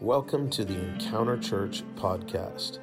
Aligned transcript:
Welcome 0.00 0.50
to 0.50 0.64
the 0.64 0.74
Encounter 0.74 1.38
Church 1.38 1.84
podcast. 1.94 2.80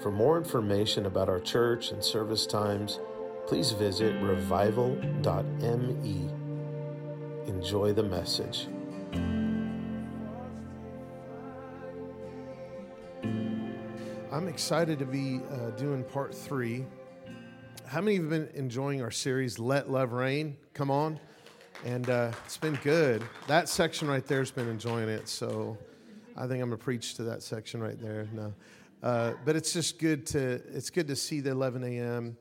For 0.00 0.10
more 0.10 0.38
information 0.38 1.04
about 1.04 1.28
our 1.28 1.38
church 1.38 1.90
and 1.90 2.02
service 2.02 2.46
times, 2.46 3.00
please 3.46 3.72
visit 3.72 4.14
revival.me. 4.22 5.10
Enjoy 7.46 7.92
the 7.92 8.02
message. 8.02 8.66
I'm 14.32 14.48
excited 14.48 14.98
to 14.98 15.04
be 15.04 15.42
uh, 15.50 15.68
doing 15.72 16.02
part 16.02 16.34
three. 16.34 16.86
How 17.84 18.00
many 18.00 18.16
of 18.16 18.24
you 18.24 18.30
have 18.30 18.48
been 18.48 18.58
enjoying 18.58 19.02
our 19.02 19.10
series, 19.10 19.58
Let 19.58 19.90
Love 19.90 20.12
Reign? 20.14 20.56
Come 20.72 20.90
on. 20.90 21.20
And 21.84 22.08
uh, 22.08 22.32
it's 22.46 22.56
been 22.56 22.78
good. 22.82 23.22
That 23.48 23.68
section 23.68 24.08
right 24.08 24.26
there 24.26 24.38
has 24.38 24.50
been 24.50 24.68
enjoying 24.68 25.10
it. 25.10 25.28
So 25.28 25.76
I 26.36 26.46
think 26.46 26.62
I'm 26.62 26.70
to 26.70 26.76
preach 26.76 27.14
to 27.16 27.24
that 27.24 27.42
section 27.42 27.80
right 27.80 27.98
there. 28.00 28.28
No. 28.32 28.54
Uh, 29.02 29.34
but 29.44 29.54
it's 29.54 29.72
just 29.72 29.98
good 29.98 30.26
to, 30.26 30.62
it's 30.72 30.90
good 30.90 31.06
to 31.08 31.16
see 31.16 31.40
the 31.40 31.50
11 31.50 31.84
a.m. 31.84 32.36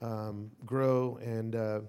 Um, 0.00 0.50
grow 0.66 1.18
and, 1.22 1.56
uh, 1.56 1.80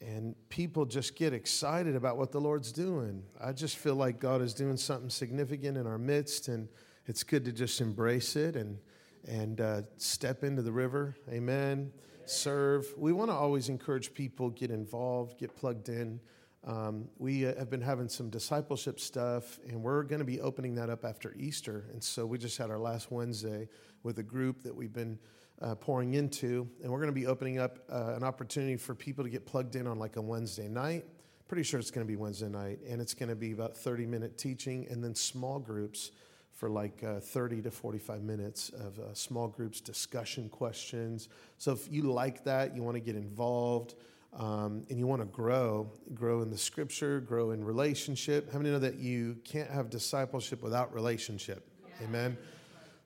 and 0.00 0.34
people 0.50 0.84
just 0.84 1.16
get 1.16 1.32
excited 1.32 1.96
about 1.96 2.18
what 2.18 2.30
the 2.30 2.40
Lord's 2.40 2.72
doing. 2.72 3.22
I 3.42 3.52
just 3.52 3.76
feel 3.76 3.94
like 3.94 4.20
God 4.20 4.42
is 4.42 4.52
doing 4.52 4.76
something 4.76 5.08
significant 5.08 5.78
in 5.78 5.86
our 5.86 5.98
midst, 5.98 6.48
and 6.48 6.68
it's 7.06 7.22
good 7.22 7.44
to 7.46 7.52
just 7.52 7.80
embrace 7.80 8.36
it 8.36 8.54
and, 8.54 8.78
and 9.26 9.60
uh, 9.60 9.82
step 9.96 10.44
into 10.44 10.62
the 10.62 10.72
river. 10.72 11.16
Amen. 11.30 11.90
Serve. 12.26 12.86
We 12.98 13.12
want 13.12 13.30
to 13.30 13.34
always 13.34 13.68
encourage 13.68 14.12
people 14.12 14.50
get 14.50 14.70
involved, 14.70 15.38
get 15.38 15.56
plugged 15.56 15.88
in. 15.88 16.20
Um, 16.66 17.08
we 17.18 17.46
uh, 17.46 17.54
have 17.58 17.68
been 17.68 17.82
having 17.82 18.08
some 18.08 18.30
discipleship 18.30 18.98
stuff, 18.98 19.58
and 19.68 19.82
we're 19.82 20.02
going 20.02 20.20
to 20.20 20.24
be 20.24 20.40
opening 20.40 20.74
that 20.76 20.88
up 20.88 21.04
after 21.04 21.34
Easter. 21.36 21.84
And 21.92 22.02
so 22.02 22.24
we 22.24 22.38
just 22.38 22.56
had 22.56 22.70
our 22.70 22.78
last 22.78 23.10
Wednesday 23.10 23.68
with 24.02 24.18
a 24.18 24.22
group 24.22 24.62
that 24.62 24.74
we've 24.74 24.92
been 24.92 25.18
uh, 25.60 25.74
pouring 25.74 26.14
into, 26.14 26.68
and 26.82 26.90
we're 26.90 27.00
going 27.00 27.12
to 27.12 27.12
be 27.12 27.26
opening 27.26 27.58
up 27.58 27.80
uh, 27.92 28.14
an 28.16 28.24
opportunity 28.24 28.76
for 28.76 28.94
people 28.94 29.24
to 29.24 29.30
get 29.30 29.44
plugged 29.44 29.76
in 29.76 29.86
on 29.86 29.98
like 29.98 30.16
a 30.16 30.22
Wednesday 30.22 30.68
night. 30.68 31.04
Pretty 31.48 31.62
sure 31.62 31.78
it's 31.78 31.90
going 31.90 32.06
to 32.06 32.10
be 32.10 32.16
Wednesday 32.16 32.48
night, 32.48 32.78
and 32.88 33.00
it's 33.00 33.14
going 33.14 33.28
to 33.28 33.36
be 33.36 33.52
about 33.52 33.76
30 33.76 34.06
minute 34.06 34.38
teaching, 34.38 34.86
and 34.90 35.04
then 35.04 35.14
small 35.14 35.58
groups 35.58 36.12
for 36.54 36.70
like 36.70 37.04
uh, 37.04 37.20
30 37.20 37.62
to 37.62 37.70
45 37.70 38.22
minutes 38.22 38.70
of 38.70 38.98
uh, 38.98 39.12
small 39.12 39.48
groups 39.48 39.80
discussion 39.80 40.48
questions. 40.48 41.28
So 41.58 41.72
if 41.72 41.90
you 41.90 42.04
like 42.04 42.44
that, 42.44 42.74
you 42.74 42.82
want 42.82 42.94
to 42.94 43.00
get 43.00 43.16
involved 43.16 43.96
um, 44.36 44.84
and 44.90 44.98
you 44.98 45.06
want 45.06 45.22
to 45.22 45.26
grow, 45.26 45.90
grow 46.12 46.42
in 46.42 46.50
the 46.50 46.58
scripture, 46.58 47.20
grow 47.20 47.52
in 47.52 47.64
relationship. 47.64 48.52
How 48.52 48.58
many 48.58 48.70
know 48.70 48.78
that 48.80 48.96
you 48.96 49.36
can't 49.44 49.70
have 49.70 49.90
discipleship 49.90 50.62
without 50.62 50.92
relationship? 50.92 51.68
Yeah. 52.00 52.06
Amen. 52.08 52.36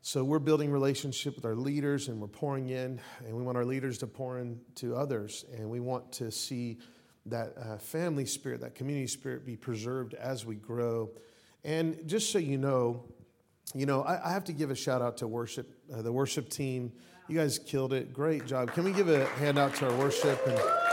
So 0.01 0.25
we're 0.25 0.39
building 0.39 0.71
relationship 0.71 1.37
with 1.37 1.45
our 1.45 1.57
leaders 1.57 2.09
and 2.09 2.21
we're 2.21 2.29
pouring 2.29 2.71
in, 2.71 3.01
and 3.27 3.37
we 3.37 3.43
want 3.43 3.59
our 3.59 3.65
leaders 3.65 3.99
to 3.99 4.07
pour 4.07 4.39
into 4.39 4.95
others, 4.95 5.45
and 5.55 5.69
we 5.69 5.81
want 5.81 6.13
to 6.13 6.31
see 6.31 6.79
that 7.27 7.53
uh, 7.59 7.77
family 7.77 8.25
spirit, 8.25 8.61
that 8.63 8.75
community 8.75 9.07
spirit 9.07 9.45
be 9.45 9.57
preserved 9.57 10.15
as 10.15 10.47
we 10.47 10.55
grow. 10.55 11.11
And 11.65 12.07
just 12.07 12.33
so 12.33 12.39
you 12.39 12.57
know, 12.57 13.05
you 13.75 13.85
know, 13.85 14.03
I, 14.03 14.31
I 14.31 14.33
have 14.33 14.45
to 14.45 14.53
give 14.55 14.71
a 14.71 14.75
shout 14.75 15.03
out 15.03 15.19
to 15.19 15.29
worship, 15.29 15.75
uh, 15.93 16.01
the 16.01 16.13
worship 16.13 16.49
team. 16.49 16.93
You 17.29 17.37
guys 17.37 17.59
killed 17.59 17.93
it. 17.93 18.15
Great 18.15 18.47
job. 18.47 18.73
Can 18.73 18.85
we 18.85 18.93
give 18.93 19.11
a 19.11 19.27
hand 19.27 19.59
out 19.59 19.75
to 19.75 19.91
our 19.91 19.99
worship 19.99 20.41
and 20.47 20.88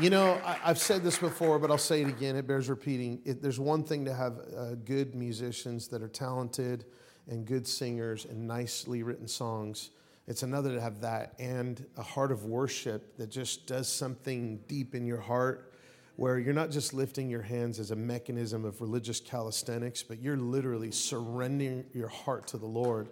you 0.00 0.10
know, 0.10 0.40
I, 0.44 0.52
have 0.68 0.78
said 0.78 1.02
this 1.02 1.18
before, 1.18 1.58
but 1.58 1.70
I'll 1.70 1.78
say 1.78 2.02
it 2.02 2.08
again. 2.08 2.36
It 2.36 2.46
bears 2.46 2.68
repeating. 2.68 3.20
It, 3.24 3.42
there's 3.42 3.58
one 3.58 3.82
thing 3.82 4.04
to 4.04 4.14
have 4.14 4.38
uh, 4.56 4.74
good 4.84 5.14
musicians 5.14 5.88
that 5.88 6.02
are 6.02 6.08
talented 6.08 6.84
and 7.26 7.44
good 7.44 7.66
singers 7.66 8.24
and 8.24 8.46
nicely 8.46 9.02
written 9.02 9.26
songs. 9.26 9.90
It's 10.28 10.42
another 10.42 10.74
to 10.74 10.80
have 10.80 11.00
that 11.00 11.34
and 11.38 11.84
a 11.96 12.02
heart 12.02 12.30
of 12.30 12.44
worship 12.44 13.16
that 13.16 13.30
just 13.30 13.66
does 13.66 13.88
something 13.88 14.60
deep 14.68 14.94
in 14.94 15.04
your 15.04 15.20
heart 15.20 15.72
where 16.16 16.38
you're 16.38 16.54
not 16.54 16.70
just 16.70 16.94
lifting 16.94 17.28
your 17.30 17.42
hands 17.42 17.78
as 17.78 17.90
a 17.90 17.96
mechanism 17.96 18.64
of 18.64 18.80
religious 18.80 19.20
calisthenics, 19.20 20.02
but 20.02 20.20
you're 20.20 20.36
literally 20.36 20.90
surrendering 20.90 21.84
your 21.92 22.08
heart 22.08 22.46
to 22.48 22.56
the 22.56 22.66
Lord. 22.66 23.08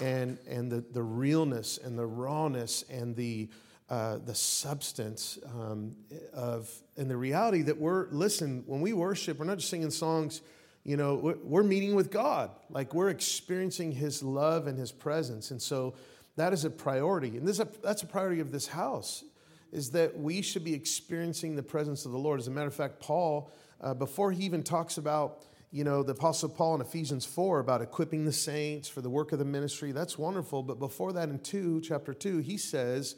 And, 0.00 0.38
and 0.48 0.70
the, 0.70 0.84
the 0.92 1.02
realness 1.02 1.78
and 1.78 1.98
the 1.98 2.06
rawness 2.06 2.84
and 2.88 3.16
the 3.16 3.48
uh, 3.90 4.18
the 4.18 4.34
substance 4.34 5.38
um, 5.46 5.96
of, 6.34 6.70
and 6.96 7.10
the 7.10 7.16
reality 7.16 7.62
that 7.62 7.78
we're, 7.78 8.08
listen, 8.10 8.62
when 8.66 8.80
we 8.80 8.92
worship, 8.92 9.38
we're 9.38 9.46
not 9.46 9.58
just 9.58 9.70
singing 9.70 9.90
songs, 9.90 10.42
you 10.84 10.96
know, 10.96 11.14
we're, 11.14 11.36
we're 11.42 11.62
meeting 11.62 11.94
with 11.94 12.10
God. 12.10 12.50
Like 12.70 12.92
we're 12.92 13.08
experiencing 13.08 13.92
His 13.92 14.22
love 14.22 14.66
and 14.66 14.78
His 14.78 14.92
presence. 14.92 15.50
And 15.50 15.60
so 15.60 15.94
that 16.36 16.52
is 16.52 16.64
a 16.64 16.70
priority. 16.70 17.36
And 17.36 17.46
this, 17.46 17.60
that's 17.82 18.02
a 18.02 18.06
priority 18.06 18.40
of 18.40 18.52
this 18.52 18.66
house, 18.66 19.24
is 19.72 19.90
that 19.92 20.18
we 20.18 20.42
should 20.42 20.64
be 20.64 20.74
experiencing 20.74 21.56
the 21.56 21.62
presence 21.62 22.04
of 22.04 22.12
the 22.12 22.18
Lord. 22.18 22.40
As 22.40 22.46
a 22.48 22.50
matter 22.50 22.68
of 22.68 22.74
fact, 22.74 23.00
Paul, 23.00 23.50
uh, 23.80 23.94
before 23.94 24.32
he 24.32 24.44
even 24.44 24.62
talks 24.62 24.98
about, 24.98 25.44
you 25.70 25.84
know, 25.84 26.02
the 26.02 26.12
Apostle 26.12 26.48
Paul 26.48 26.74
in 26.76 26.80
Ephesians 26.80 27.26
4 27.26 27.60
about 27.60 27.82
equipping 27.82 28.24
the 28.24 28.32
saints 28.32 28.88
for 28.88 29.00
the 29.00 29.10
work 29.10 29.32
of 29.32 29.38
the 29.38 29.44
ministry, 29.44 29.92
that's 29.92 30.16
wonderful. 30.16 30.62
But 30.62 30.78
before 30.78 31.12
that, 31.12 31.28
in 31.28 31.38
2, 31.38 31.80
chapter 31.82 32.14
2, 32.14 32.38
he 32.38 32.56
says, 32.56 33.16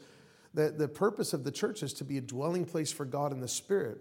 that 0.53 0.77
the 0.77 0.87
purpose 0.87 1.33
of 1.33 1.43
the 1.43 1.51
church 1.51 1.83
is 1.83 1.93
to 1.93 2.03
be 2.03 2.17
a 2.17 2.21
dwelling 2.21 2.65
place 2.65 2.91
for 2.91 3.05
God 3.05 3.31
in 3.31 3.39
the 3.39 3.47
Spirit. 3.47 3.99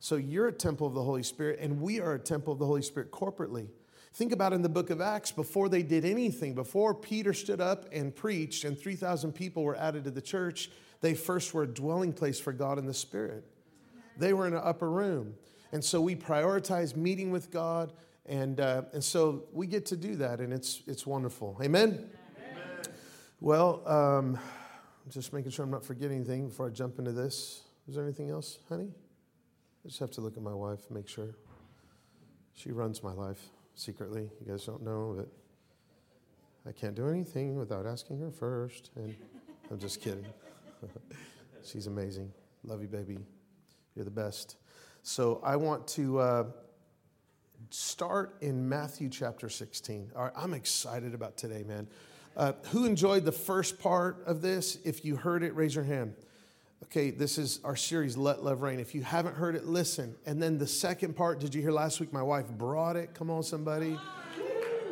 So 0.00 0.16
you're 0.16 0.48
a 0.48 0.52
temple 0.52 0.86
of 0.86 0.94
the 0.94 1.02
Holy 1.02 1.22
Spirit, 1.22 1.60
and 1.60 1.80
we 1.80 2.00
are 2.00 2.14
a 2.14 2.18
temple 2.18 2.52
of 2.52 2.58
the 2.58 2.66
Holy 2.66 2.82
Spirit 2.82 3.12
corporately. 3.12 3.68
Think 4.14 4.32
about 4.32 4.52
in 4.52 4.60
the 4.60 4.68
book 4.68 4.90
of 4.90 5.00
Acts, 5.00 5.30
before 5.30 5.68
they 5.68 5.82
did 5.82 6.04
anything, 6.04 6.54
before 6.54 6.94
Peter 6.94 7.32
stood 7.32 7.60
up 7.60 7.86
and 7.92 8.14
preached 8.14 8.64
and 8.64 8.78
3,000 8.78 9.32
people 9.32 9.62
were 9.62 9.76
added 9.76 10.04
to 10.04 10.10
the 10.10 10.20
church, 10.20 10.70
they 11.00 11.14
first 11.14 11.54
were 11.54 11.62
a 11.62 11.66
dwelling 11.66 12.12
place 12.12 12.38
for 12.38 12.52
God 12.52 12.78
in 12.78 12.84
the 12.84 12.94
Spirit. 12.94 13.44
They 14.18 14.34
were 14.34 14.46
in 14.46 14.52
an 14.52 14.60
upper 14.62 14.90
room. 14.90 15.34
And 15.72 15.82
so 15.82 16.00
we 16.00 16.14
prioritize 16.14 16.94
meeting 16.94 17.30
with 17.30 17.50
God, 17.50 17.94
and, 18.26 18.60
uh, 18.60 18.82
and 18.92 19.02
so 19.02 19.44
we 19.52 19.66
get 19.66 19.86
to 19.86 19.96
do 19.96 20.16
that, 20.16 20.40
and 20.40 20.52
it's, 20.52 20.82
it's 20.86 21.06
wonderful. 21.06 21.58
Amen? 21.62 22.10
Amen. 22.38 22.94
Well, 23.40 23.82
um, 23.88 24.38
just 25.10 25.32
making 25.32 25.50
sure 25.50 25.64
I'm 25.64 25.70
not 25.70 25.84
forgetting 25.84 26.18
anything 26.18 26.48
before 26.48 26.68
I 26.68 26.70
jump 26.70 26.98
into 26.98 27.12
this. 27.12 27.62
Is 27.88 27.96
there 27.96 28.04
anything 28.04 28.30
else, 28.30 28.58
honey? 28.68 28.90
I 29.84 29.88
just 29.88 29.98
have 29.98 30.10
to 30.12 30.20
look 30.20 30.36
at 30.36 30.42
my 30.42 30.54
wife, 30.54 30.90
make 30.90 31.08
sure. 31.08 31.34
She 32.54 32.70
runs 32.70 33.02
my 33.02 33.12
life 33.12 33.40
secretly. 33.74 34.30
You 34.40 34.52
guys 34.52 34.64
don't 34.64 34.82
know, 34.82 35.14
but 35.16 35.28
I 36.68 36.72
can't 36.72 36.94
do 36.94 37.08
anything 37.08 37.56
without 37.56 37.86
asking 37.86 38.20
her 38.20 38.30
first. 38.30 38.90
And 38.94 39.14
I'm 39.70 39.78
just 39.78 40.00
kidding. 40.00 40.26
She's 41.64 41.86
amazing. 41.86 42.32
Love 42.64 42.82
you, 42.82 42.88
baby. 42.88 43.18
You're 43.96 44.04
the 44.04 44.10
best. 44.10 44.56
So 45.02 45.40
I 45.42 45.56
want 45.56 45.86
to 45.88 46.18
uh, 46.20 46.44
start 47.70 48.36
in 48.40 48.68
Matthew 48.68 49.08
chapter 49.08 49.48
16. 49.48 50.12
All 50.14 50.24
right, 50.24 50.32
I'm 50.36 50.54
excited 50.54 51.14
about 51.14 51.36
today, 51.36 51.64
man. 51.66 51.88
Uh, 52.36 52.52
who 52.70 52.86
enjoyed 52.86 53.24
the 53.24 53.32
first 53.32 53.78
part 53.78 54.22
of 54.26 54.40
this? 54.40 54.78
If 54.84 55.04
you 55.04 55.16
heard 55.16 55.42
it, 55.42 55.54
raise 55.54 55.74
your 55.74 55.84
hand. 55.84 56.14
Okay, 56.84 57.10
this 57.10 57.36
is 57.38 57.60
our 57.62 57.76
series, 57.76 58.16
Let 58.16 58.42
Love 58.42 58.62
Reign. 58.62 58.80
If 58.80 58.94
you 58.94 59.02
haven't 59.02 59.36
heard 59.36 59.54
it, 59.54 59.66
listen. 59.66 60.14
And 60.26 60.42
then 60.42 60.58
the 60.58 60.66
second 60.66 61.14
part, 61.14 61.40
did 61.40 61.54
you 61.54 61.60
hear 61.60 61.72
last 61.72 62.00
week? 62.00 62.12
My 62.12 62.22
wife 62.22 62.48
brought 62.48 62.96
it. 62.96 63.14
Come 63.14 63.30
on, 63.30 63.42
somebody. 63.42 63.98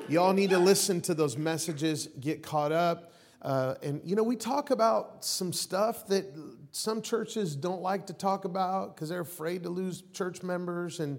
Y'all 0.09 0.33
need 0.33 0.51
to 0.51 0.59
listen 0.59 1.01
to 1.03 1.15
those 1.15 1.37
messages, 1.37 2.09
get 2.21 2.43
caught 2.43 2.73
up. 2.73 3.13
Uh, 3.43 3.75
and, 3.83 4.03
you 4.05 4.17
know, 4.17 4.23
we 4.23 4.37
talk 4.37 4.71
about 4.71 5.25
some 5.25 5.53
stuff 5.53 6.07
that 6.09 6.27
some 6.73 7.01
churches 7.01 7.57
don't 7.57 7.81
like 7.81 8.07
to 8.07 8.13
talk 8.13 8.45
about 8.45 8.95
because 8.95 9.09
they're 9.09 9.21
afraid 9.21 9.63
to 9.63 9.71
lose 9.71 10.03
church 10.13 10.43
members. 10.43 11.01
And, 11.01 11.19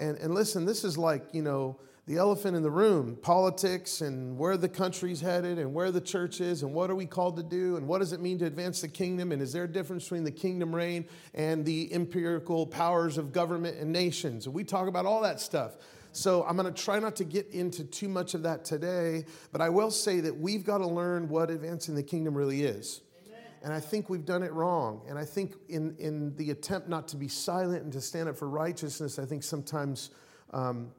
and, 0.00 0.18
and 0.18 0.34
listen, 0.34 0.64
this 0.64 0.84
is 0.84 0.98
like, 0.98 1.22
you 1.32 1.42
know, 1.42 1.78
the 2.10 2.16
elephant 2.16 2.56
in 2.56 2.62
the 2.64 2.70
room 2.70 3.16
politics 3.22 4.00
and 4.00 4.36
where 4.36 4.56
the 4.56 4.68
country's 4.68 5.20
headed 5.20 5.60
and 5.60 5.72
where 5.72 5.92
the 5.92 6.00
church 6.00 6.40
is 6.40 6.64
and 6.64 6.74
what 6.74 6.90
are 6.90 6.96
we 6.96 7.06
called 7.06 7.36
to 7.36 7.42
do 7.44 7.76
and 7.76 7.86
what 7.86 8.00
does 8.00 8.12
it 8.12 8.20
mean 8.20 8.36
to 8.36 8.46
advance 8.46 8.80
the 8.80 8.88
kingdom 8.88 9.30
and 9.30 9.40
is 9.40 9.52
there 9.52 9.62
a 9.62 9.68
difference 9.68 10.02
between 10.02 10.24
the 10.24 10.30
kingdom 10.32 10.74
reign 10.74 11.06
and 11.34 11.64
the 11.64 11.88
empirical 11.94 12.66
powers 12.66 13.16
of 13.16 13.32
government 13.32 13.78
and 13.78 13.92
nations? 13.92 14.46
And 14.46 14.54
we 14.56 14.64
talk 14.64 14.88
about 14.88 15.06
all 15.06 15.20
that 15.20 15.38
stuff. 15.38 15.76
So 16.10 16.42
i'm 16.42 16.56
going 16.56 16.66
to 16.66 16.82
try 16.82 16.98
not 16.98 17.14
to 17.14 17.24
get 17.24 17.46
into 17.50 17.84
too 17.84 18.08
much 18.08 18.34
of 18.34 18.42
that 18.42 18.64
today 18.64 19.24
but 19.52 19.60
i 19.60 19.68
will 19.68 19.92
say 19.92 20.18
that 20.18 20.36
we've 20.36 20.64
got 20.64 20.78
to 20.78 20.88
learn 20.88 21.28
what 21.28 21.48
advancing 21.48 21.94
the 21.94 22.02
kingdom 22.02 22.36
really 22.36 22.64
is. 22.64 23.02
And 23.62 23.72
I 23.72 23.78
think 23.78 24.10
we've 24.10 24.24
done 24.24 24.42
it 24.42 24.52
wrong. 24.52 25.02
And 25.08 25.16
I 25.16 25.24
think 25.24 25.52
in, 25.68 25.94
in 26.00 26.34
the 26.34 26.50
attempt 26.50 26.88
not 26.88 27.06
to 27.08 27.16
be 27.16 27.28
silent 27.28 27.84
and 27.84 27.92
to 27.92 28.00
stand 28.00 28.28
up 28.28 28.36
for 28.36 28.48
righteousness, 28.48 29.18
I 29.20 29.26
think 29.26 29.44
sometimes 29.44 30.10
um, 30.52 30.90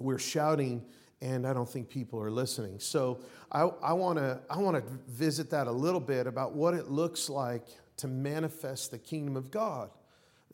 we're 0.00 0.18
shouting 0.18 0.84
and 1.22 1.46
I 1.46 1.52
don't 1.54 1.68
think 1.68 1.88
people 1.88 2.22
are 2.22 2.30
listening. 2.30 2.78
So 2.78 3.20
I, 3.50 3.62
I 3.82 3.94
want 3.94 4.18
to 4.18 4.40
I 4.50 4.58
wanna 4.58 4.82
visit 5.08 5.50
that 5.50 5.66
a 5.66 5.72
little 5.72 6.00
bit 6.00 6.26
about 6.26 6.54
what 6.54 6.74
it 6.74 6.90
looks 6.90 7.30
like 7.30 7.66
to 7.98 8.08
manifest 8.08 8.90
the 8.90 8.98
kingdom 8.98 9.36
of 9.36 9.50
God. 9.50 9.90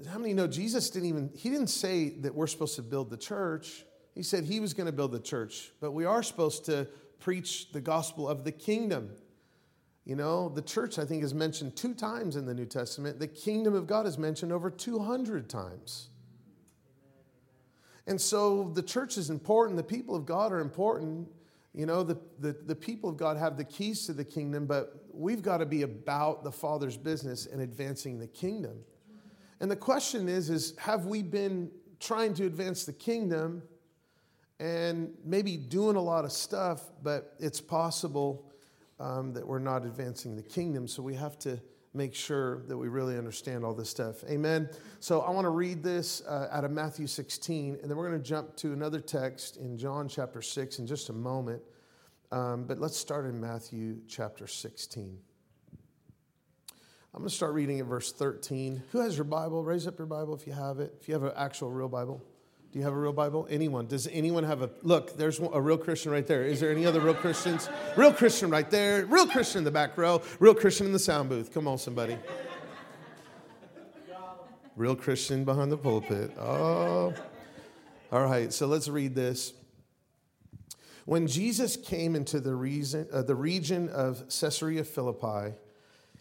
How 0.09 0.19
many 0.19 0.33
know 0.33 0.47
Jesus 0.47 0.91
didn't 0.91 1.09
even, 1.09 1.31
he 1.35 1.50
didn't 1.50 1.69
say 1.69 2.11
that 2.21 2.35
we're 2.35 2.47
supposed 2.47 2.77
to 2.77 2.83
build 2.83 3.11
the 3.11 3.17
church. 3.17 3.85
He 4.15 4.23
said 4.23 4.44
he 4.44 4.61
was 4.61 4.75
going 4.75 4.87
to 4.87 4.93
build 4.93 5.12
the 5.12 5.21
church, 5.21 5.71
but 5.81 5.93
we 5.93 6.05
are 6.05 6.23
supposed 6.23 6.65
to 6.67 6.88
preach 7.21 7.73
the 7.73 7.81
gospel 7.81 8.29
of 8.29 8.45
the 8.45 8.53
kingdom. 8.53 9.11
You 10.05 10.17
know, 10.17 10.49
the 10.49 10.62
church, 10.62 10.99
I 10.99 11.05
think, 11.05 11.23
is 11.23 11.33
mentioned 11.33 11.77
two 11.77 11.95
times 11.95 12.35
in 12.35 12.47
the 12.47 12.55
New 12.55 12.67
Testament. 12.67 13.21
The 13.21 13.29
kingdom 13.29 13.75
of 13.75 13.87
God 13.87 14.06
is 14.06 14.19
mentioned 14.19 14.50
over 14.50 14.71
200 14.71 15.49
times. 15.49 16.09
And 18.06 18.20
so 18.20 18.70
the 18.75 18.82
church 18.82 19.16
is 19.16 19.31
important. 19.31 19.76
The 19.76 19.82
people 19.82 20.14
of 20.14 20.26
God 20.26 20.52
are 20.52 20.60
important. 20.60 21.28
You 21.75 21.87
know, 21.87 22.02
the, 22.02 22.19
the, 22.38 22.52
the 22.52 22.75
people 22.75 23.08
of 23.08 23.16
God 23.16 23.37
have 23.37 23.56
the 23.56 23.64
keys 23.64 24.06
to 24.06 24.12
the 24.12 24.25
kingdom, 24.25 24.66
but 24.66 25.06
we've 25.12 25.43
got 25.43 25.58
to 25.58 25.66
be 25.66 25.82
about 25.82 26.44
the 26.44 26.52
Father's 26.52 26.96
business 26.96 27.46
and 27.46 27.62
advancing 27.62 28.19
the 28.19 28.26
kingdom. 28.26 28.78
And 29.60 29.70
the 29.70 29.76
question 29.76 30.28
is, 30.28 30.50
is 30.50 30.75
have 30.78 31.06
we 31.06 31.22
been 31.22 31.70
trying 32.00 32.34
to 32.34 32.46
advance 32.46 32.84
the 32.84 32.93
kingdom 32.93 33.62
and 34.58 35.14
maybe 35.25 35.56
doing 35.56 35.96
a 35.96 36.00
lot 36.00 36.25
of 36.25 36.32
stuff, 36.32 36.90
but 37.02 37.34
it's 37.38 37.60
possible 37.60 38.52
um, 39.00 39.32
that 39.32 39.46
we're 39.46 39.58
not 39.58 39.84
advancing 39.84 40.37
the 40.37 40.43
kingdom. 40.43 40.87
So 40.87 41.02
we 41.02 41.14
have 41.14 41.38
to 41.40 41.60
make 41.94 42.15
sure 42.15 42.62
that 42.69 42.77
we 42.77 42.89
really 42.89 43.19
understand 43.19 43.65
all 43.65 43.75
this 43.75 43.91
stuff. 43.91 44.25
Amen. 44.25 44.69
So 45.00 45.21
I 45.21 45.31
want 45.31 45.44
to 45.44 45.50
read 45.50 45.83
this 45.83 46.23
uh, 46.27 46.49
out 46.50 46.65
of 46.65 46.71
Matthew 46.71 47.06
16, 47.06 47.79
and 47.81 47.91
then 47.91 47.97
we're 47.97 48.09
going 48.09 48.21
to 48.21 48.29
jump 48.29 48.56
to 48.56 48.73
another 48.73 49.00
text 49.00 49.59
in 49.59 49.77
John 49.77 50.09
chapter 50.09 50.41
6 50.41 50.79
in 50.79 50.87
just 50.87 51.11
a 51.11 51.12
moment. 51.12 51.62
Um, 52.31 52.65
but 52.65 52.79
let's 52.79 52.97
start 52.97 53.27
in 53.27 53.39
Matthew 53.41 53.99
chapter 54.09 54.47
16. 54.47 55.19
I'm 57.15 57.21
going 57.21 57.29
to 57.29 57.35
start 57.35 57.53
reading 57.53 57.79
at 57.79 57.85
verse 57.85 58.11
13. 58.11 58.83
Who 58.93 59.00
has 59.00 59.19
your 59.19 59.25
Bible? 59.25 59.62
Raise 59.62 59.87
up 59.87 59.99
your 59.99 60.06
Bible 60.06 60.35
if 60.35 60.47
you 60.47 60.55
have 60.55 60.81
it. 60.81 60.95
If 60.99 61.09
you 61.09 61.15
have 61.15 61.25
an 61.25 61.33
actual 61.37 61.71
real 61.71 61.88
Bible. 61.88 62.25
Do 62.73 62.79
you 62.79 62.87
have 62.87 62.95
a 62.95 62.99
real 62.99 63.13
Bible? 63.13 63.47
Anyone? 63.51 63.87
Does 63.87 64.09
anyone 64.11 64.45
have 64.45 64.63
a 64.63 64.71
look? 64.83 65.19
There's 65.19 65.39
a 65.39 65.61
real 65.61 65.77
Christian 65.77 66.11
right 66.11 66.27
there. 66.27 66.43
Is 66.43 66.59
there 66.59 66.71
any 66.71 66.87
other 66.87 67.01
real 67.01 67.13
Christians? 67.13 67.69
Real 67.97 68.15
Christian 68.15 68.49
right 68.49 68.71
there. 68.71 69.05
Real 69.05 69.27
Christian 69.27 69.59
in 69.59 69.65
the 69.65 69.71
back 69.71 69.99
row. 69.99 70.23
Real 70.39 70.55
Christian 70.55 70.87
in 70.87 70.93
the 70.93 70.99
sound 70.99 71.29
booth. 71.29 71.53
Come 71.53 71.69
on, 71.69 71.77
somebody. 71.77 72.17
Real 74.75 74.97
Christian 74.97 75.45
behind 75.45 75.71
the 75.71 75.77
pulpit. 75.77 76.35
Oh. 76.39 77.13
All 78.11 78.25
right, 78.25 78.51
so 78.51 78.67
let's 78.67 78.89
read 78.89 79.15
this. 79.15 79.53
When 81.05 81.27
Jesus 81.27 81.77
came 81.77 82.17
into 82.17 82.41
the, 82.41 82.55
reason, 82.55 83.07
uh, 83.13 83.21
the 83.21 83.35
region 83.35 83.91
of 83.91 84.25
Caesarea 84.29 84.85
Philippi, 84.85 85.55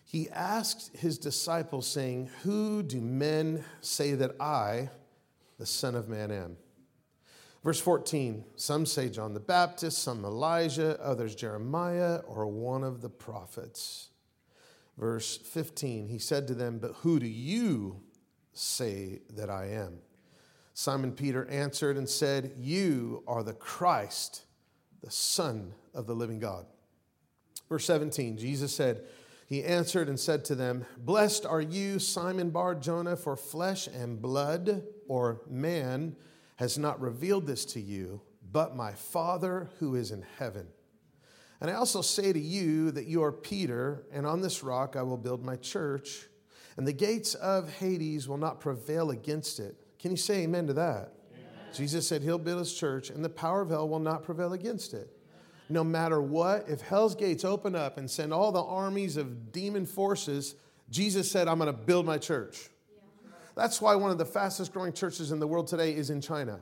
he 0.04 0.30
asked 0.32 0.98
his 0.98 1.18
disciples, 1.18 1.88
saying, 1.88 2.30
Who 2.44 2.84
do 2.84 3.00
men 3.00 3.64
say 3.80 4.16
that 4.16 4.36
I, 4.42 4.90
the 5.62 5.68
Son 5.68 5.94
of 5.94 6.10
Man, 6.10 6.32
am. 6.32 6.58
Verse 7.64 7.80
14 7.80 8.44
Some 8.56 8.84
say 8.88 9.10
John 9.10 9.36
the 9.36 9.40
Baptist, 9.40 10.02
some 10.02 10.26
Elijah, 10.26 11.00
others 11.00 11.36
Jeremiah, 11.36 12.22
or 12.26 12.48
one 12.48 12.84
of 12.84 13.02
the 13.02 13.12
prophets. 13.12 14.10
Verse 14.98 15.38
15 15.38 16.08
He 16.08 16.18
said 16.18 16.48
to 16.48 16.56
them, 16.56 16.80
But 16.80 16.94
who 17.04 17.20
do 17.20 17.28
you 17.28 18.02
say 18.54 19.20
that 19.36 19.52
I 19.52 19.68
am? 19.68 20.00
Simon 20.74 21.12
Peter 21.12 21.48
answered 21.48 21.96
and 21.96 22.10
said, 22.10 22.56
You 22.58 23.24
are 23.28 23.44
the 23.44 23.54
Christ, 23.54 24.46
the 25.04 25.12
Son 25.12 25.76
of 25.94 26.08
the 26.08 26.16
living 26.16 26.40
God. 26.40 26.66
Verse 27.70 27.86
17 27.86 28.36
Jesus 28.36 28.74
said, 28.74 29.04
he 29.52 29.66
answered 29.66 30.08
and 30.08 30.18
said 30.18 30.46
to 30.46 30.56
them, 30.56 30.86
Blessed 30.98 31.46
are 31.46 31.60
you, 31.60 32.00
Simon 32.00 32.52
Bar 32.52 32.74
Jonah, 32.76 33.18
for 33.18 33.36
flesh 33.36 33.86
and 33.86 34.22
blood, 34.22 34.84
or 35.10 35.42
man, 35.46 36.16
has 36.56 36.78
not 36.78 37.02
revealed 37.02 37.48
this 37.48 37.66
to 37.66 37.82
you, 37.82 38.22
but 38.50 38.78
my 38.78 38.94
Father 38.94 39.70
who 39.80 39.96
is 39.96 40.12
in 40.12 40.24
heaven. 40.40 40.68
And 41.60 41.70
I 41.70 41.74
also 41.74 42.02
say 42.02 42.32
to 42.32 42.40
you 42.40 42.92
that 42.92 43.08
you 43.08 43.24
are 43.24 43.34
Peter, 43.34 44.06
and 44.14 44.26
on 44.26 44.40
this 44.40 44.64
rock 44.64 44.96
I 44.96 45.02
will 45.02 45.18
build 45.18 45.44
my 45.44 45.58
church, 45.58 46.28
and 46.78 46.88
the 46.88 46.94
gates 46.94 47.36
of 47.36 47.74
Hades 47.74 48.30
will 48.30 48.38
not 48.38 48.62
prevail 48.62 49.12
against 49.12 49.60
it. 49.60 49.76
Can 50.00 50.12
you 50.12 50.18
say 50.18 50.44
amen 50.44 50.68
to 50.68 50.74
that? 50.76 51.12
Amen. 51.34 51.74
Jesus 51.76 52.08
said 52.08 52.22
he'll 52.22 52.38
build 52.38 52.60
his 52.60 52.74
church, 52.74 53.10
and 53.10 53.22
the 53.22 53.28
power 53.28 53.60
of 53.60 53.70
hell 53.70 53.90
will 53.90 54.00
not 54.00 54.24
prevail 54.24 54.54
against 54.54 54.94
it 54.94 55.14
no 55.72 55.84
matter 55.84 56.22
what, 56.22 56.68
if 56.68 56.82
hell's 56.82 57.16
gates 57.16 57.46
open 57.46 57.76
up 57.76 57.98
and 57.98 58.10
send 58.10 58.34
all 58.34 58.52
the 58.52 58.64
armies 58.64 59.18
of 59.18 59.52
demon 59.52 59.86
forces, 59.86 60.56
Jesus 60.90 61.32
said, 61.32 61.48
I'm 61.48 61.58
going 61.58 61.68
to 61.68 61.74
build 61.74 62.06
my 62.06 62.18
church. 62.18 62.70
That's 63.56 63.82
why 63.82 63.96
one 63.96 64.12
of 64.12 64.18
the 64.18 64.26
fastest 64.26 64.74
growing 64.74 64.94
churches 64.94 65.32
in 65.32 65.40
the 65.40 65.48
world 65.48 65.68
today 65.68 65.96
is 65.96 66.10
in 66.10 66.22
China. 66.22 66.60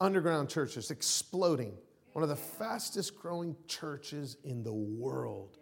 Underground 0.00 0.48
churches 0.48 0.90
exploding. 0.90 1.72
One 2.12 2.22
of 2.22 2.28
the 2.28 2.36
fastest 2.36 3.16
growing 3.16 3.56
churches 3.66 4.36
in 4.44 4.62
the 4.62 4.72
world, 4.72 5.58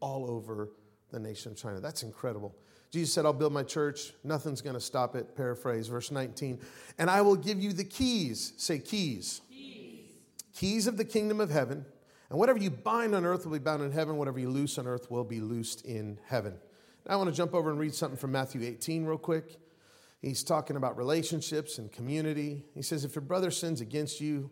all 0.00 0.30
over 0.30 0.70
the 1.10 1.18
nation 1.18 1.52
of 1.52 1.58
China. 1.58 1.80
That's 1.80 2.02
incredible. 2.02 2.54
Jesus 2.90 3.12
said, 3.12 3.26
I'll 3.26 3.32
build 3.32 3.52
my 3.52 3.62
church. 3.62 4.12
Nothing's 4.24 4.62
going 4.62 4.74
to 4.74 4.80
stop 4.80 5.14
it. 5.14 5.36
Paraphrase, 5.36 5.88
verse 5.88 6.10
19. 6.10 6.60
And 6.98 7.10
I 7.10 7.20
will 7.20 7.36
give 7.36 7.60
you 7.60 7.72
the 7.72 7.84
keys. 7.84 8.54
Say 8.56 8.78
keys 8.78 9.42
keys 10.58 10.86
of 10.86 10.96
the 10.96 11.04
kingdom 11.04 11.40
of 11.40 11.50
heaven. 11.50 11.84
And 12.30 12.38
whatever 12.38 12.58
you 12.58 12.70
bind 12.70 13.14
on 13.14 13.24
earth 13.24 13.46
will 13.46 13.52
be 13.52 13.58
bound 13.58 13.82
in 13.82 13.92
heaven. 13.92 14.16
Whatever 14.16 14.38
you 14.38 14.50
loose 14.50 14.76
on 14.78 14.86
earth 14.86 15.10
will 15.10 15.24
be 15.24 15.40
loosed 15.40 15.84
in 15.84 16.18
heaven. 16.26 16.54
Now 17.06 17.14
I 17.14 17.16
want 17.16 17.30
to 17.30 17.36
jump 17.36 17.54
over 17.54 17.70
and 17.70 17.78
read 17.78 17.94
something 17.94 18.18
from 18.18 18.32
Matthew 18.32 18.62
18 18.62 19.04
real 19.04 19.18
quick. 19.18 19.56
He's 20.20 20.42
talking 20.42 20.76
about 20.76 20.96
relationships 20.96 21.78
and 21.78 21.90
community. 21.92 22.64
He 22.74 22.82
says, 22.82 23.04
If 23.04 23.14
your 23.14 23.22
brother 23.22 23.50
sins 23.52 23.80
against 23.80 24.20
you, 24.20 24.50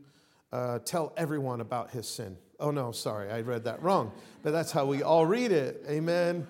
uh, 0.53 0.79
tell 0.79 1.13
everyone 1.17 1.61
about 1.61 1.91
his 1.91 2.09
sin. 2.09 2.37
Oh, 2.61 2.71
no, 2.71 2.93
sorry, 2.93 3.31
I 3.31 3.41
read 3.41 3.65
that 3.65 3.83
wrong. 3.83 4.13
But 4.43 4.53
that's 4.53 4.71
how 4.71 4.87
we 4.87 5.03
all 5.03 5.27
read 5.27 5.51
it. 5.51 5.85
Amen. 5.89 6.47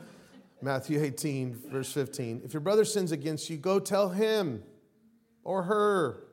Matthew 0.61 1.03
18, 1.03 1.57
verse 1.71 1.91
15. 1.93 2.43
If 2.45 2.53
your 2.53 2.61
brother 2.61 2.85
sins 2.85 3.11
against 3.11 3.49
you, 3.49 3.57
go 3.57 3.81
tell 3.81 4.11
him 4.11 4.63
or 5.43 5.63
her. 5.63 6.25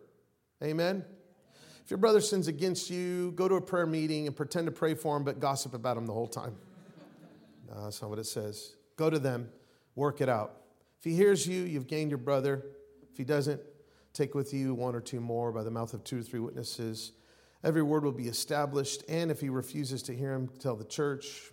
Amen. 0.61 1.05
If 1.83 1.91
your 1.91 1.97
brother 1.97 2.21
sins 2.21 2.47
against 2.47 2.89
you, 2.89 3.31
go 3.31 3.47
to 3.47 3.55
a 3.55 3.61
prayer 3.61 3.85
meeting 3.85 4.25
and 4.25 4.35
pretend 4.35 4.67
to 4.67 4.71
pray 4.71 4.93
for 4.93 5.17
him, 5.17 5.23
but 5.23 5.39
gossip 5.39 5.73
about 5.73 5.97
him 5.97 6.05
the 6.05 6.13
whole 6.13 6.27
time. 6.27 6.55
No, 7.73 7.85
that's 7.85 8.01
not 8.01 8.09
what 8.09 8.19
it 8.19 8.25
says. 8.25 8.75
Go 8.97 9.09
to 9.09 9.17
them, 9.17 9.49
work 9.95 10.21
it 10.21 10.29
out. 10.29 10.57
If 10.99 11.05
he 11.05 11.15
hears 11.15 11.47
you, 11.47 11.63
you've 11.63 11.87
gained 11.87 12.11
your 12.11 12.19
brother. 12.19 12.65
If 13.11 13.17
he 13.17 13.23
doesn't, 13.23 13.59
take 14.13 14.35
with 14.35 14.53
you 14.53 14.75
one 14.75 14.95
or 14.95 15.01
two 15.01 15.19
more 15.19 15.51
by 15.51 15.63
the 15.63 15.71
mouth 15.71 15.93
of 15.93 16.03
two 16.03 16.19
or 16.19 16.21
three 16.21 16.39
witnesses. 16.39 17.13
Every 17.63 17.81
word 17.81 18.03
will 18.03 18.11
be 18.11 18.27
established, 18.27 19.03
and 19.07 19.31
if 19.31 19.39
he 19.39 19.49
refuses 19.49 20.03
to 20.03 20.15
hear 20.15 20.33
him, 20.33 20.49
tell 20.59 20.75
the 20.75 20.85
church. 20.85 21.51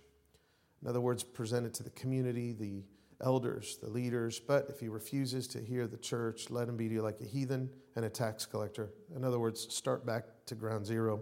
In 0.81 0.87
other 0.87 1.01
words, 1.01 1.23
present 1.23 1.65
it 1.65 1.73
to 1.75 1.83
the 1.83 1.89
community, 1.91 2.53
the 2.53 2.83
elders, 3.21 3.77
the 3.81 3.89
leaders. 3.89 4.39
But 4.39 4.67
if 4.69 4.79
he 4.79 4.87
refuses 4.87 5.47
to 5.49 5.59
hear 5.59 5.87
the 5.87 5.97
church, 5.97 6.49
let 6.49 6.67
him 6.67 6.77
be 6.77 6.87
to 6.87 6.93
you 6.95 7.01
like 7.01 7.21
a 7.21 7.25
heathen 7.25 7.69
and 7.95 8.05
a 8.05 8.09
tax 8.09 8.45
collector. 8.45 8.89
In 9.15 9.23
other 9.23 9.39
words, 9.39 9.73
start 9.73 10.05
back 10.05 10.25
to 10.47 10.55
ground 10.55 10.85
zero. 10.85 11.21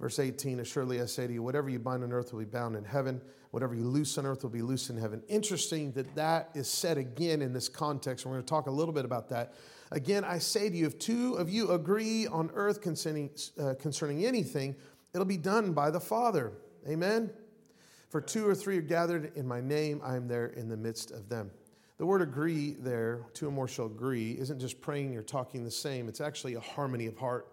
Verse 0.00 0.18
18 0.18 0.60
Assuredly 0.60 1.00
I 1.00 1.06
say 1.06 1.26
to 1.26 1.32
you, 1.32 1.42
whatever 1.42 1.68
you 1.68 1.78
bind 1.78 2.04
on 2.04 2.12
earth 2.12 2.32
will 2.32 2.40
be 2.40 2.46
bound 2.46 2.76
in 2.76 2.84
heaven, 2.84 3.20
whatever 3.50 3.74
you 3.74 3.84
loose 3.84 4.16
on 4.18 4.26
earth 4.26 4.42
will 4.42 4.50
be 4.50 4.62
loose 4.62 4.90
in 4.90 4.96
heaven. 4.96 5.22
Interesting 5.28 5.92
that 5.92 6.14
that 6.14 6.50
is 6.54 6.68
said 6.68 6.98
again 6.98 7.42
in 7.42 7.52
this 7.52 7.68
context. 7.68 8.24
We're 8.24 8.32
going 8.32 8.44
to 8.44 8.48
talk 8.48 8.66
a 8.66 8.70
little 8.70 8.94
bit 8.94 9.04
about 9.04 9.28
that. 9.30 9.54
Again, 9.90 10.24
I 10.24 10.38
say 10.38 10.68
to 10.68 10.76
you, 10.76 10.86
if 10.86 10.98
two 10.98 11.34
of 11.34 11.48
you 11.48 11.70
agree 11.72 12.26
on 12.26 12.50
earth 12.54 12.80
concerning, 12.80 13.30
uh, 13.58 13.74
concerning 13.80 14.24
anything, 14.24 14.76
it'll 15.14 15.24
be 15.24 15.38
done 15.38 15.72
by 15.72 15.90
the 15.90 16.00
Father. 16.00 16.52
Amen? 16.86 17.30
For 18.08 18.20
two 18.20 18.48
or 18.48 18.54
three 18.54 18.78
are 18.78 18.82
gathered 18.82 19.32
in 19.36 19.46
my 19.46 19.60
name, 19.60 20.00
I 20.02 20.16
am 20.16 20.28
there 20.28 20.46
in 20.46 20.68
the 20.68 20.76
midst 20.76 21.10
of 21.10 21.28
them. 21.28 21.50
The 21.98 22.06
word 22.06 22.22
agree 22.22 22.76
there, 22.78 23.26
two 23.34 23.48
or 23.48 23.50
more 23.50 23.68
shall 23.68 23.86
agree, 23.86 24.32
isn't 24.38 24.60
just 24.60 24.80
praying 24.80 25.16
or 25.16 25.22
talking 25.22 25.64
the 25.64 25.70
same, 25.70 26.08
it's 26.08 26.20
actually 26.20 26.54
a 26.54 26.60
harmony 26.60 27.06
of 27.06 27.18
heart. 27.18 27.48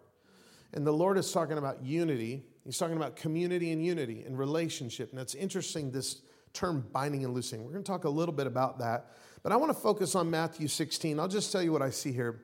And 0.73 0.85
the 0.85 0.91
Lord 0.91 1.17
is 1.17 1.31
talking 1.31 1.57
about 1.57 1.83
unity. 1.83 2.43
He's 2.63 2.77
talking 2.77 2.97
about 2.97 3.15
community 3.15 3.71
and 3.71 3.83
unity 3.83 4.23
and 4.25 4.37
relationship. 4.37 5.11
And 5.11 5.19
it's 5.19 5.35
interesting, 5.35 5.91
this 5.91 6.21
term 6.53 6.85
binding 6.91 7.23
and 7.25 7.33
loosing. 7.33 7.63
We're 7.63 7.71
going 7.71 7.83
to 7.83 7.91
talk 7.91 8.05
a 8.05 8.09
little 8.09 8.33
bit 8.33 8.47
about 8.47 8.79
that. 8.79 9.11
But 9.43 9.51
I 9.51 9.57
want 9.57 9.71
to 9.73 9.79
focus 9.79 10.15
on 10.15 10.29
Matthew 10.29 10.67
16. 10.67 11.19
I'll 11.19 11.27
just 11.27 11.51
tell 11.51 11.61
you 11.61 11.71
what 11.71 11.81
I 11.81 11.89
see 11.89 12.11
here. 12.11 12.41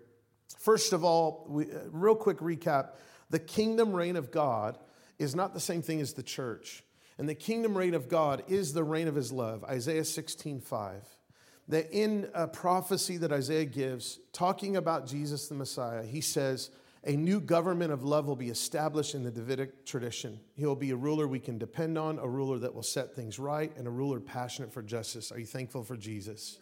First 0.59 0.93
of 0.93 1.03
all, 1.03 1.45
we, 1.49 1.65
uh, 1.65 1.79
real 1.91 2.15
quick 2.15 2.37
recap 2.37 2.91
the 3.29 3.39
kingdom 3.39 3.93
reign 3.93 4.17
of 4.17 4.29
God 4.29 4.77
is 5.17 5.33
not 5.35 5.53
the 5.53 5.59
same 5.59 5.81
thing 5.81 6.01
as 6.01 6.13
the 6.13 6.23
church. 6.23 6.83
And 7.21 7.29
the 7.29 7.35
kingdom 7.35 7.77
reign 7.77 7.93
of 7.93 8.09
God 8.09 8.41
is 8.47 8.73
the 8.73 8.83
reign 8.83 9.07
of 9.07 9.13
his 9.13 9.31
love. 9.31 9.63
Isaiah 9.65 10.05
16, 10.05 10.59
5. 10.59 11.07
That 11.67 11.91
in 11.91 12.27
a 12.33 12.47
prophecy 12.47 13.17
that 13.17 13.31
Isaiah 13.31 13.65
gives, 13.65 14.17
talking 14.33 14.75
about 14.75 15.05
Jesus 15.05 15.47
the 15.47 15.53
Messiah, 15.53 16.01
he 16.01 16.19
says, 16.19 16.71
A 17.03 17.11
new 17.11 17.39
government 17.39 17.93
of 17.93 18.03
love 18.03 18.25
will 18.25 18.35
be 18.35 18.49
established 18.49 19.13
in 19.13 19.21
the 19.21 19.29
Davidic 19.29 19.85
tradition. 19.85 20.39
He 20.55 20.65
will 20.65 20.75
be 20.75 20.89
a 20.89 20.95
ruler 20.95 21.27
we 21.27 21.39
can 21.39 21.59
depend 21.59 21.95
on, 21.95 22.17
a 22.17 22.27
ruler 22.27 22.57
that 22.57 22.73
will 22.73 22.81
set 22.81 23.15
things 23.15 23.37
right, 23.37 23.71
and 23.77 23.85
a 23.85 23.91
ruler 23.91 24.19
passionate 24.19 24.73
for 24.73 24.81
justice. 24.81 25.31
Are 25.31 25.37
you 25.37 25.45
thankful 25.45 25.83
for 25.83 25.97
Jesus? 25.97 26.57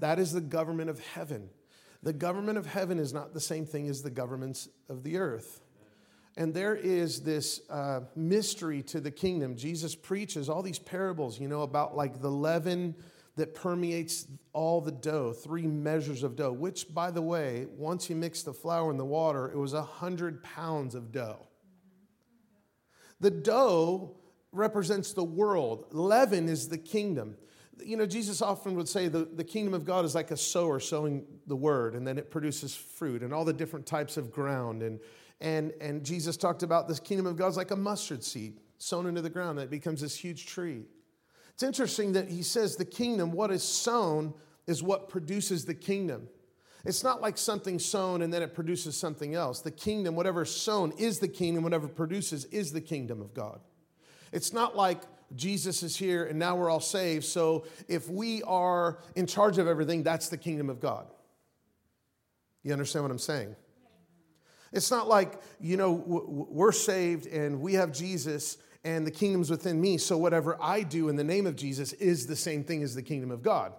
That 0.00 0.18
is 0.18 0.32
the 0.32 0.42
government 0.42 0.90
of 0.90 1.00
heaven. 1.00 1.48
The 2.02 2.12
government 2.12 2.58
of 2.58 2.66
heaven 2.66 2.98
is 2.98 3.14
not 3.14 3.32
the 3.32 3.40
same 3.40 3.64
thing 3.64 3.88
as 3.88 4.02
the 4.02 4.10
governments 4.10 4.68
of 4.90 5.02
the 5.02 5.16
earth. 5.16 5.62
And 6.38 6.54
there 6.54 6.76
is 6.76 7.22
this 7.22 7.62
uh, 7.68 8.02
mystery 8.14 8.80
to 8.84 9.00
the 9.00 9.10
kingdom. 9.10 9.56
Jesus 9.56 9.96
preaches 9.96 10.48
all 10.48 10.62
these 10.62 10.78
parables, 10.78 11.40
you 11.40 11.48
know, 11.48 11.62
about 11.62 11.96
like 11.96 12.22
the 12.22 12.30
leaven 12.30 12.94
that 13.34 13.56
permeates 13.56 14.24
all 14.52 14.80
the 14.80 14.92
dough, 14.92 15.32
three 15.32 15.66
measures 15.66 16.22
of 16.22 16.36
dough, 16.36 16.52
which, 16.52 16.94
by 16.94 17.10
the 17.10 17.20
way, 17.20 17.66
once 17.76 18.08
you 18.08 18.14
mix 18.14 18.44
the 18.44 18.52
flour 18.52 18.88
and 18.88 19.00
the 19.00 19.04
water, 19.04 19.50
it 19.50 19.56
was 19.56 19.72
a 19.72 19.80
100 19.80 20.40
pounds 20.44 20.94
of 20.94 21.10
dough. 21.10 21.44
The 23.18 23.32
dough 23.32 24.14
represents 24.52 25.12
the 25.12 25.24
world, 25.24 25.86
leaven 25.90 26.48
is 26.48 26.68
the 26.68 26.78
kingdom. 26.78 27.36
You 27.84 27.96
know, 27.96 28.06
Jesus 28.06 28.42
often 28.42 28.76
would 28.76 28.88
say 28.88 29.08
the, 29.08 29.24
the 29.24 29.44
kingdom 29.44 29.74
of 29.74 29.84
God 29.84 30.04
is 30.04 30.14
like 30.14 30.30
a 30.30 30.36
sower 30.36 30.78
sowing 30.78 31.26
the 31.48 31.56
word, 31.56 31.96
and 31.96 32.06
then 32.06 32.16
it 32.16 32.30
produces 32.30 32.76
fruit 32.76 33.24
and 33.24 33.34
all 33.34 33.44
the 33.44 33.52
different 33.52 33.86
types 33.86 34.16
of 34.16 34.30
ground. 34.30 34.84
And, 34.84 35.00
and, 35.40 35.72
and 35.80 36.04
Jesus 36.04 36.36
talked 36.36 36.62
about 36.62 36.88
this 36.88 37.00
kingdom 37.00 37.26
of 37.26 37.36
God 37.36 37.48
is 37.48 37.56
like 37.56 37.70
a 37.70 37.76
mustard 37.76 38.24
seed 38.24 38.60
sown 38.78 39.06
into 39.06 39.22
the 39.22 39.30
ground 39.30 39.58
that 39.58 39.70
becomes 39.70 40.00
this 40.00 40.16
huge 40.16 40.46
tree. 40.46 40.84
It's 41.52 41.62
interesting 41.62 42.12
that 42.12 42.28
he 42.28 42.42
says 42.42 42.76
the 42.76 42.84
kingdom, 42.84 43.32
what 43.32 43.50
is 43.50 43.62
sown, 43.62 44.34
is 44.66 44.82
what 44.82 45.08
produces 45.08 45.64
the 45.64 45.74
kingdom. 45.74 46.28
It's 46.84 47.02
not 47.02 47.20
like 47.20 47.36
something 47.36 47.78
sown 47.78 48.22
and 48.22 48.32
then 48.32 48.42
it 48.42 48.54
produces 48.54 48.96
something 48.96 49.34
else. 49.34 49.60
The 49.60 49.70
kingdom, 49.70 50.14
whatever 50.14 50.44
sown, 50.44 50.92
is 50.92 51.18
the 51.18 51.28
kingdom. 51.28 51.64
Whatever 51.64 51.88
produces 51.88 52.44
is 52.46 52.72
the 52.72 52.80
kingdom 52.80 53.20
of 53.20 53.34
God. 53.34 53.60
It's 54.32 54.52
not 54.52 54.76
like 54.76 55.02
Jesus 55.34 55.82
is 55.82 55.96
here 55.96 56.26
and 56.26 56.38
now 56.38 56.54
we're 56.54 56.70
all 56.70 56.80
saved. 56.80 57.24
So 57.24 57.64
if 57.88 58.08
we 58.08 58.42
are 58.44 59.00
in 59.16 59.26
charge 59.26 59.58
of 59.58 59.66
everything, 59.66 60.02
that's 60.02 60.28
the 60.28 60.38
kingdom 60.38 60.70
of 60.70 60.80
God. 60.80 61.08
You 62.62 62.72
understand 62.72 63.04
what 63.04 63.10
I'm 63.10 63.18
saying? 63.18 63.56
It's 64.72 64.90
not 64.90 65.08
like, 65.08 65.40
you 65.60 65.76
know, 65.76 65.92
we're 65.92 66.72
saved 66.72 67.26
and 67.26 67.60
we 67.60 67.74
have 67.74 67.92
Jesus 67.92 68.58
and 68.84 69.06
the 69.06 69.10
kingdom's 69.10 69.50
within 69.50 69.80
me. 69.80 69.98
So 69.98 70.16
whatever 70.18 70.56
I 70.60 70.82
do 70.82 71.08
in 71.08 71.16
the 71.16 71.24
name 71.24 71.46
of 71.46 71.56
Jesus 71.56 71.92
is 71.94 72.26
the 72.26 72.36
same 72.36 72.64
thing 72.64 72.82
as 72.82 72.94
the 72.94 73.02
kingdom 73.02 73.30
of 73.30 73.42
God. 73.42 73.72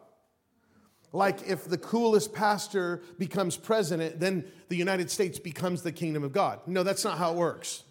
Like 1.12 1.48
if 1.48 1.66
the 1.66 1.78
coolest 1.78 2.34
pastor 2.34 3.02
becomes 3.18 3.58
president, 3.58 4.20
then 4.20 4.46
the 4.68 4.76
United 4.76 5.10
States 5.10 5.40
becomes 5.40 5.82
the 5.82 5.92
kingdom 5.92 6.24
of 6.24 6.32
God. 6.32 6.60
No, 6.68 6.84
that's 6.84 7.04
not 7.04 7.18
how 7.18 7.32
it 7.32 7.38
works. 7.38 7.84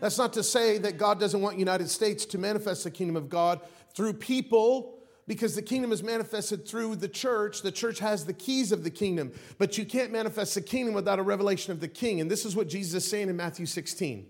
That's 0.00 0.18
not 0.18 0.34
to 0.34 0.42
say 0.42 0.78
that 0.78 0.98
God 0.98 1.18
doesn't 1.18 1.40
want 1.40 1.58
United 1.58 1.88
States 1.88 2.26
to 2.26 2.38
manifest 2.38 2.84
the 2.84 2.90
kingdom 2.90 3.16
of 3.16 3.28
God 3.28 3.60
through 3.94 4.12
people 4.14 4.95
because 5.26 5.54
the 5.54 5.62
kingdom 5.62 5.92
is 5.92 6.02
manifested 6.02 6.66
through 6.66 6.96
the 6.96 7.08
church. 7.08 7.62
The 7.62 7.72
church 7.72 7.98
has 7.98 8.24
the 8.24 8.32
keys 8.32 8.72
of 8.72 8.84
the 8.84 8.90
kingdom, 8.90 9.32
but 9.58 9.76
you 9.76 9.84
can't 9.84 10.12
manifest 10.12 10.54
the 10.54 10.60
kingdom 10.60 10.94
without 10.94 11.18
a 11.18 11.22
revelation 11.22 11.72
of 11.72 11.80
the 11.80 11.88
king. 11.88 12.20
And 12.20 12.30
this 12.30 12.44
is 12.44 12.54
what 12.54 12.68
Jesus 12.68 13.04
is 13.04 13.10
saying 13.10 13.28
in 13.28 13.36
Matthew 13.36 13.66
16. 13.66 14.26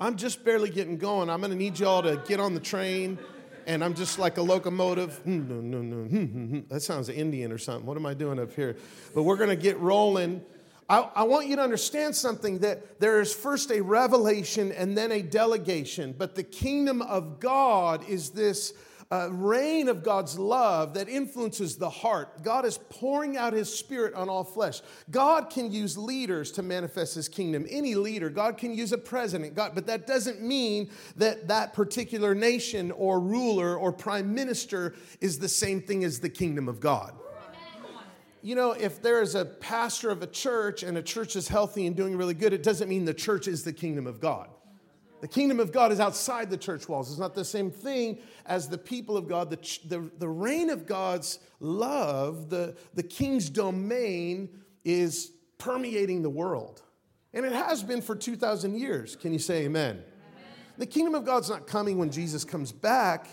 I'm 0.00 0.16
just 0.16 0.44
barely 0.44 0.70
getting 0.70 0.98
going. 0.98 1.30
I'm 1.30 1.40
going 1.40 1.50
to 1.50 1.56
need 1.56 1.78
y'all 1.78 2.02
to 2.02 2.22
get 2.26 2.40
on 2.40 2.54
the 2.54 2.60
train. 2.60 3.18
And 3.66 3.82
I'm 3.82 3.94
just 3.94 4.18
like 4.18 4.36
a 4.36 4.42
locomotive. 4.42 5.16
Hmm. 5.18 5.40
Hmm, 5.40 6.06
hmm, 6.06 6.60
that 6.68 6.82
sounds 6.82 7.08
Indian 7.08 7.50
or 7.50 7.58
something. 7.58 7.84
What 7.84 7.96
am 7.96 8.06
I 8.06 8.14
doing 8.14 8.38
up 8.38 8.54
here? 8.54 8.76
But 9.14 9.24
we're 9.24 9.36
going 9.36 9.50
to 9.50 9.56
get 9.56 9.78
rolling. 9.80 10.42
I, 10.88 10.98
I, 11.16 11.22
want 11.24 11.48
you 11.48 11.56
to 11.56 11.62
understand 11.62 12.14
something 12.14 12.60
that 12.60 13.00
there 13.00 13.20
is 13.20 13.34
first 13.34 13.72
a 13.72 13.80
revelation 13.80 14.70
and 14.70 14.96
then 14.96 15.10
a 15.10 15.20
delegation. 15.20 16.14
But 16.16 16.36
the 16.36 16.44
kingdom 16.44 17.02
of 17.02 17.40
God 17.40 18.08
is 18.08 18.30
this 18.30 18.72
uh, 19.10 19.28
reign 19.30 19.88
of 19.88 20.02
God's 20.02 20.38
love 20.38 20.94
that 20.94 21.08
influences 21.08 21.76
the 21.76 21.90
heart. 21.90 22.42
God 22.42 22.64
is 22.64 22.78
pouring 22.90 23.36
out 23.36 23.52
his 23.52 23.72
spirit 23.72 24.14
on 24.14 24.28
all 24.28 24.44
flesh. 24.44 24.82
God 25.10 25.50
can 25.50 25.70
use 25.70 25.96
leaders 25.96 26.50
to 26.52 26.62
manifest 26.62 27.14
his 27.14 27.28
kingdom. 27.28 27.66
Any 27.68 27.94
leader, 27.94 28.30
God 28.30 28.58
can 28.58 28.74
use 28.74 28.92
a 28.92 28.98
president, 28.98 29.54
God, 29.54 29.72
but 29.74 29.86
that 29.86 30.06
doesn't 30.06 30.42
mean 30.42 30.90
that 31.16 31.48
that 31.48 31.72
particular 31.72 32.34
nation 32.34 32.90
or 32.92 33.20
ruler 33.20 33.76
or 33.76 33.92
prime 33.92 34.34
minister 34.34 34.94
is 35.20 35.38
the 35.38 35.48
same 35.48 35.80
thing 35.80 36.04
as 36.04 36.20
the 36.20 36.30
kingdom 36.30 36.68
of 36.68 36.80
God 36.80 37.14
you 38.46 38.54
know, 38.54 38.70
if 38.70 39.02
there 39.02 39.20
is 39.20 39.34
a 39.34 39.44
pastor 39.44 40.08
of 40.08 40.22
a 40.22 40.26
church 40.28 40.84
and 40.84 40.96
a 40.96 41.02
church 41.02 41.34
is 41.34 41.48
healthy 41.48 41.84
and 41.88 41.96
doing 41.96 42.16
really 42.16 42.32
good, 42.32 42.52
it 42.52 42.62
doesn't 42.62 42.88
mean 42.88 43.04
the 43.04 43.12
church 43.12 43.48
is 43.48 43.64
the 43.64 43.72
kingdom 43.72 44.06
of 44.06 44.20
God. 44.20 44.48
The 45.20 45.28
kingdom 45.28 45.60
of 45.60 45.72
God 45.72 45.92
is 45.92 46.00
outside 46.00 46.50
the 46.50 46.58
church 46.58 46.88
walls. 46.88 47.10
It's 47.10 47.18
not 47.18 47.34
the 47.34 47.44
same 47.44 47.70
thing 47.70 48.18
as 48.44 48.68
the 48.68 48.78
people 48.78 49.16
of 49.16 49.28
God. 49.28 49.50
The, 49.50 49.78
the, 49.86 50.10
the 50.18 50.28
reign 50.28 50.68
of 50.68 50.86
God's 50.86 51.38
love, 51.58 52.50
the, 52.50 52.76
the 52.94 53.02
king's 53.02 53.48
domain 53.48 54.50
is 54.84 55.32
permeating 55.58 56.22
the 56.22 56.30
world. 56.30 56.82
And 57.32 57.44
it 57.44 57.52
has 57.52 57.82
been 57.82 58.02
for 58.02 58.14
2,000 58.14 58.78
years. 58.78 59.16
Can 59.16 59.32
you 59.32 59.38
say 59.38 59.64
amen? 59.64 59.96
amen? 59.96 60.04
The 60.78 60.86
kingdom 60.86 61.14
of 61.14 61.24
God's 61.24 61.48
not 61.48 61.66
coming 61.66 61.98
when 61.98 62.10
Jesus 62.10 62.44
comes 62.44 62.72
back, 62.72 63.28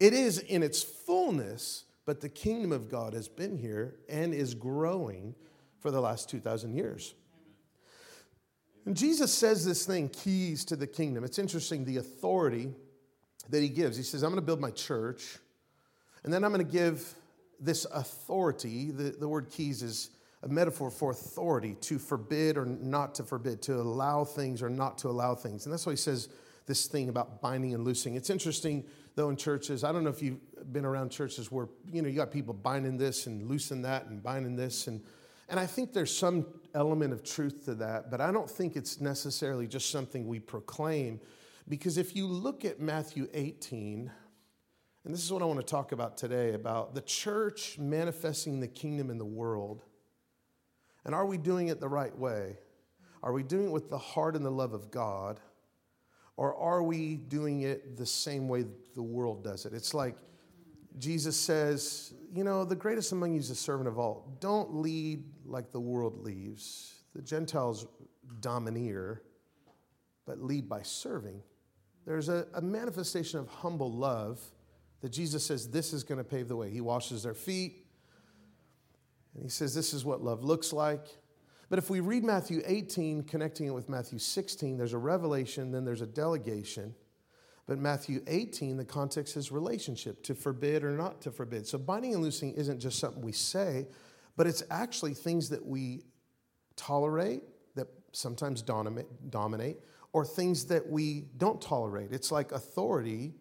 it 0.00 0.12
is 0.12 0.38
in 0.38 0.62
its 0.62 0.82
fullness, 0.82 1.84
but 2.04 2.20
the 2.20 2.28
kingdom 2.28 2.72
of 2.72 2.88
God 2.88 3.14
has 3.14 3.28
been 3.28 3.56
here 3.56 3.96
and 4.08 4.34
is 4.34 4.54
growing 4.54 5.34
for 5.80 5.90
the 5.90 6.00
last 6.00 6.28
2,000 6.28 6.74
years. 6.74 7.14
And 8.88 8.96
Jesus 8.96 9.34
says 9.34 9.66
this 9.66 9.84
thing 9.84 10.08
keys 10.08 10.64
to 10.64 10.74
the 10.74 10.86
kingdom. 10.86 11.22
It's 11.22 11.38
interesting 11.38 11.84
the 11.84 11.98
authority 11.98 12.70
that 13.50 13.60
he 13.60 13.68
gives. 13.68 13.98
He 13.98 14.02
says, 14.02 14.22
I'm 14.22 14.30
going 14.30 14.40
to 14.40 14.46
build 14.46 14.62
my 14.62 14.70
church, 14.70 15.36
and 16.24 16.32
then 16.32 16.42
I'm 16.42 16.54
going 16.54 16.64
to 16.64 16.72
give 16.72 17.12
this 17.60 17.84
authority. 17.92 18.90
The, 18.90 19.10
the 19.10 19.28
word 19.28 19.50
keys 19.50 19.82
is 19.82 20.08
a 20.42 20.48
metaphor 20.48 20.90
for 20.90 21.10
authority 21.10 21.76
to 21.82 21.98
forbid 21.98 22.56
or 22.56 22.64
not 22.64 23.14
to 23.16 23.24
forbid, 23.24 23.60
to 23.64 23.74
allow 23.74 24.24
things 24.24 24.62
or 24.62 24.70
not 24.70 24.96
to 24.98 25.08
allow 25.08 25.34
things. 25.34 25.66
And 25.66 25.72
that's 25.74 25.84
why 25.84 25.92
he 25.92 25.98
says 25.98 26.30
this 26.64 26.86
thing 26.86 27.10
about 27.10 27.42
binding 27.42 27.74
and 27.74 27.84
loosing. 27.84 28.14
It's 28.14 28.30
interesting, 28.30 28.86
though, 29.16 29.28
in 29.28 29.36
churches. 29.36 29.84
I 29.84 29.92
don't 29.92 30.02
know 30.02 30.08
if 30.08 30.22
you've 30.22 30.40
been 30.72 30.86
around 30.86 31.10
churches 31.10 31.52
where, 31.52 31.68
you 31.92 32.00
know, 32.00 32.08
you 32.08 32.16
got 32.16 32.30
people 32.30 32.54
binding 32.54 32.96
this 32.96 33.26
and 33.26 33.46
loosing 33.50 33.82
that 33.82 34.06
and 34.06 34.22
binding 34.22 34.56
this. 34.56 34.86
And, 34.86 35.02
and 35.48 35.58
I 35.58 35.66
think 35.66 35.92
there's 35.92 36.16
some 36.16 36.46
element 36.74 37.12
of 37.12 37.22
truth 37.22 37.64
to 37.64 37.74
that, 37.76 38.10
but 38.10 38.20
I 38.20 38.30
don't 38.30 38.50
think 38.50 38.76
it's 38.76 39.00
necessarily 39.00 39.66
just 39.66 39.90
something 39.90 40.26
we 40.26 40.38
proclaim. 40.40 41.20
Because 41.68 41.98
if 41.98 42.14
you 42.14 42.26
look 42.26 42.64
at 42.64 42.80
Matthew 42.80 43.28
18, 43.32 44.10
and 45.04 45.14
this 45.14 45.24
is 45.24 45.32
what 45.32 45.40
I 45.42 45.46
want 45.46 45.60
to 45.60 45.66
talk 45.66 45.92
about 45.92 46.18
today 46.18 46.52
about 46.52 46.94
the 46.94 47.00
church 47.00 47.78
manifesting 47.78 48.60
the 48.60 48.68
kingdom 48.68 49.10
in 49.10 49.16
the 49.16 49.24
world. 49.24 49.84
And 51.04 51.14
are 51.14 51.24
we 51.24 51.38
doing 51.38 51.68
it 51.68 51.80
the 51.80 51.88
right 51.88 52.16
way? 52.16 52.58
Are 53.22 53.32
we 53.32 53.42
doing 53.42 53.68
it 53.68 53.72
with 53.72 53.88
the 53.88 53.98
heart 53.98 54.36
and 54.36 54.44
the 54.44 54.50
love 54.50 54.74
of 54.74 54.90
God? 54.90 55.40
Or 56.36 56.54
are 56.54 56.82
we 56.82 57.16
doing 57.16 57.62
it 57.62 57.96
the 57.96 58.06
same 58.06 58.48
way 58.48 58.66
the 58.94 59.02
world 59.02 59.42
does 59.42 59.64
it? 59.64 59.72
It's 59.72 59.94
like 59.94 60.16
Jesus 60.98 61.38
says, 61.38 62.12
you 62.34 62.44
know, 62.44 62.64
the 62.64 62.76
greatest 62.76 63.12
among 63.12 63.32
you 63.32 63.38
is 63.38 63.50
a 63.50 63.54
servant 63.54 63.88
of 63.88 63.98
all. 63.98 64.36
Don't 64.40 64.74
lead 64.74 65.24
like 65.44 65.70
the 65.70 65.80
world 65.80 66.18
leaves. 66.24 67.02
The 67.14 67.22
Gentiles 67.22 67.86
domineer, 68.40 69.22
but 70.26 70.42
lead 70.42 70.68
by 70.68 70.82
serving. 70.82 71.42
There's 72.06 72.28
a, 72.28 72.46
a 72.54 72.60
manifestation 72.60 73.38
of 73.38 73.48
humble 73.48 73.92
love 73.92 74.40
that 75.00 75.10
Jesus 75.10 75.44
says 75.44 75.68
this 75.68 75.92
is 75.92 76.04
going 76.04 76.18
to 76.18 76.24
pave 76.24 76.48
the 76.48 76.56
way. 76.56 76.70
He 76.70 76.80
washes 76.80 77.22
their 77.22 77.34
feet, 77.34 77.86
and 79.34 79.42
he 79.42 79.48
says 79.48 79.74
this 79.74 79.94
is 79.94 80.04
what 80.04 80.22
love 80.22 80.42
looks 80.42 80.72
like. 80.72 81.06
But 81.68 81.78
if 81.78 81.90
we 81.90 82.00
read 82.00 82.24
Matthew 82.24 82.62
18, 82.64 83.24
connecting 83.24 83.66
it 83.66 83.74
with 83.74 83.88
Matthew 83.88 84.18
16, 84.18 84.78
there's 84.78 84.94
a 84.94 84.98
revelation, 84.98 85.70
then 85.70 85.84
there's 85.84 86.00
a 86.00 86.06
delegation. 86.06 86.94
But 87.68 87.78
Matthew 87.78 88.22
18, 88.26 88.78
the 88.78 88.84
context 88.84 89.36
is 89.36 89.52
relationship, 89.52 90.22
to 90.24 90.34
forbid 90.34 90.82
or 90.82 90.92
not 90.92 91.20
to 91.20 91.30
forbid. 91.30 91.66
So 91.66 91.76
binding 91.76 92.14
and 92.14 92.22
loosing 92.22 92.54
isn't 92.54 92.80
just 92.80 92.98
something 92.98 93.20
we 93.20 93.32
say, 93.32 93.86
but 94.36 94.46
it's 94.46 94.62
actually 94.70 95.12
things 95.12 95.50
that 95.50 95.64
we 95.64 96.02
tolerate, 96.76 97.42
that 97.74 97.88
sometimes 98.12 98.62
dominate, 98.62 99.76
or 100.14 100.24
things 100.24 100.64
that 100.64 100.88
we 100.88 101.26
don't 101.36 101.60
tolerate. 101.60 102.10
It's 102.10 102.32
like 102.32 102.52
authority. 102.52 103.34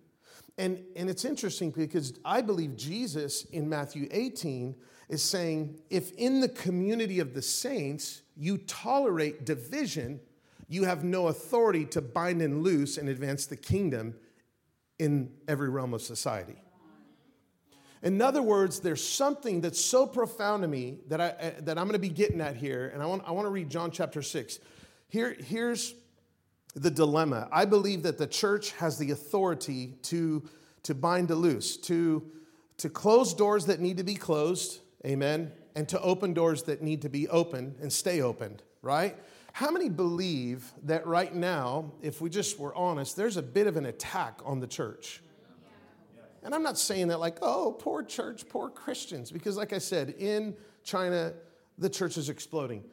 And, 0.58 0.84
and 0.98 1.10
it's 1.10 1.24
interesting 1.24 1.72
because 1.72 2.20
I 2.26 2.42
believe 2.42 2.76
Jesus 2.76 3.46
in 3.46 3.70
Matthew 3.70 4.10
18 4.12 4.76
is 5.08 5.24
saying 5.24 5.80
if 5.90 6.12
in 6.14 6.42
the 6.42 6.50
community 6.50 7.22
of 7.22 7.34
the 7.34 7.42
saints 7.42 8.24
you 8.36 8.58
tolerate 8.58 9.46
division, 9.46 10.20
you 10.68 10.84
have 10.84 11.04
no 11.04 11.28
authority 11.28 11.86
to 11.86 12.02
bind 12.02 12.42
and 12.42 12.64
loose 12.64 12.98
and 12.98 13.08
advance 13.08 13.46
the 13.46 13.56
kingdom 13.56 14.16
in 15.00 15.32
every 15.48 15.70
realm 15.70 15.94
of 15.94 16.02
society. 16.02 16.62
In 18.04 18.22
other 18.22 18.44
words, 18.44 18.80
there's 18.80 19.06
something 19.06 19.62
that's 19.62 19.84
so 19.84 20.06
profound 20.06 20.62
to 20.62 20.68
me 20.68 21.00
that, 21.08 21.20
I, 21.20 21.30
uh, 21.30 21.52
that 21.62 21.78
I'm 21.78 21.86
going 21.86 21.94
to 21.94 22.00
be 22.00 22.10
getting 22.10 22.42
at 22.42 22.56
here, 22.56 22.92
and 22.94 23.02
I 23.02 23.06
want, 23.06 23.24
I 23.26 23.32
want 23.32 23.46
to 23.46 23.50
read 23.50 23.70
John 23.70 23.90
chapter 23.90 24.22
6. 24.22 24.60
Here, 25.10 25.36
here's 25.40 25.96
the 26.76 26.92
dilemma. 26.92 27.48
I 27.52 27.66
believe 27.66 28.04
that 28.04 28.18
the 28.18 28.28
church 28.28 28.72
has 28.74 28.98
the 29.00 29.12
authority 29.12 29.96
to, 30.04 30.44
to 30.84 30.94
bind 30.94 31.30
to 31.30 31.36
loose, 31.36 31.76
to, 31.78 32.24
to 32.78 32.90
close 32.90 33.34
doors 33.34 33.66
that 33.66 33.80
need 33.80 33.98
to 33.98 34.04
be 34.04 34.16
closed, 34.16 34.80
amen, 35.06 35.52
and 35.76 35.90
to 35.90 36.00
open 36.02 36.34
doors 36.34 36.64
that 36.64 36.82
need 36.84 37.02
to 37.02 37.10
be 37.10 37.28
open 37.30 37.76
and 37.82 37.92
stay 37.92 38.22
opened, 38.22 38.62
right? 38.82 39.18
How 39.58 39.72
many 39.72 39.90
believe 39.90 40.72
that 40.84 41.08
right 41.08 41.34
now, 41.34 41.92
if 42.04 42.22
we 42.22 42.30
just 42.30 42.60
were 42.60 42.76
honest, 42.76 43.16
there's 43.16 43.38
a 43.38 43.42
bit 43.42 43.66
of 43.66 43.76
an 43.76 43.88
attack 43.88 44.40
on 44.46 44.60
the 44.60 44.68
church? 44.68 45.24
And 46.44 46.54
I'm 46.54 46.62
not 46.62 46.78
saying 46.78 47.08
that 47.08 47.20
like, 47.20 47.40
oh, 47.42 47.76
poor 47.80 48.04
church, 48.04 48.48
poor 48.48 48.70
Christians, 48.70 49.32
because 49.32 49.58
like 49.58 49.74
I 49.74 49.80
said, 49.80 50.12
in 50.20 50.56
China, 50.84 51.34
the 51.80 51.90
church 51.90 52.18
is 52.18 52.30
exploding. 52.30 52.84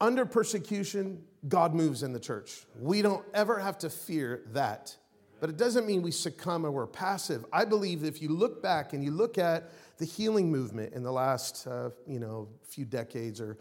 Under 0.00 0.24
persecution, 0.24 1.22
God 1.48 1.74
moves 1.74 2.02
in 2.02 2.14
the 2.14 2.18
church. 2.18 2.64
We 2.80 3.02
don't 3.02 3.26
ever 3.34 3.58
have 3.58 3.76
to 3.80 3.90
fear 3.90 4.44
that. 4.54 4.96
But 5.38 5.50
it 5.50 5.58
doesn't 5.58 5.86
mean 5.86 6.00
we 6.00 6.12
succumb 6.12 6.64
or 6.64 6.70
we're 6.70 6.86
passive. 6.86 7.44
I 7.52 7.66
believe 7.66 8.00
that 8.00 8.08
if 8.08 8.22
you 8.22 8.30
look 8.30 8.62
back 8.62 8.94
and 8.94 9.04
you 9.04 9.10
look 9.10 9.36
at 9.36 9.70
the 9.98 10.06
healing 10.06 10.50
movement 10.50 10.94
in 10.94 11.02
the 11.02 11.12
last, 11.12 11.66
uh, 11.66 11.90
you 12.06 12.20
know, 12.20 12.48
few 12.62 12.86
decades 12.86 13.38
or 13.38 13.58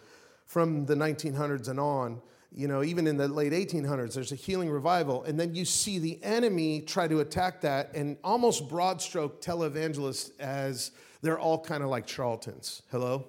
from 0.50 0.84
the 0.88 0.96
1900s 0.96 1.70
and 1.70 1.80
on, 1.80 2.20
you 2.52 2.68
know, 2.68 2.84
even 2.84 3.06
in 3.06 3.18
the 3.18 3.28
late 3.28 3.54
1800s, 3.54 4.16
there's 4.16 4.32
a 4.32 4.36
healing 4.36 4.72
revival. 4.72 5.24
And 5.24 5.40
then 5.40 5.54
you 5.54 5.64
see 5.64 6.00
the 6.00 6.20
enemy 6.24 6.82
try 6.82 7.08
to 7.08 7.20
attack 7.20 7.62
that 7.62 7.94
and 7.94 8.18
almost 8.24 8.68
broad 8.68 9.00
stroke 9.00 9.44
televangelists 9.44 10.32
as 10.40 10.90
they're 11.22 11.38
all 11.38 11.60
kind 11.60 11.84
of 11.84 11.90
like 11.90 12.08
charlatans. 12.08 12.82
Hello? 12.90 13.28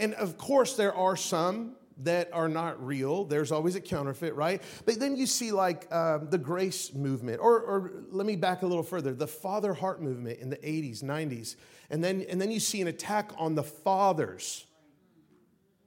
And 0.00 0.14
of 0.14 0.38
course, 0.38 0.74
there 0.74 0.94
are 0.94 1.16
some 1.16 1.76
that 1.98 2.30
are 2.32 2.48
not 2.48 2.82
real. 2.84 3.26
There's 3.26 3.52
always 3.52 3.76
a 3.76 3.80
counterfeit, 3.80 4.34
right? 4.34 4.62
But 4.86 4.98
then 4.98 5.16
you 5.16 5.26
see 5.26 5.52
like 5.52 5.92
um, 5.94 6.30
the 6.30 6.38
grace 6.38 6.94
movement, 6.94 7.40
or, 7.42 7.60
or 7.60 7.92
let 8.10 8.26
me 8.26 8.36
back 8.36 8.62
a 8.62 8.66
little 8.66 8.82
further, 8.82 9.12
the 9.12 9.26
father 9.26 9.74
heart 9.74 10.00
movement 10.00 10.38
in 10.38 10.48
the 10.48 10.56
80s, 10.56 11.04
90s. 11.04 11.56
And 11.90 12.02
then, 12.02 12.22
and 12.22 12.40
then 12.40 12.50
you 12.50 12.58
see 12.58 12.80
an 12.80 12.88
attack 12.88 13.32
on 13.36 13.54
the 13.54 13.62
fathers 13.62 14.64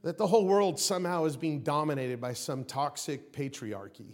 that 0.05 0.19
the 0.19 0.27
whole 0.27 0.45
world 0.45 0.79
somehow 0.79 1.25
is 1.25 1.35
being 1.35 1.61
dominated 1.61 2.21
by 2.21 2.31
some 2.31 2.63
toxic 2.63 3.33
patriarchy. 3.33 4.13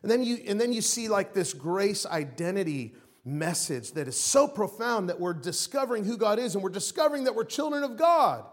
And 0.00 0.10
then 0.10 0.24
you, 0.24 0.38
and 0.46 0.58
then 0.58 0.72
you 0.72 0.80
see 0.80 1.08
like 1.08 1.34
this 1.34 1.52
grace 1.52 2.06
identity 2.06 2.94
message 3.22 3.92
that 3.92 4.08
is 4.08 4.18
so 4.18 4.48
profound 4.48 5.10
that 5.10 5.20
we're 5.20 5.34
discovering 5.34 6.04
who 6.04 6.16
God 6.16 6.38
is 6.38 6.54
and 6.54 6.64
we're 6.64 6.70
discovering 6.70 7.24
that 7.24 7.34
we're 7.34 7.44
children 7.44 7.82
of 7.82 7.98
God. 7.98 8.46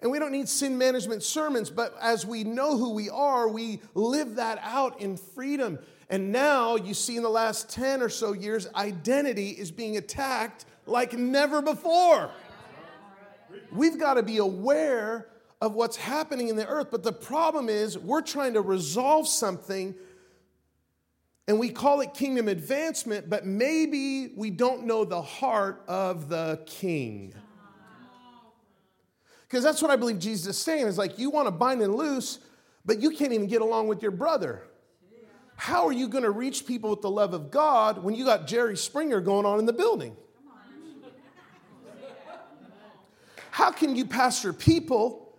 And 0.00 0.10
we 0.10 0.18
don't 0.18 0.32
need 0.32 0.46
sin 0.46 0.76
management 0.76 1.22
sermons, 1.22 1.70
but 1.70 1.96
as 2.02 2.26
we 2.26 2.44
know 2.44 2.76
who 2.76 2.90
we 2.90 3.08
are, 3.08 3.48
we 3.48 3.80
live 3.94 4.34
that 4.34 4.58
out 4.62 5.00
in 5.00 5.16
freedom. 5.16 5.78
And 6.10 6.32
now 6.32 6.76
you 6.76 6.92
see 6.92 7.16
in 7.16 7.22
the 7.22 7.30
last 7.30 7.70
10 7.70 8.02
or 8.02 8.10
so 8.10 8.34
years, 8.34 8.68
identity 8.74 9.50
is 9.50 9.70
being 9.70 9.96
attacked 9.96 10.66
like 10.84 11.14
never 11.14 11.62
before. 11.62 12.30
We've 13.72 13.98
got 13.98 14.14
to 14.14 14.22
be 14.22 14.36
aware 14.36 15.29
of 15.60 15.74
what's 15.74 15.96
happening 15.96 16.48
in 16.48 16.56
the 16.56 16.66
earth. 16.66 16.88
But 16.90 17.02
the 17.02 17.12
problem 17.12 17.68
is, 17.68 17.98
we're 17.98 18.22
trying 18.22 18.54
to 18.54 18.60
resolve 18.60 19.28
something 19.28 19.94
and 21.48 21.58
we 21.58 21.68
call 21.68 22.00
it 22.00 22.14
kingdom 22.14 22.46
advancement, 22.46 23.28
but 23.28 23.44
maybe 23.44 24.32
we 24.36 24.50
don't 24.50 24.84
know 24.84 25.04
the 25.04 25.20
heart 25.20 25.82
of 25.88 26.28
the 26.28 26.62
king. 26.64 27.34
Because 29.48 29.64
that's 29.64 29.82
what 29.82 29.90
I 29.90 29.96
believe 29.96 30.20
Jesus 30.20 30.56
is 30.56 30.62
saying 30.62 30.86
is 30.86 30.96
like, 30.96 31.18
you 31.18 31.28
want 31.28 31.48
to 31.48 31.50
bind 31.50 31.82
and 31.82 31.96
loose, 31.96 32.38
but 32.84 33.00
you 33.00 33.10
can't 33.10 33.32
even 33.32 33.48
get 33.48 33.62
along 33.62 33.88
with 33.88 34.00
your 34.00 34.12
brother. 34.12 34.62
How 35.56 35.86
are 35.88 35.92
you 35.92 36.08
going 36.08 36.22
to 36.22 36.30
reach 36.30 36.66
people 36.66 36.88
with 36.88 37.02
the 37.02 37.10
love 37.10 37.34
of 37.34 37.50
God 37.50 38.02
when 38.04 38.14
you 38.14 38.24
got 38.24 38.46
Jerry 38.46 38.76
Springer 38.76 39.20
going 39.20 39.44
on 39.44 39.58
in 39.58 39.66
the 39.66 39.72
building? 39.72 40.16
How 43.50 43.72
can 43.72 43.96
you 43.96 44.04
pastor 44.04 44.52
people 44.52 45.29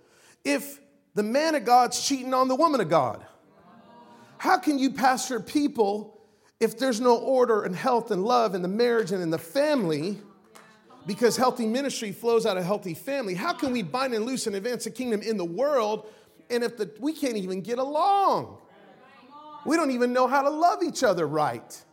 if 0.44 0.80
the 1.14 1.24
man 1.24 1.56
of 1.56 1.66
God's 1.66 2.06
cheating 2.06 2.34
on 2.34 2.48
the 2.48 2.56
woman 2.56 2.82
of 2.82 2.90
God? 2.90 3.26
How 4.38 4.58
can 4.58 4.80
you 4.80 4.92
pastor 4.92 5.40
people 5.40 6.20
if 6.60 6.78
there's 6.78 7.00
no 7.00 7.18
order 7.18 7.64
and 7.64 7.76
health 7.76 8.12
and 8.12 8.24
love 8.24 8.56
in 8.56 8.62
the 8.62 8.68
marriage 8.68 9.12
and 9.12 9.22
in 9.22 9.30
the 9.30 9.38
family? 9.38 10.18
Because 11.06 11.38
healthy 11.38 11.68
ministry 11.68 12.12
flows 12.12 12.46
out 12.46 12.58
of 12.58 12.64
healthy 12.64 12.94
family. 12.94 13.34
How 13.34 13.54
can 13.54 13.72
we 13.72 13.82
bind 13.84 14.14
and 14.14 14.26
loose 14.26 14.48
and 14.48 14.56
advance 14.56 14.84
the 14.86 14.92
kingdom 14.92 15.22
in 15.22 15.38
the 15.38 15.46
world 15.46 16.08
and 16.50 16.64
if 16.64 16.78
the, 16.78 16.92
we 17.00 17.14
can't 17.14 17.38
even 17.38 17.62
get 17.62 17.80
along? 17.80 18.58
We 19.66 19.76
don't 19.76 19.92
even 19.92 20.12
know 20.12 20.28
how 20.28 20.42
to 20.42 20.50
love 20.50 20.82
each 20.84 21.04
other 21.04 21.28
right. 21.28 21.84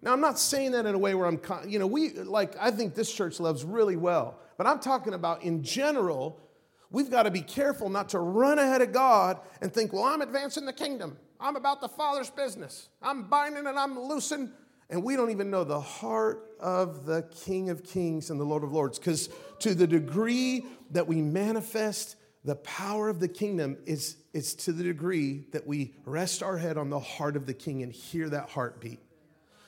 Now, 0.00 0.12
I'm 0.12 0.20
not 0.20 0.38
saying 0.38 0.72
that 0.72 0.86
in 0.86 0.94
a 0.94 0.98
way 0.98 1.14
where 1.14 1.26
I'm, 1.26 1.40
you 1.66 1.78
know, 1.78 1.86
we, 1.86 2.12
like, 2.12 2.54
I 2.58 2.70
think 2.70 2.94
this 2.94 3.12
church 3.12 3.40
loves 3.40 3.64
really 3.64 3.96
well. 3.96 4.38
But 4.56 4.66
I'm 4.66 4.78
talking 4.78 5.12
about 5.14 5.42
in 5.42 5.62
general, 5.62 6.40
we've 6.90 7.10
got 7.10 7.24
to 7.24 7.30
be 7.30 7.40
careful 7.40 7.88
not 7.88 8.10
to 8.10 8.18
run 8.18 8.58
ahead 8.58 8.82
of 8.82 8.92
God 8.92 9.40
and 9.60 9.72
think, 9.72 9.92
well, 9.92 10.04
I'm 10.04 10.22
advancing 10.22 10.64
the 10.64 10.72
kingdom. 10.72 11.16
I'm 11.40 11.56
about 11.56 11.80
the 11.80 11.88
Father's 11.88 12.30
business. 12.30 12.88
I'm 13.02 13.24
binding 13.24 13.66
and 13.66 13.78
I'm 13.78 13.98
loosing. 13.98 14.52
And 14.90 15.02
we 15.02 15.16
don't 15.16 15.30
even 15.30 15.50
know 15.50 15.64
the 15.64 15.80
heart 15.80 16.54
of 16.60 17.04
the 17.04 17.22
King 17.44 17.70
of 17.70 17.84
Kings 17.84 18.30
and 18.30 18.40
the 18.40 18.44
Lord 18.44 18.64
of 18.64 18.72
Lords. 18.72 18.98
Because 18.98 19.28
to 19.60 19.74
the 19.74 19.86
degree 19.86 20.64
that 20.90 21.06
we 21.06 21.20
manifest 21.20 22.16
the 22.44 22.56
power 22.56 23.08
of 23.08 23.20
the 23.20 23.28
kingdom 23.28 23.76
is, 23.84 24.16
is 24.32 24.54
to 24.54 24.72
the 24.72 24.82
degree 24.82 25.44
that 25.52 25.66
we 25.66 25.94
rest 26.04 26.42
our 26.42 26.56
head 26.56 26.78
on 26.78 26.88
the 26.88 26.98
heart 26.98 27.36
of 27.36 27.46
the 27.46 27.54
king 27.54 27.82
and 27.82 27.92
hear 27.92 28.28
that 28.30 28.48
heartbeat. 28.48 29.00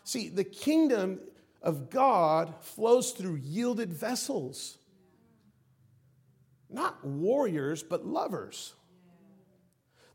See, 0.05 0.29
the 0.29 0.45
kingdom 0.45 1.21
of 1.63 1.91
God 1.91 2.55
flows 2.63 3.13
through 3.13 3.37
yielded 3.37 3.93
vessels 3.93 4.79
not 6.73 7.05
warriors, 7.05 7.83
but 7.83 8.07
lovers. 8.07 8.75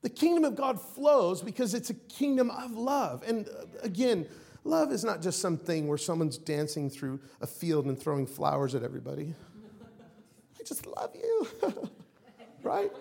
The 0.01 0.09
kingdom 0.09 0.45
of 0.45 0.55
God 0.55 0.79
flows 0.79 1.41
because 1.41 1.73
it's 1.73 1.89
a 1.89 1.95
kingdom 1.95 2.51
of 2.51 2.71
love. 2.71 3.23
And 3.25 3.47
uh, 3.47 3.65
again, 3.81 4.27
love 4.63 4.91
is 4.91 5.03
not 5.03 5.21
just 5.21 5.39
something 5.39 5.87
where 5.87 5.97
someone's 5.97 6.37
dancing 6.37 6.89
through 6.89 7.19
a 7.41 7.47
field 7.47 7.85
and 7.85 7.99
throwing 7.99 8.27
flowers 8.27 8.75
at 8.75 8.83
everybody. 8.83 9.33
I 10.59 10.63
just 10.63 10.85
love 10.85 11.11
you, 11.15 11.47
right? 12.63 12.91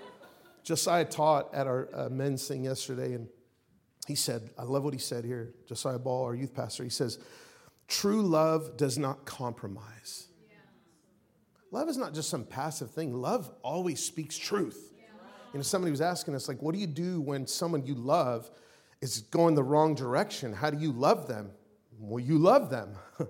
Josiah 0.63 1.05
taught 1.05 1.53
at 1.53 1.67
our 1.67 1.89
uh, 1.93 2.09
men's 2.09 2.49
thing 2.49 2.65
yesterday, 2.65 3.13
and 3.13 3.29
he 4.07 4.15
said, 4.15 4.51
I 4.59 4.63
love 4.63 4.83
what 4.83 4.95
he 4.95 5.01
said 5.01 5.25
here. 5.25 5.55
Josiah 5.69 5.99
Ball, 5.99 6.25
our 6.25 6.35
youth 6.35 6.55
pastor, 6.55 6.85
he 6.85 6.91
says, 6.91 7.19
True 7.87 8.23
love 8.23 8.77
does 8.79 8.97
not 8.97 9.27
compromise. 9.27 10.29
Love 11.75 11.89
is 11.89 11.97
not 11.97 12.15
just 12.15 12.31
some 12.31 12.45
passive 12.45 12.93
thing. 12.93 13.13
Love 13.13 13.51
always 13.65 13.99
speaks 13.99 14.39
truth. 14.39 14.93
You 15.53 15.59
know, 15.59 15.63
somebody 15.63 15.91
was 15.91 16.01
asking 16.01 16.37
us, 16.37 16.47
like, 16.47 16.63
what 16.63 16.73
do 16.73 16.81
you 16.81 16.87
do 16.87 17.21
when 17.21 17.49
someone 17.49 17.85
you 17.85 17.97
love 17.97 18.49
is 19.01 19.23
going 19.23 19.57
the 19.57 19.65
wrong 19.65 19.97
direction? 19.97 20.53
How 20.53 20.71
do 20.71 20.79
you 20.79 20.93
love 20.93 21.27
them? 21.27 21.51
Well, 21.99 22.21
you 22.21 22.39
love 22.39 22.71
them. 22.71 22.91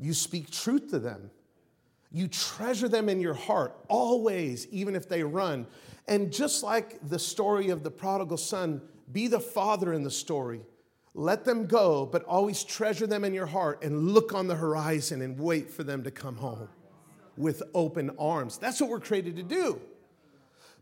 you 0.00 0.14
speak 0.14 0.50
truth 0.50 0.90
to 0.90 0.98
them. 0.98 1.30
You 2.10 2.26
treasure 2.26 2.88
them 2.88 3.08
in 3.08 3.20
your 3.20 3.34
heart 3.34 3.76
always, 3.86 4.66
even 4.72 4.96
if 4.96 5.08
they 5.08 5.22
run. 5.22 5.64
And 6.08 6.32
just 6.32 6.64
like 6.64 6.98
the 7.08 7.20
story 7.20 7.68
of 7.68 7.84
the 7.84 7.90
prodigal 7.92 8.38
son, 8.38 8.82
be 9.12 9.28
the 9.28 9.38
father 9.38 9.92
in 9.92 10.02
the 10.02 10.10
story. 10.10 10.62
Let 11.14 11.44
them 11.44 11.66
go, 11.66 12.04
but 12.04 12.24
always 12.24 12.64
treasure 12.64 13.06
them 13.06 13.24
in 13.24 13.32
your 13.32 13.46
heart 13.46 13.84
and 13.84 14.08
look 14.10 14.34
on 14.34 14.48
the 14.48 14.56
horizon 14.56 15.22
and 15.22 15.38
wait 15.38 15.70
for 15.70 15.84
them 15.84 16.02
to 16.02 16.10
come 16.10 16.38
home 16.38 16.68
with 17.36 17.62
open 17.74 18.10
arms. 18.18 18.58
That's 18.58 18.80
what 18.80 18.90
we're 18.90 19.00
created 19.00 19.36
to 19.36 19.42
do. 19.42 19.80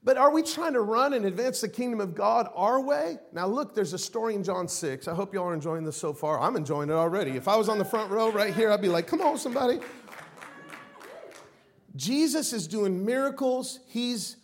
But 0.05 0.19
are 0.19 0.31
we 0.31 0.43
trying 0.43 0.75
to 0.75 0.83
run 0.83 1.15
and 1.15 1.25
advance 1.25 1.63
the 1.63 1.69
kingdom 1.69 1.99
of 1.99 2.15
God 2.15 2.51
our 2.55 2.79
way? 2.79 3.19
Now, 3.33 3.47
look, 3.47 3.75
there's 3.75 3.95
a 3.95 3.99
story 3.99 4.35
in 4.35 4.45
John 4.45 4.69
6. 4.69 5.09
I 5.09 5.15
hope 5.15 5.33
y'all 5.33 5.47
are 5.47 5.55
enjoying 5.55 5.85
this 5.85 5.97
so 5.97 6.13
far. 6.13 6.39
I'm 6.39 6.57
enjoying 6.57 6.91
it 6.91 6.95
already. 6.95 7.33
If 7.33 7.49
I 7.49 7.57
was 7.57 7.71
on 7.71 7.79
the 7.79 7.87
front 7.87 8.11
row 8.11 8.31
right 8.31 8.53
here, 8.53 8.71
I'd 8.71 8.83
be 8.83 8.89
like, 8.89 9.07
come 9.07 9.23
on, 9.23 9.39
somebody. 9.39 9.81
Jesus 11.97 12.53
is 12.53 12.67
doing 12.67 13.05
miracles, 13.05 13.81
he's 13.87 14.37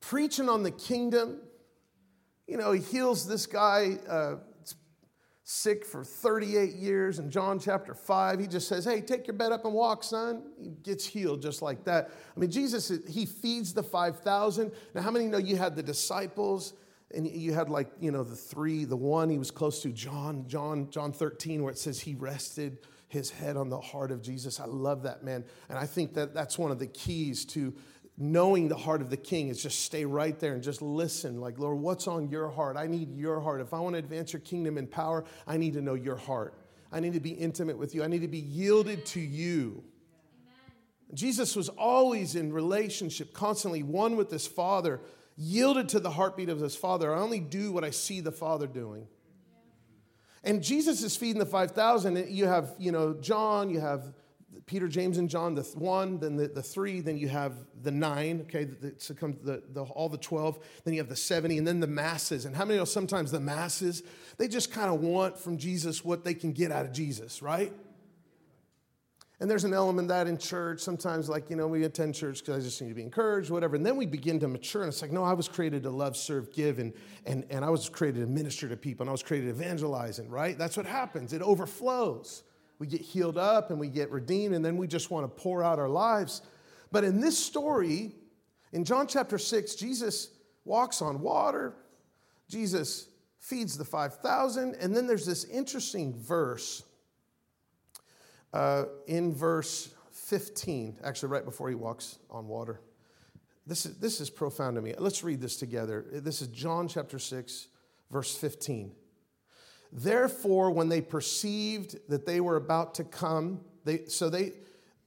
preaching 0.00 0.48
on 0.48 0.62
the 0.62 0.70
kingdom. 0.70 1.38
You 2.46 2.56
know, 2.56 2.72
he 2.72 2.80
heals 2.80 3.28
this 3.28 3.46
guy. 3.46 3.98
Uh, 4.08 4.36
sick 5.50 5.84
for 5.84 6.04
38 6.04 6.74
years 6.74 7.18
in 7.18 7.28
John 7.28 7.58
chapter 7.58 7.92
5. 7.92 8.38
He 8.38 8.46
just 8.46 8.68
says, 8.68 8.84
Hey, 8.84 9.00
take 9.00 9.26
your 9.26 9.34
bed 9.34 9.50
up 9.50 9.64
and 9.64 9.74
walk, 9.74 10.04
son. 10.04 10.44
He 10.62 10.70
gets 10.84 11.04
healed 11.04 11.42
just 11.42 11.60
like 11.60 11.82
that. 11.84 12.10
I 12.36 12.38
mean, 12.38 12.52
Jesus, 12.52 12.92
he 13.08 13.26
feeds 13.26 13.74
the 13.74 13.82
5,000. 13.82 14.70
Now, 14.94 15.02
how 15.02 15.10
many 15.10 15.26
know 15.26 15.38
you 15.38 15.56
had 15.56 15.74
the 15.74 15.82
disciples? 15.82 16.74
And 17.12 17.26
you 17.26 17.52
had 17.52 17.68
like, 17.68 17.90
you 17.98 18.12
know, 18.12 18.22
the 18.22 18.36
three, 18.36 18.84
the 18.84 18.96
one 18.96 19.28
he 19.28 19.38
was 19.38 19.50
close 19.50 19.82
to, 19.82 19.88
John, 19.88 20.46
John, 20.46 20.88
John 20.88 21.12
13, 21.12 21.64
where 21.64 21.72
it 21.72 21.78
says 21.78 21.98
he 21.98 22.14
rested 22.14 22.78
his 23.08 23.30
head 23.30 23.56
on 23.56 23.68
the 23.68 23.80
heart 23.80 24.12
of 24.12 24.22
Jesus. 24.22 24.60
I 24.60 24.66
love 24.66 25.02
that, 25.02 25.24
man. 25.24 25.44
And 25.68 25.76
I 25.76 25.84
think 25.84 26.14
that 26.14 26.32
that's 26.32 26.56
one 26.56 26.70
of 26.70 26.78
the 26.78 26.86
keys 26.86 27.44
to 27.46 27.74
knowing 28.20 28.68
the 28.68 28.76
heart 28.76 29.00
of 29.00 29.08
the 29.08 29.16
king 29.16 29.48
is 29.48 29.62
just 29.62 29.80
stay 29.80 30.04
right 30.04 30.38
there 30.38 30.52
and 30.52 30.62
just 30.62 30.82
listen. 30.82 31.40
Like, 31.40 31.58
Lord, 31.58 31.78
what's 31.78 32.06
on 32.06 32.28
your 32.28 32.50
heart? 32.50 32.76
I 32.76 32.86
need 32.86 33.16
your 33.16 33.40
heart. 33.40 33.62
If 33.62 33.72
I 33.72 33.80
want 33.80 33.94
to 33.94 33.98
advance 33.98 34.34
your 34.34 34.40
kingdom 34.40 34.76
in 34.76 34.86
power, 34.86 35.24
I 35.46 35.56
need 35.56 35.72
to 35.72 35.80
know 35.80 35.94
your 35.94 36.16
heart. 36.16 36.54
I 36.92 37.00
need 37.00 37.14
to 37.14 37.20
be 37.20 37.30
intimate 37.30 37.78
with 37.78 37.94
you. 37.94 38.04
I 38.04 38.08
need 38.08 38.20
to 38.20 38.28
be 38.28 38.38
yielded 38.38 39.06
to 39.06 39.20
you. 39.20 39.82
Jesus 41.14 41.56
was 41.56 41.70
always 41.70 42.36
in 42.36 42.52
relationship, 42.52 43.32
constantly 43.32 43.82
one 43.82 44.16
with 44.16 44.30
his 44.30 44.46
Father, 44.46 45.00
yielded 45.36 45.88
to 45.88 46.00
the 46.00 46.10
heartbeat 46.10 46.50
of 46.50 46.60
his 46.60 46.76
Father. 46.76 47.14
I 47.14 47.20
only 47.20 47.40
do 47.40 47.72
what 47.72 47.84
I 47.84 47.90
see 47.90 48.20
the 48.20 48.32
Father 48.32 48.66
doing. 48.66 49.08
And 50.44 50.62
Jesus 50.62 51.02
is 51.02 51.16
feeding 51.16 51.38
the 51.38 51.46
5,000. 51.46 52.28
You 52.28 52.46
have, 52.46 52.74
you 52.78 52.92
know, 52.92 53.14
John, 53.14 53.70
you 53.70 53.80
have 53.80 54.12
Peter, 54.66 54.88
James, 54.88 55.18
and 55.18 55.28
John, 55.28 55.54
the 55.54 55.62
one, 55.74 56.18
then 56.18 56.36
the, 56.36 56.48
the 56.48 56.62
three, 56.62 57.00
then 57.00 57.16
you 57.16 57.28
have 57.28 57.54
the 57.82 57.90
nine, 57.90 58.42
okay, 58.42 58.68
so 58.98 59.14
comes 59.14 59.36
the, 59.42 59.62
the, 59.72 59.82
all 59.82 60.08
the 60.08 60.18
12, 60.18 60.58
then 60.84 60.94
you 60.94 61.00
have 61.00 61.08
the 61.08 61.16
70, 61.16 61.58
and 61.58 61.66
then 61.66 61.80
the 61.80 61.86
masses. 61.86 62.44
And 62.44 62.54
how 62.54 62.64
many 62.64 62.78
know 62.78 62.84
sometimes 62.84 63.30
the 63.30 63.40
masses, 63.40 64.02
they 64.38 64.48
just 64.48 64.72
kind 64.72 64.92
of 64.92 65.00
want 65.00 65.38
from 65.38 65.58
Jesus 65.58 66.04
what 66.04 66.24
they 66.24 66.34
can 66.34 66.52
get 66.52 66.72
out 66.72 66.84
of 66.84 66.92
Jesus, 66.92 67.42
right? 67.42 67.72
And 69.40 69.50
there's 69.50 69.64
an 69.64 69.72
element 69.72 70.08
that 70.08 70.26
in 70.26 70.36
church, 70.36 70.80
sometimes 70.80 71.30
like, 71.30 71.48
you 71.48 71.56
know, 71.56 71.66
we 71.66 71.84
attend 71.84 72.14
church 72.14 72.40
because 72.40 72.62
I 72.62 72.66
just 72.66 72.80
need 72.82 72.90
to 72.90 72.94
be 72.94 73.02
encouraged, 73.02 73.48
whatever. 73.48 73.74
And 73.74 73.86
then 73.86 73.96
we 73.96 74.04
begin 74.04 74.38
to 74.40 74.48
mature. 74.48 74.82
And 74.82 74.92
it's 74.92 75.00
like, 75.00 75.12
no, 75.12 75.24
I 75.24 75.32
was 75.32 75.48
created 75.48 75.82
to 75.84 75.90
love, 75.90 76.14
serve, 76.14 76.52
give. 76.52 76.78
And, 76.78 76.92
and, 77.24 77.46
and 77.48 77.64
I 77.64 77.70
was 77.70 77.88
created 77.88 78.20
to 78.20 78.26
minister 78.26 78.68
to 78.68 78.76
people. 78.76 79.04
And 79.04 79.08
I 79.08 79.12
was 79.12 79.22
created 79.22 79.48
evangelizing, 79.48 80.28
right? 80.28 80.58
That's 80.58 80.76
what 80.76 80.84
happens. 80.84 81.32
It 81.32 81.40
overflows. 81.40 82.42
We 82.80 82.86
get 82.86 83.02
healed 83.02 83.38
up 83.38 83.70
and 83.70 83.78
we 83.78 83.88
get 83.88 84.10
redeemed. 84.10 84.56
And 84.56 84.64
then 84.64 84.76
we 84.76 84.88
just 84.88 85.10
want 85.10 85.24
to 85.24 85.42
pour 85.42 85.62
out 85.62 85.78
our 85.78 85.88
lives. 85.88 86.42
But 86.90 87.04
in 87.04 87.20
this 87.20 87.38
story, 87.38 88.12
in 88.72 88.84
John 88.84 89.06
chapter 89.06 89.38
6, 89.38 89.76
Jesus 89.76 90.30
walks 90.64 91.02
on 91.02 91.20
water. 91.20 91.74
Jesus 92.48 93.08
feeds 93.38 93.76
the 93.78 93.84
5,000. 93.84 94.74
And 94.76 94.96
then 94.96 95.06
there's 95.06 95.26
this 95.26 95.44
interesting 95.44 96.14
verse 96.14 96.82
uh, 98.52 98.84
in 99.06 99.34
verse 99.34 99.94
15, 100.12 100.98
actually, 101.04 101.28
right 101.28 101.44
before 101.44 101.68
he 101.68 101.74
walks 101.74 102.18
on 102.30 102.48
water. 102.48 102.80
This 103.66 103.86
is, 103.86 103.98
this 103.98 104.20
is 104.20 104.30
profound 104.30 104.76
to 104.76 104.82
me. 104.82 104.94
Let's 104.98 105.22
read 105.22 105.40
this 105.40 105.56
together. 105.56 106.06
This 106.10 106.40
is 106.42 106.48
John 106.48 106.88
chapter 106.88 107.18
6, 107.18 107.68
verse 108.10 108.34
15. 108.36 108.92
Therefore, 109.92 110.70
when 110.70 110.88
they 110.88 111.00
perceived 111.00 111.96
that 112.08 112.26
they 112.26 112.40
were 112.40 112.56
about 112.56 112.94
to 112.94 113.04
come, 113.04 113.60
they, 113.84 114.06
so 114.06 114.30
they, 114.30 114.52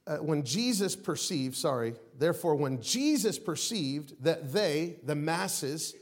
uh, 0.06 0.18
when 0.18 0.42
Jesus 0.42 0.94
perceived, 0.94 1.56
sorry, 1.56 1.94
therefore, 2.18 2.54
when 2.54 2.82
Jesus 2.82 3.38
perceived 3.38 4.22
that 4.22 4.52
they, 4.52 4.96
the 5.04 5.14
masses, 5.14 5.94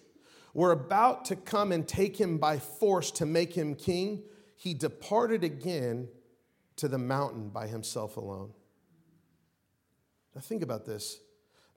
were 0.54 0.72
about 0.72 1.24
to 1.26 1.36
come 1.36 1.72
and 1.72 1.86
take 1.86 2.16
him 2.20 2.38
by 2.38 2.58
force 2.58 3.10
to 3.12 3.26
make 3.26 3.54
him 3.54 3.74
king, 3.74 4.22
he 4.56 4.74
departed 4.74 5.44
again 5.44 6.08
to 6.76 6.88
the 6.88 6.98
mountain 6.98 7.48
by 7.48 7.66
himself 7.66 8.16
alone. 8.16 8.52
Now, 10.34 10.40
think 10.40 10.62
about 10.62 10.84
this. 10.84 11.18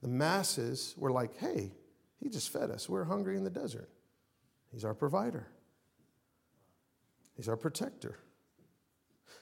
The 0.02 0.08
masses 0.08 0.94
were 0.96 1.10
like, 1.10 1.36
hey, 1.38 1.72
he 2.20 2.28
just 2.28 2.52
fed 2.52 2.70
us. 2.70 2.88
We're 2.88 3.04
hungry 3.04 3.36
in 3.36 3.44
the 3.44 3.50
desert. 3.50 3.88
He's 4.72 4.84
our 4.84 4.94
provider, 4.94 5.46
He's 7.36 7.48
our 7.48 7.56
protector. 7.56 8.18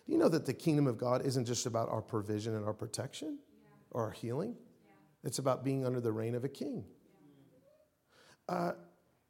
Do 0.06 0.12
you 0.12 0.18
know 0.18 0.28
that 0.28 0.44
the 0.44 0.52
kingdom 0.52 0.86
of 0.86 0.98
God 0.98 1.24
isn't 1.24 1.46
just 1.46 1.66
about 1.66 1.88
our 1.88 2.02
provision 2.02 2.54
and 2.54 2.64
our 2.64 2.74
protection 2.74 3.38
or 3.90 4.04
our 4.04 4.10
healing? 4.10 4.56
It's 5.22 5.38
about 5.38 5.64
being 5.64 5.86
under 5.86 6.00
the 6.00 6.12
reign 6.12 6.34
of 6.34 6.44
a 6.44 6.48
king. 6.48 6.84
Uh, 8.48 8.72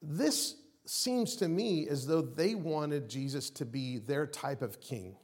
this 0.02 0.56
seems 0.86 1.36
to 1.36 1.48
me 1.48 1.88
as 1.88 2.06
though 2.06 2.20
they 2.20 2.54
wanted 2.54 3.08
Jesus 3.08 3.50
to 3.50 3.64
be 3.64 3.98
their 3.98 4.26
type 4.26 4.62
of 4.62 4.80
king. 4.80 5.16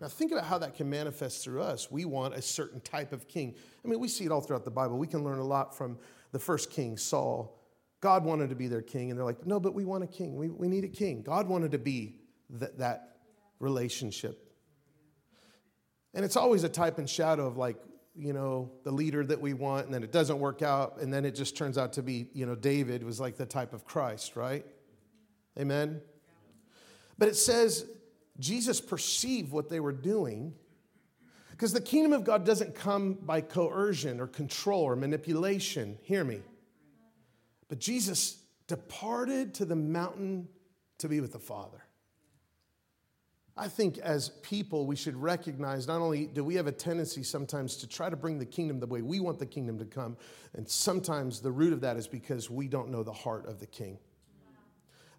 Now, 0.00 0.08
think 0.08 0.32
about 0.32 0.44
how 0.44 0.58
that 0.58 0.74
can 0.74 0.90
manifest 0.90 1.42
through 1.42 1.62
us. 1.62 1.90
We 1.90 2.04
want 2.04 2.34
a 2.34 2.42
certain 2.42 2.80
type 2.80 3.12
of 3.12 3.28
king. 3.28 3.54
I 3.82 3.88
mean, 3.88 3.98
we 3.98 4.08
see 4.08 4.24
it 4.24 4.32
all 4.32 4.42
throughout 4.42 4.64
the 4.64 4.70
Bible. 4.70 4.98
We 4.98 5.06
can 5.06 5.24
learn 5.24 5.38
a 5.38 5.44
lot 5.44 5.74
from 5.74 5.98
the 6.32 6.38
first 6.38 6.70
king, 6.70 6.98
Saul. 6.98 7.62
God 8.00 8.24
wanted 8.24 8.50
to 8.50 8.56
be 8.56 8.66
their 8.66 8.82
king, 8.82 9.10
and 9.10 9.18
they're 9.18 9.24
like, 9.24 9.46
no, 9.46 9.58
but 9.58 9.74
we 9.74 9.86
want 9.86 10.04
a 10.04 10.06
king. 10.06 10.36
We, 10.36 10.50
we 10.50 10.68
need 10.68 10.84
a 10.84 10.88
king. 10.88 11.22
God 11.22 11.48
wanted 11.48 11.70
to 11.70 11.78
be 11.78 12.16
that, 12.50 12.78
that 12.78 13.16
relationship. 13.58 14.42
And 16.14 16.24
it's 16.24 16.36
always 16.36 16.64
a 16.64 16.68
type 16.68 16.98
and 16.98 17.08
shadow 17.08 17.46
of 17.46 17.56
like, 17.56 17.76
you 18.18 18.32
know, 18.32 18.70
the 18.84 18.90
leader 18.90 19.24
that 19.24 19.40
we 19.40 19.52
want, 19.52 19.86
and 19.86 19.94
then 19.94 20.02
it 20.02 20.10
doesn't 20.10 20.38
work 20.38 20.62
out, 20.62 20.98
and 21.00 21.12
then 21.12 21.26
it 21.26 21.34
just 21.34 21.56
turns 21.56 21.76
out 21.76 21.92
to 21.94 22.02
be, 22.02 22.28
you 22.32 22.46
know, 22.46 22.54
David 22.54 23.02
was 23.02 23.20
like 23.20 23.36
the 23.36 23.44
type 23.44 23.74
of 23.74 23.84
Christ, 23.84 24.36
right? 24.36 24.64
Amen? 25.58 26.00
But 27.18 27.28
it 27.28 27.36
says 27.36 27.84
Jesus 28.38 28.80
perceived 28.80 29.50
what 29.50 29.68
they 29.68 29.80
were 29.80 29.92
doing 29.92 30.54
because 31.50 31.72
the 31.72 31.80
kingdom 31.80 32.12
of 32.12 32.24
God 32.24 32.44
doesn't 32.44 32.74
come 32.74 33.14
by 33.14 33.40
coercion 33.40 34.20
or 34.20 34.26
control 34.26 34.82
or 34.82 34.94
manipulation. 34.96 35.98
Hear 36.02 36.22
me. 36.22 36.40
But 37.68 37.78
Jesus 37.78 38.36
departed 38.66 39.54
to 39.54 39.64
the 39.64 39.76
mountain 39.76 40.48
to 40.98 41.08
be 41.08 41.20
with 41.20 41.32
the 41.32 41.38
Father. 41.38 41.82
I 43.56 43.68
think 43.68 43.98
as 43.98 44.28
people, 44.42 44.86
we 44.86 44.96
should 44.96 45.16
recognize 45.16 45.86
not 45.86 46.02
only 46.02 46.26
do 46.26 46.44
we 46.44 46.56
have 46.56 46.66
a 46.66 46.72
tendency 46.72 47.22
sometimes 47.22 47.76
to 47.78 47.86
try 47.86 48.10
to 48.10 48.16
bring 48.16 48.38
the 48.38 48.44
kingdom 48.44 48.80
the 48.80 48.86
way 48.86 49.00
we 49.00 49.18
want 49.18 49.38
the 49.38 49.46
kingdom 49.46 49.78
to 49.78 49.86
come, 49.86 50.16
and 50.54 50.68
sometimes 50.68 51.40
the 51.40 51.50
root 51.50 51.72
of 51.72 51.80
that 51.80 51.96
is 51.96 52.06
because 52.06 52.50
we 52.50 52.68
don't 52.68 52.90
know 52.90 53.02
the 53.02 53.12
heart 53.12 53.46
of 53.46 53.58
the 53.58 53.66
king. 53.66 53.98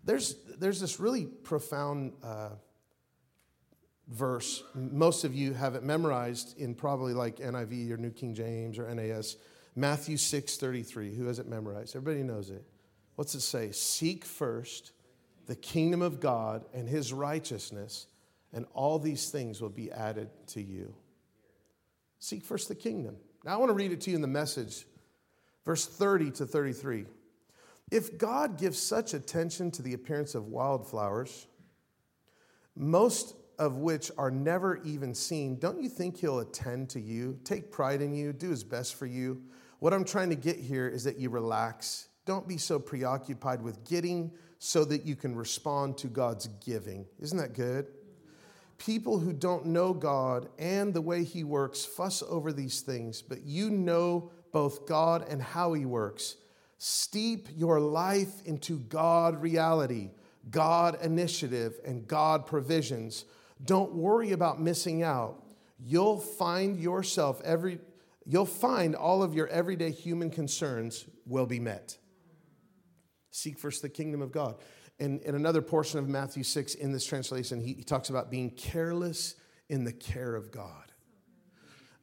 There's, 0.03 0.35
there's 0.59 0.79
this 0.79 0.99
really 0.99 1.25
profound. 1.25 2.13
Uh, 2.23 2.49
verse. 4.09 4.63
Most 4.73 5.23
of 5.23 5.35
you 5.35 5.53
have 5.53 5.75
it 5.75 5.83
memorized 5.83 6.57
in 6.59 6.75
probably 6.75 7.13
like 7.13 7.37
NIV 7.37 7.91
or 7.91 7.97
New 7.97 8.11
King 8.11 8.33
James 8.33 8.79
or 8.79 8.93
NAS. 8.93 9.37
Matthew 9.75 10.17
6 10.17 10.57
33. 10.57 11.15
Who 11.15 11.27
has 11.27 11.39
it 11.39 11.47
memorized? 11.47 11.95
Everybody 11.95 12.23
knows 12.23 12.49
it. 12.49 12.63
What's 13.15 13.35
it 13.35 13.41
say? 13.41 13.71
Seek 13.71 14.25
first 14.25 14.91
the 15.45 15.55
kingdom 15.55 16.01
of 16.01 16.19
God 16.19 16.65
and 16.73 16.87
his 16.89 17.13
righteousness, 17.13 18.07
and 18.53 18.65
all 18.73 18.99
these 18.99 19.29
things 19.29 19.61
will 19.61 19.69
be 19.69 19.91
added 19.91 20.29
to 20.47 20.61
you. 20.61 20.93
Seek 22.19 22.43
first 22.43 22.67
the 22.67 22.75
kingdom. 22.75 23.17
Now, 23.43 23.53
I 23.53 23.57
want 23.57 23.69
to 23.69 23.73
read 23.73 23.91
it 23.91 24.01
to 24.01 24.09
you 24.09 24.15
in 24.15 24.21
the 24.21 24.27
message, 24.27 24.85
verse 25.65 25.85
30 25.85 26.31
to 26.31 26.45
33. 26.45 27.05
If 27.91 28.17
God 28.17 28.57
gives 28.57 28.79
such 28.79 29.13
attention 29.13 29.71
to 29.71 29.81
the 29.81 29.93
appearance 29.93 30.35
of 30.35 30.47
wildflowers, 30.47 31.47
most 32.75 33.35
of 33.57 33.77
which 33.77 34.11
are 34.17 34.31
never 34.31 34.77
even 34.83 35.13
seen, 35.13 35.57
don't 35.57 35.81
you 35.81 35.89
think 35.89 36.17
he'll 36.17 36.39
attend 36.39 36.89
to 36.89 36.99
you, 36.99 37.39
take 37.43 37.71
pride 37.71 38.01
in 38.01 38.13
you, 38.13 38.33
do 38.33 38.49
his 38.49 38.63
best 38.63 38.95
for 38.95 39.05
you? 39.05 39.41
What 39.79 39.93
I'm 39.93 40.05
trying 40.05 40.29
to 40.29 40.35
get 40.35 40.57
here 40.57 40.87
is 40.87 41.03
that 41.05 41.17
you 41.17 41.29
relax. 41.29 42.09
Don't 42.25 42.47
be 42.47 42.57
so 42.57 42.77
preoccupied 42.79 43.61
with 43.61 43.87
getting 43.87 44.31
so 44.59 44.83
that 44.85 45.05
you 45.05 45.15
can 45.15 45.35
respond 45.35 45.97
to 45.99 46.07
God's 46.07 46.47
giving. 46.65 47.05
Isn't 47.19 47.37
that 47.37 47.53
good? 47.53 47.87
People 48.77 49.19
who 49.19 49.33
don't 49.33 49.65
know 49.65 49.93
God 49.93 50.49
and 50.59 50.93
the 50.93 51.01
way 51.01 51.23
he 51.23 51.43
works 51.43 51.83
fuss 51.83 52.23
over 52.27 52.53
these 52.53 52.81
things, 52.81 53.21
but 53.21 53.43
you 53.43 53.69
know 53.69 54.31
both 54.51 54.85
God 54.85 55.25
and 55.27 55.41
how 55.41 55.73
he 55.73 55.85
works. 55.85 56.35
Steep 56.77 57.47
your 57.55 57.79
life 57.79 58.45
into 58.45 58.79
God 58.79 59.41
reality, 59.41 60.11
God 60.51 60.99
initiative, 61.01 61.79
and 61.85 62.07
God 62.07 62.45
provisions 62.45 63.25
don't 63.63 63.93
worry 63.93 64.31
about 64.31 64.61
missing 64.61 65.03
out. 65.03 65.43
You'll 65.79 66.19
find 66.19 66.79
yourself 66.79 67.41
every, 67.43 67.79
you'll 68.25 68.45
find 68.45 68.95
all 68.95 69.23
of 69.23 69.33
your 69.33 69.47
everyday 69.47 69.91
human 69.91 70.29
concerns 70.29 71.05
will 71.25 71.45
be 71.45 71.59
met. 71.59 71.97
Seek 73.31 73.59
first 73.59 73.81
the 73.81 73.89
kingdom 73.89 74.21
of 74.21 74.31
God. 74.31 74.55
And 74.99 75.21
in 75.21 75.35
another 75.35 75.61
portion 75.61 75.99
of 75.99 76.07
Matthew 76.07 76.43
6 76.43 76.75
in 76.75 76.91
this 76.91 77.05
translation, 77.05 77.61
he, 77.61 77.73
he 77.73 77.83
talks 77.83 78.09
about 78.09 78.31
being 78.31 78.49
careless 78.51 79.35
in 79.69 79.83
the 79.83 79.93
care 79.93 80.35
of 80.35 80.51
God. 80.51 80.87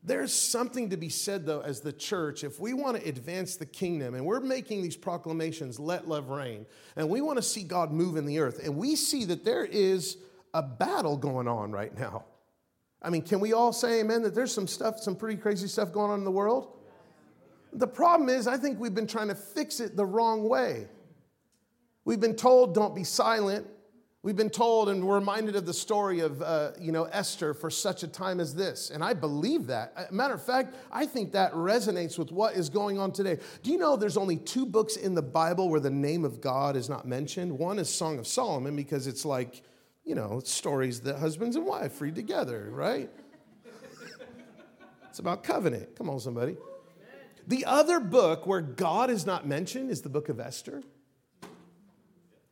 There's 0.07 0.35
something 0.35 0.91
to 0.91 0.99
be 0.99 1.09
said, 1.09 1.47
though, 1.47 1.63
as 1.63 1.81
the 1.81 1.93
church, 1.93 2.45
if 2.45 2.61
we 2.61 2.75
want 2.75 3.01
to 3.01 3.09
advance 3.09 3.57
the 3.57 3.65
kingdom 3.65 4.15
and 4.15 4.27
we're 4.27 4.41
making 4.41 4.83
these 4.83 4.97
proclamations, 4.97 5.81
let 5.81 6.07
love 6.07 6.29
reign, 6.29 6.67
and 6.95 7.09
we 7.09 7.23
want 7.23 7.39
to 7.39 7.43
see 7.43 7.63
God 7.63 7.91
move 7.91 8.19
in 8.19 8.27
the 8.27 8.39
earth, 8.39 8.61
and 8.63 8.77
we 8.77 8.97
see 8.97 9.25
that 9.25 9.47
there 9.47 9.65
is 9.65 10.19
a 10.53 10.63
battle 10.63 11.17
going 11.17 11.49
on 11.49 11.73
right 11.73 11.97
now. 11.99 12.27
I 13.01 13.09
mean, 13.09 13.23
can 13.23 13.41
we 13.41 13.55
all 13.55 13.73
say 13.73 14.01
amen 14.01 14.23
that 14.23 14.35
there's 14.35 14.53
some 14.53 14.67
stuff, 14.67 15.01
some 15.01 15.17
pretty 15.17 15.41
crazy 15.41 15.69
stuff 15.69 15.91
going 15.91 16.11
on 16.11 16.19
in 16.19 16.25
the 16.25 16.31
world? 16.31 16.69
The 17.73 17.87
problem 17.87 18.29
is, 18.29 18.47
I 18.47 18.59
think 18.59 18.79
we've 18.79 18.95
been 18.95 19.07
trying 19.07 19.29
to 19.29 19.35
fix 19.35 19.81
it 19.81 19.97
the 19.97 20.07
wrong 20.07 20.49
way. 20.49 20.87
We've 22.05 22.21
been 22.21 22.37
told, 22.37 22.75
don't 22.75 22.95
be 22.95 23.05
silent. 23.05 23.67
We've 24.23 24.37
been 24.37 24.51
told, 24.51 24.89
and 24.89 25.05
we're 25.05 25.17
reminded 25.17 25.55
of 25.55 25.67
the 25.67 25.75
story 25.75 26.21
of, 26.21 26.41
uh, 26.41 26.71
you 26.81 26.93
know, 26.93 27.05
Esther 27.05 27.53
for 27.53 27.69
such 27.69 28.03
a 28.03 28.09
time 28.09 28.41
as 28.41 28.55
this. 28.55 28.89
And 28.89 29.05
I 29.05 29.13
believe 29.13 29.67
that. 29.67 30.11
Matter 30.13 30.33
of 30.33 30.43
fact, 30.43 30.75
I 30.91 31.05
think 31.05 31.33
that 31.33 31.53
resonates 31.53 32.19
with 32.19 32.33
what 32.33 32.55
is 32.55 32.71
going 32.71 32.99
on 32.99 33.13
today. 33.13 33.39
Do 33.63 33.71
you 33.71 33.77
know 33.77 33.97
there's 33.97 34.17
only 34.17 34.39
two 34.39 34.65
books 34.65 34.97
in 34.97 35.15
the 35.15 35.23
Bible 35.23 35.69
where 35.69 35.81
the 35.81 35.91
name 35.91 36.25
of 36.25 36.41
God 36.41 36.75
is 36.75 36.89
not 36.89 37.07
mentioned? 37.07 37.59
One 37.59 37.79
is 37.79 37.91
Song 37.91 38.19
of 38.19 38.27
Solomon 38.27 38.75
because 38.75 39.07
it's 39.07 39.27
like, 39.27 39.63
you 40.05 40.15
know, 40.15 40.41
stories 40.43 41.01
that 41.03 41.19
husbands 41.19 41.57
and 41.57 41.67
wife 41.67 42.01
read 42.01 42.15
together, 42.15 42.69
right? 42.71 43.11
It's 45.11 45.19
about 45.19 45.45
covenant. 45.45 45.97
Come 45.97 46.09
on, 46.09 46.19
somebody. 46.19 46.57
The 47.47 47.67
other 47.67 48.01
book 48.01 48.47
where 48.47 48.63
God 48.63 49.11
is 49.11 49.27
not 49.27 49.47
mentioned 49.47 49.91
is 49.91 50.01
the 50.01 50.09
book 50.09 50.31
of 50.31 50.41
Esther. 50.41 50.83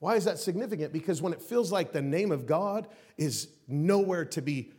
Why 0.03 0.17
is 0.17 0.25
that 0.25 0.41
significant? 0.41 0.93
Because 0.93 1.23
when 1.23 1.33
it 1.33 1.41
feels 1.41 1.71
like 1.71 1.93
the 1.93 2.03
name 2.03 2.33
of 2.33 2.45
God 2.45 2.89
is 3.17 3.47
nowhere 3.69 4.25
to 4.25 4.43
be 4.43 4.73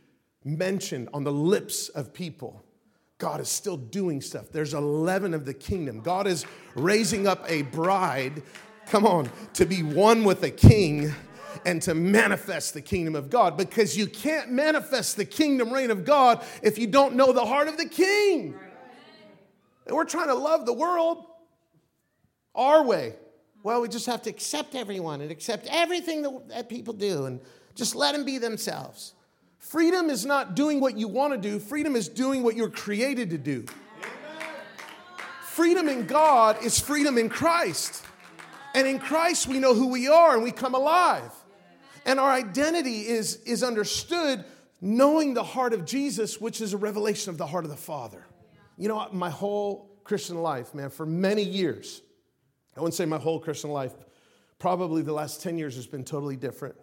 mentioned 0.44 1.08
on 1.14 1.24
the 1.24 1.32
lips 1.32 1.88
of 1.88 2.12
people, 2.12 2.62
God 3.16 3.40
is 3.40 3.48
still 3.48 3.78
doing 3.78 4.20
stuff. 4.20 4.52
There's 4.52 4.74
11 4.74 5.32
of 5.32 5.46
the 5.46 5.54
kingdom. 5.54 6.00
God 6.00 6.26
is 6.26 6.44
raising 6.74 7.26
up 7.26 7.42
a 7.48 7.62
bride, 7.62 8.42
come 8.84 9.06
on, 9.06 9.30
to 9.54 9.64
be 9.64 9.82
one 9.82 10.24
with 10.24 10.42
a 10.42 10.50
king 10.50 11.14
and 11.64 11.80
to 11.80 11.94
manifest 11.94 12.74
the 12.74 12.82
kingdom 12.82 13.14
of 13.14 13.30
God 13.30 13.56
because 13.56 13.96
you 13.96 14.06
can't 14.06 14.50
manifest 14.50 15.16
the 15.16 15.24
kingdom 15.24 15.72
reign 15.72 15.90
of 15.90 16.04
God 16.04 16.44
if 16.62 16.76
you 16.76 16.86
don't 16.86 17.14
know 17.14 17.32
the 17.32 17.46
heart 17.46 17.68
of 17.68 17.78
the 17.78 17.88
king. 17.88 18.54
And 19.86 19.96
we're 19.96 20.04
trying 20.04 20.28
to 20.28 20.34
love 20.34 20.66
the 20.66 20.74
world 20.74 21.24
our 22.54 22.84
way. 22.84 23.14
Well, 23.64 23.80
we 23.80 23.88
just 23.88 24.04
have 24.06 24.20
to 24.22 24.30
accept 24.30 24.74
everyone 24.74 25.22
and 25.22 25.30
accept 25.30 25.66
everything 25.70 26.22
that 26.48 26.68
people 26.68 26.92
do 26.92 27.24
and 27.24 27.40
just 27.74 27.96
let 27.96 28.12
them 28.12 28.26
be 28.26 28.36
themselves. 28.36 29.14
Freedom 29.58 30.10
is 30.10 30.26
not 30.26 30.54
doing 30.54 30.80
what 30.80 30.98
you 30.98 31.08
want 31.08 31.32
to 31.32 31.38
do, 31.38 31.58
freedom 31.58 31.96
is 31.96 32.08
doing 32.08 32.42
what 32.42 32.56
you're 32.56 32.68
created 32.68 33.30
to 33.30 33.38
do. 33.38 33.64
Freedom 35.46 35.88
in 35.88 36.04
God 36.04 36.62
is 36.62 36.78
freedom 36.78 37.16
in 37.16 37.30
Christ. 37.30 38.04
And 38.74 38.86
in 38.86 38.98
Christ, 38.98 39.46
we 39.46 39.58
know 39.58 39.72
who 39.72 39.86
we 39.86 40.08
are 40.08 40.34
and 40.34 40.42
we 40.42 40.50
come 40.50 40.74
alive. 40.74 41.32
And 42.04 42.20
our 42.20 42.30
identity 42.30 43.06
is, 43.06 43.36
is 43.46 43.62
understood 43.62 44.44
knowing 44.82 45.32
the 45.32 45.42
heart 45.42 45.72
of 45.72 45.86
Jesus, 45.86 46.38
which 46.38 46.60
is 46.60 46.74
a 46.74 46.76
revelation 46.76 47.30
of 47.30 47.38
the 47.38 47.46
heart 47.46 47.64
of 47.64 47.70
the 47.70 47.76
Father. 47.78 48.26
You 48.76 48.88
know, 48.88 49.08
my 49.12 49.30
whole 49.30 49.88
Christian 50.04 50.42
life, 50.42 50.74
man, 50.74 50.90
for 50.90 51.06
many 51.06 51.42
years, 51.42 52.02
I 52.76 52.80
wouldn't 52.80 52.94
say 52.94 53.04
my 53.04 53.18
whole 53.18 53.38
Christian 53.38 53.70
life, 53.70 53.92
probably 54.58 55.02
the 55.02 55.12
last 55.12 55.42
10 55.42 55.58
years 55.58 55.76
has 55.76 55.86
been 55.86 56.04
totally 56.04 56.36
different. 56.36 56.74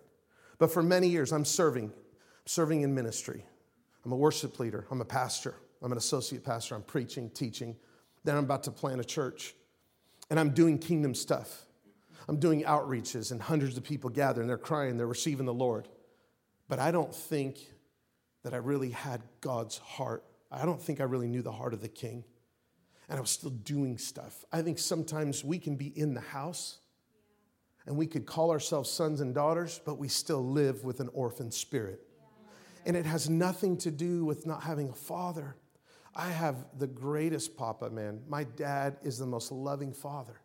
But 0.57 0.71
for 0.71 0.81
many 0.81 1.07
years, 1.07 1.33
I'm 1.33 1.45
serving, 1.45 1.91
serving 2.45 2.81
in 2.81 2.93
ministry. 2.95 3.45
I'm 4.05 4.11
a 4.11 4.15
worship 4.15 4.59
leader, 4.59 4.85
I'm 4.89 5.01
a 5.01 5.05
pastor, 5.05 5.55
I'm 5.81 5.91
an 5.91 5.97
associate 5.97 6.43
pastor, 6.43 6.75
I'm 6.75 6.83
preaching, 6.83 7.29
teaching. 7.29 7.75
Then 8.23 8.37
I'm 8.37 8.43
about 8.43 8.63
to 8.63 8.71
plant 8.71 8.99
a 8.99 9.03
church, 9.03 9.55
and 10.29 10.39
I'm 10.39 10.51
doing 10.51 10.77
kingdom 10.77 11.13
stuff. 11.15 11.65
I'm 12.27 12.37
doing 12.37 12.63
outreaches, 12.63 13.31
and 13.31 13.41
hundreds 13.41 13.77
of 13.77 13.83
people 13.83 14.09
gather, 14.09 14.41
and 14.41 14.49
they're 14.49 14.57
crying, 14.57 14.97
they're 14.97 15.07
receiving 15.07 15.45
the 15.45 15.53
Lord. 15.53 15.87
But 16.67 16.79
I 16.79 16.91
don't 16.91 17.13
think 17.13 17.57
that 18.43 18.53
I 18.53 18.57
really 18.57 18.91
had 18.91 19.21
God's 19.41 19.79
heart. 19.79 20.23
I 20.51 20.65
don't 20.65 20.81
think 20.81 21.01
I 21.01 21.03
really 21.03 21.27
knew 21.27 21.41
the 21.41 21.51
heart 21.51 21.73
of 21.73 21.81
the 21.81 21.89
king 21.89 22.23
and 23.11 23.17
I 23.17 23.21
was 23.21 23.29
still 23.29 23.49
doing 23.49 23.97
stuff. 23.97 24.45
I 24.53 24.61
think 24.61 24.79
sometimes 24.79 25.43
we 25.43 25.59
can 25.59 25.75
be 25.75 25.87
in 25.99 26.13
the 26.13 26.21
house 26.21 26.79
and 27.85 27.97
we 27.97 28.07
could 28.07 28.25
call 28.25 28.51
ourselves 28.51 28.89
sons 28.89 29.19
and 29.19 29.35
daughters, 29.35 29.81
but 29.85 29.97
we 29.97 30.07
still 30.07 30.45
live 30.45 30.85
with 30.85 31.01
an 31.01 31.09
orphan 31.11 31.51
spirit. 31.51 31.99
And 32.85 32.95
it 32.95 33.05
has 33.05 33.29
nothing 33.29 33.75
to 33.79 33.91
do 33.91 34.23
with 34.23 34.47
not 34.47 34.63
having 34.63 34.87
a 34.87 34.93
father. 34.93 35.57
I 36.15 36.29
have 36.29 36.55
the 36.79 36.87
greatest 36.87 37.57
papa, 37.57 37.89
man. 37.89 38.21
My 38.29 38.45
dad 38.45 38.95
is 39.03 39.17
the 39.17 39.25
most 39.25 39.51
loving 39.51 39.91
father. 39.91 40.39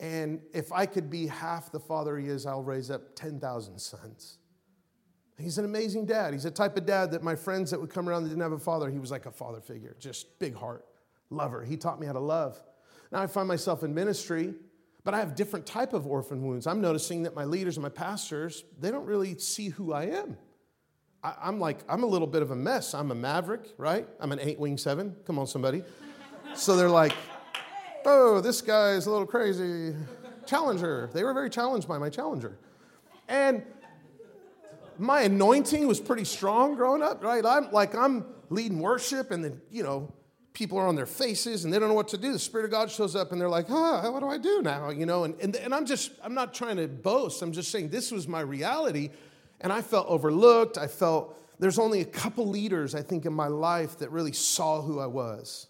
And 0.00 0.40
if 0.54 0.72
I 0.72 0.86
could 0.86 1.10
be 1.10 1.26
half 1.26 1.70
the 1.70 1.80
father 1.80 2.16
he 2.16 2.28
is, 2.28 2.46
I'll 2.46 2.62
raise 2.62 2.90
up 2.90 3.14
10,000 3.16 3.78
sons. 3.78 4.38
He's 5.38 5.58
an 5.58 5.66
amazing 5.66 6.06
dad. 6.06 6.32
He's 6.32 6.46
a 6.46 6.50
type 6.50 6.78
of 6.78 6.86
dad 6.86 7.10
that 7.10 7.22
my 7.22 7.36
friends 7.36 7.70
that 7.70 7.78
would 7.78 7.90
come 7.90 8.08
around 8.08 8.22
that 8.22 8.30
didn't 8.30 8.42
have 8.42 8.52
a 8.52 8.58
father, 8.58 8.88
he 8.88 8.98
was 8.98 9.10
like 9.10 9.26
a 9.26 9.30
father 9.30 9.60
figure, 9.60 9.94
just 10.00 10.38
big 10.38 10.54
heart 10.54 10.86
lover. 11.32 11.64
He 11.64 11.76
taught 11.76 12.00
me 12.00 12.06
how 12.06 12.12
to 12.12 12.20
love. 12.20 12.62
Now 13.10 13.22
I 13.22 13.26
find 13.26 13.48
myself 13.48 13.82
in 13.82 13.94
ministry, 13.94 14.54
but 15.04 15.14
I 15.14 15.18
have 15.18 15.34
different 15.34 15.66
type 15.66 15.92
of 15.92 16.06
orphan 16.06 16.42
wounds. 16.42 16.66
I'm 16.66 16.80
noticing 16.80 17.24
that 17.24 17.34
my 17.34 17.44
leaders 17.44 17.76
and 17.76 17.82
my 17.82 17.88
pastors, 17.88 18.64
they 18.78 18.90
don't 18.90 19.06
really 19.06 19.38
see 19.38 19.68
who 19.68 19.92
I 19.92 20.04
am. 20.04 20.36
I, 21.22 21.48
am 21.48 21.60
like, 21.60 21.78
I'm 21.88 22.02
a 22.02 22.06
little 22.06 22.26
bit 22.26 22.42
of 22.42 22.50
a 22.50 22.56
mess. 22.56 22.94
I'm 22.94 23.10
a 23.10 23.14
maverick, 23.14 23.74
right? 23.78 24.08
I'm 24.18 24.32
an 24.32 24.40
eight 24.40 24.58
wing 24.58 24.76
seven. 24.76 25.14
Come 25.24 25.38
on, 25.38 25.46
somebody. 25.46 25.84
So 26.54 26.76
they're 26.76 26.88
like, 26.88 27.14
oh, 28.04 28.40
this 28.40 28.60
guy 28.60 28.92
is 28.92 29.06
a 29.06 29.10
little 29.10 29.26
crazy. 29.26 29.94
Challenger. 30.46 31.10
They 31.12 31.22
were 31.22 31.32
very 31.32 31.50
challenged 31.50 31.86
by 31.86 31.98
my 31.98 32.10
challenger. 32.10 32.58
And 33.28 33.62
my 34.98 35.22
anointing 35.22 35.86
was 35.86 36.00
pretty 36.00 36.24
strong 36.24 36.74
growing 36.74 37.02
up, 37.02 37.22
right? 37.22 37.44
I'm 37.44 37.70
like, 37.70 37.94
I'm 37.94 38.24
leading 38.50 38.80
worship 38.80 39.30
and 39.30 39.44
then, 39.44 39.60
you 39.70 39.82
know, 39.82 40.12
people 40.52 40.78
are 40.78 40.86
on 40.86 40.94
their 40.94 41.06
faces 41.06 41.64
and 41.64 41.72
they 41.72 41.78
don't 41.78 41.88
know 41.88 41.94
what 41.94 42.08
to 42.08 42.18
do. 42.18 42.32
The 42.32 42.38
Spirit 42.38 42.64
of 42.64 42.70
God 42.70 42.90
shows 42.90 43.16
up 43.16 43.32
and 43.32 43.40
they're 43.40 43.48
like, 43.48 43.68
huh, 43.68 44.10
what 44.10 44.20
do 44.20 44.28
I 44.28 44.38
do 44.38 44.60
now? 44.62 44.90
You 44.90 45.06
know, 45.06 45.24
and, 45.24 45.34
and, 45.40 45.56
and 45.56 45.74
I'm 45.74 45.86
just, 45.86 46.12
I'm 46.22 46.34
not 46.34 46.52
trying 46.54 46.76
to 46.76 46.88
boast. 46.88 47.42
I'm 47.42 47.52
just 47.52 47.70
saying 47.70 47.88
this 47.88 48.10
was 48.10 48.28
my 48.28 48.40
reality. 48.40 49.10
And 49.60 49.72
I 49.72 49.80
felt 49.80 50.08
overlooked. 50.08 50.76
I 50.76 50.88
felt 50.88 51.38
there's 51.58 51.78
only 51.78 52.00
a 52.00 52.04
couple 52.04 52.48
leaders, 52.48 52.94
I 52.94 53.02
think, 53.02 53.24
in 53.24 53.32
my 53.32 53.46
life 53.46 53.98
that 53.98 54.10
really 54.10 54.32
saw 54.32 54.82
who 54.82 54.98
I 54.98 55.06
was. 55.06 55.68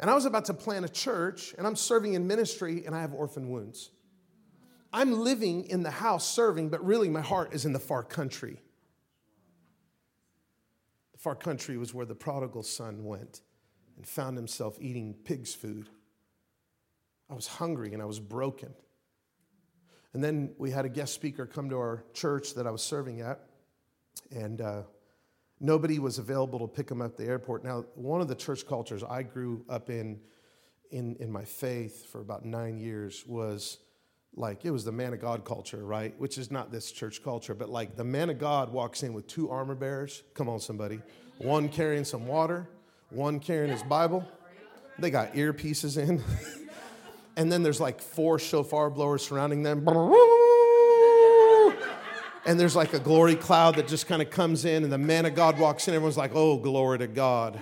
And 0.00 0.10
I 0.10 0.14
was 0.14 0.26
about 0.26 0.44
to 0.46 0.54
plant 0.54 0.84
a 0.84 0.88
church 0.88 1.54
and 1.56 1.66
I'm 1.66 1.76
serving 1.76 2.14
in 2.14 2.26
ministry 2.26 2.84
and 2.84 2.94
I 2.94 3.00
have 3.00 3.12
orphan 3.14 3.48
wounds. 3.48 3.90
I'm 4.92 5.20
living 5.20 5.64
in 5.64 5.82
the 5.82 5.90
house 5.90 6.26
serving, 6.26 6.70
but 6.70 6.84
really 6.84 7.08
my 7.08 7.20
heart 7.20 7.54
is 7.54 7.64
in 7.64 7.72
the 7.72 7.78
far 7.78 8.02
country 8.02 8.58
far 11.18 11.34
country 11.34 11.76
was 11.76 11.92
where 11.92 12.06
the 12.06 12.14
prodigal 12.14 12.62
son 12.62 13.04
went 13.04 13.42
and 13.96 14.06
found 14.06 14.36
himself 14.36 14.78
eating 14.80 15.14
pig's 15.24 15.54
food. 15.54 15.88
I 17.28 17.34
was 17.34 17.46
hungry 17.46 17.92
and 17.92 18.00
I 18.00 18.04
was 18.06 18.20
broken. 18.20 18.72
And 20.14 20.24
then 20.24 20.54
we 20.56 20.70
had 20.70 20.84
a 20.84 20.88
guest 20.88 21.12
speaker 21.12 21.44
come 21.44 21.68
to 21.70 21.76
our 21.76 22.04
church 22.14 22.54
that 22.54 22.66
I 22.66 22.70
was 22.70 22.82
serving 22.82 23.20
at, 23.20 23.40
and 24.30 24.60
uh, 24.60 24.82
nobody 25.60 25.98
was 25.98 26.18
available 26.18 26.60
to 26.60 26.68
pick 26.68 26.90
him 26.90 27.02
up 27.02 27.12
at 27.12 27.16
the 27.18 27.26
airport. 27.26 27.64
Now, 27.64 27.84
one 27.94 28.20
of 28.20 28.28
the 28.28 28.34
church 28.34 28.66
cultures 28.66 29.02
I 29.02 29.22
grew 29.22 29.64
up 29.68 29.90
in, 29.90 30.20
in, 30.90 31.16
in 31.16 31.30
my 31.30 31.44
faith 31.44 32.06
for 32.06 32.20
about 32.20 32.44
nine 32.44 32.78
years 32.78 33.26
was 33.26 33.78
like 34.38 34.64
it 34.64 34.70
was 34.70 34.84
the 34.84 34.92
man 34.92 35.12
of 35.12 35.20
God 35.20 35.44
culture, 35.44 35.84
right? 35.84 36.14
Which 36.18 36.38
is 36.38 36.50
not 36.50 36.70
this 36.70 36.92
church 36.92 37.22
culture, 37.22 37.54
but 37.54 37.68
like 37.68 37.96
the 37.96 38.04
man 38.04 38.30
of 38.30 38.38
God 38.38 38.72
walks 38.72 39.02
in 39.02 39.12
with 39.12 39.26
two 39.26 39.50
armor 39.50 39.74
bearers. 39.74 40.22
Come 40.34 40.48
on, 40.48 40.60
somebody. 40.60 41.00
One 41.38 41.68
carrying 41.68 42.04
some 42.04 42.26
water, 42.26 42.68
one 43.10 43.40
carrying 43.40 43.70
his 43.70 43.82
Bible. 43.82 44.26
They 44.98 45.10
got 45.10 45.34
earpieces 45.34 45.96
in. 45.96 46.22
and 47.36 47.50
then 47.50 47.62
there's 47.62 47.80
like 47.80 48.00
four 48.00 48.38
shofar 48.38 48.90
blowers 48.90 49.26
surrounding 49.26 49.62
them. 49.62 49.84
And 52.46 52.58
there's 52.58 52.74
like 52.74 52.94
a 52.94 52.98
glory 52.98 53.34
cloud 53.34 53.76
that 53.76 53.88
just 53.88 54.06
kind 54.06 54.22
of 54.22 54.30
comes 54.30 54.64
in, 54.64 54.82
and 54.82 54.92
the 54.92 54.98
man 54.98 55.26
of 55.26 55.34
God 55.34 55.58
walks 55.58 55.86
in. 55.86 55.94
Everyone's 55.94 56.16
like, 56.16 56.32
oh, 56.34 56.56
glory 56.56 56.98
to 56.98 57.06
God. 57.06 57.60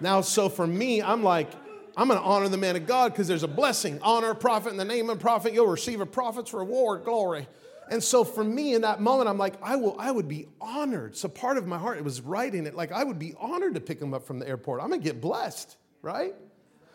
Now, 0.00 0.22
so 0.22 0.48
for 0.48 0.66
me, 0.66 1.02
I'm 1.02 1.22
like, 1.22 1.52
I'm 1.96 2.08
going 2.08 2.18
to 2.18 2.24
honor 2.24 2.48
the 2.48 2.56
man 2.56 2.76
of 2.76 2.86
God 2.86 3.12
because 3.12 3.28
there's 3.28 3.42
a 3.42 3.48
blessing. 3.48 3.98
Honor 4.02 4.30
a 4.30 4.34
prophet 4.34 4.70
in 4.70 4.76
the 4.76 4.84
name 4.84 5.10
of 5.10 5.18
a 5.18 5.20
prophet. 5.20 5.52
You'll 5.52 5.66
receive 5.66 6.00
a 6.00 6.06
prophet's 6.06 6.52
reward. 6.52 7.04
Glory. 7.04 7.46
And 7.90 8.02
so 8.02 8.24
for 8.24 8.42
me 8.42 8.74
in 8.74 8.82
that 8.82 9.00
moment, 9.00 9.28
I'm 9.28 9.36
like, 9.36 9.54
I 9.62 9.76
will, 9.76 9.96
I 9.98 10.10
would 10.10 10.28
be 10.28 10.48
honored. 10.60 11.16
So 11.16 11.28
part 11.28 11.58
of 11.58 11.66
my 11.66 11.78
heart, 11.78 11.98
it 11.98 12.04
was 12.04 12.20
in 12.20 12.66
it. 12.66 12.74
Like 12.74 12.92
I 12.92 13.04
would 13.04 13.18
be 13.18 13.34
honored 13.38 13.74
to 13.74 13.80
pick 13.80 14.00
him 14.00 14.14
up 14.14 14.26
from 14.26 14.38
the 14.38 14.48
airport. 14.48 14.80
I'm 14.80 14.88
gonna 14.88 15.02
get 15.02 15.20
blessed, 15.20 15.76
right? 16.00 16.34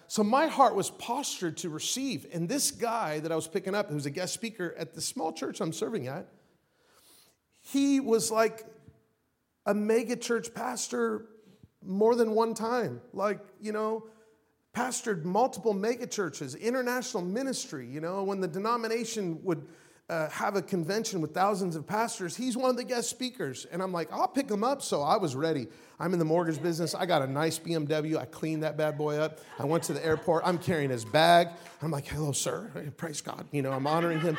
So 0.08 0.24
my 0.24 0.48
heart 0.48 0.74
was 0.74 0.90
postured 0.90 1.58
to 1.58 1.70
receive. 1.70 2.26
And 2.34 2.48
this 2.48 2.72
guy 2.72 3.20
that 3.20 3.32
I 3.32 3.36
was 3.36 3.48
picking 3.48 3.76
up, 3.76 3.92
who's 3.92 4.06
a 4.06 4.10
guest 4.10 4.34
speaker 4.34 4.74
at 4.78 4.96
the 4.96 5.02
small 5.02 5.34
church 5.34 5.60
I'm 5.60 5.74
serving 5.74 6.08
at, 6.08 6.28
he 7.62 8.00
was 8.00 8.32
like 8.32 8.66
a 9.66 9.74
mega 9.74 10.16
church 10.16 10.54
pastor 10.54 11.26
more 11.86 12.16
than 12.16 12.32
one 12.32 12.54
time. 12.54 13.02
Like, 13.14 13.40
you 13.60 13.74
know, 13.74 14.06
pastored 14.78 15.24
multiple 15.24 15.74
megachurches, 15.74 16.60
international 16.62 17.24
ministry. 17.24 17.88
You 17.88 18.00
know, 18.00 18.24
when 18.24 18.40
the 18.40 18.48
denomination 18.48 19.44
would 19.44 19.66
uh, 20.08 20.30
have 20.30 20.56
a 20.56 20.62
convention 20.62 21.20
with 21.20 21.34
thousands 21.34 21.76
of 21.76 21.88
pastors, 21.88 22.38
he's 22.38 22.56
one 22.56 22.70
of 22.70 22.78
the 22.78 22.84
guest 22.84 23.10
speakers. 23.10 23.66
And 23.72 23.82
I'm 23.82 23.92
like, 23.92 24.08
I'll 24.14 24.28
pick 24.28 24.50
him 24.50 24.64
up. 24.64 24.84
So 24.84 25.02
I 25.02 25.18
was 25.18 25.36
ready. 25.36 25.68
I'm 26.00 26.14
in 26.14 26.20
the 26.20 26.26
mortgage 26.26 26.62
business. 26.62 26.94
I 26.94 27.08
got 27.08 27.24
a 27.24 27.28
nice 27.28 27.58
BMW. 27.58 28.18
I 28.18 28.26
cleaned 28.26 28.62
that 28.62 28.78
bad 28.78 29.00
boy 29.00 29.18
up. 29.18 29.40
I 29.58 29.66
went 29.66 29.84
to 29.86 29.94
the 29.94 30.06
airport. 30.06 30.44
I'm 30.46 30.60
carrying 30.60 30.92
his 30.92 31.04
bag. 31.04 31.50
I'm 31.82 31.90
like, 31.90 32.06
hello, 32.06 32.32
sir. 32.32 32.70
Praise 32.98 33.20
God. 33.20 33.48
You 33.52 33.64
know, 33.64 33.72
I'm 33.72 33.88
honoring 33.88 34.20
him. 34.20 34.38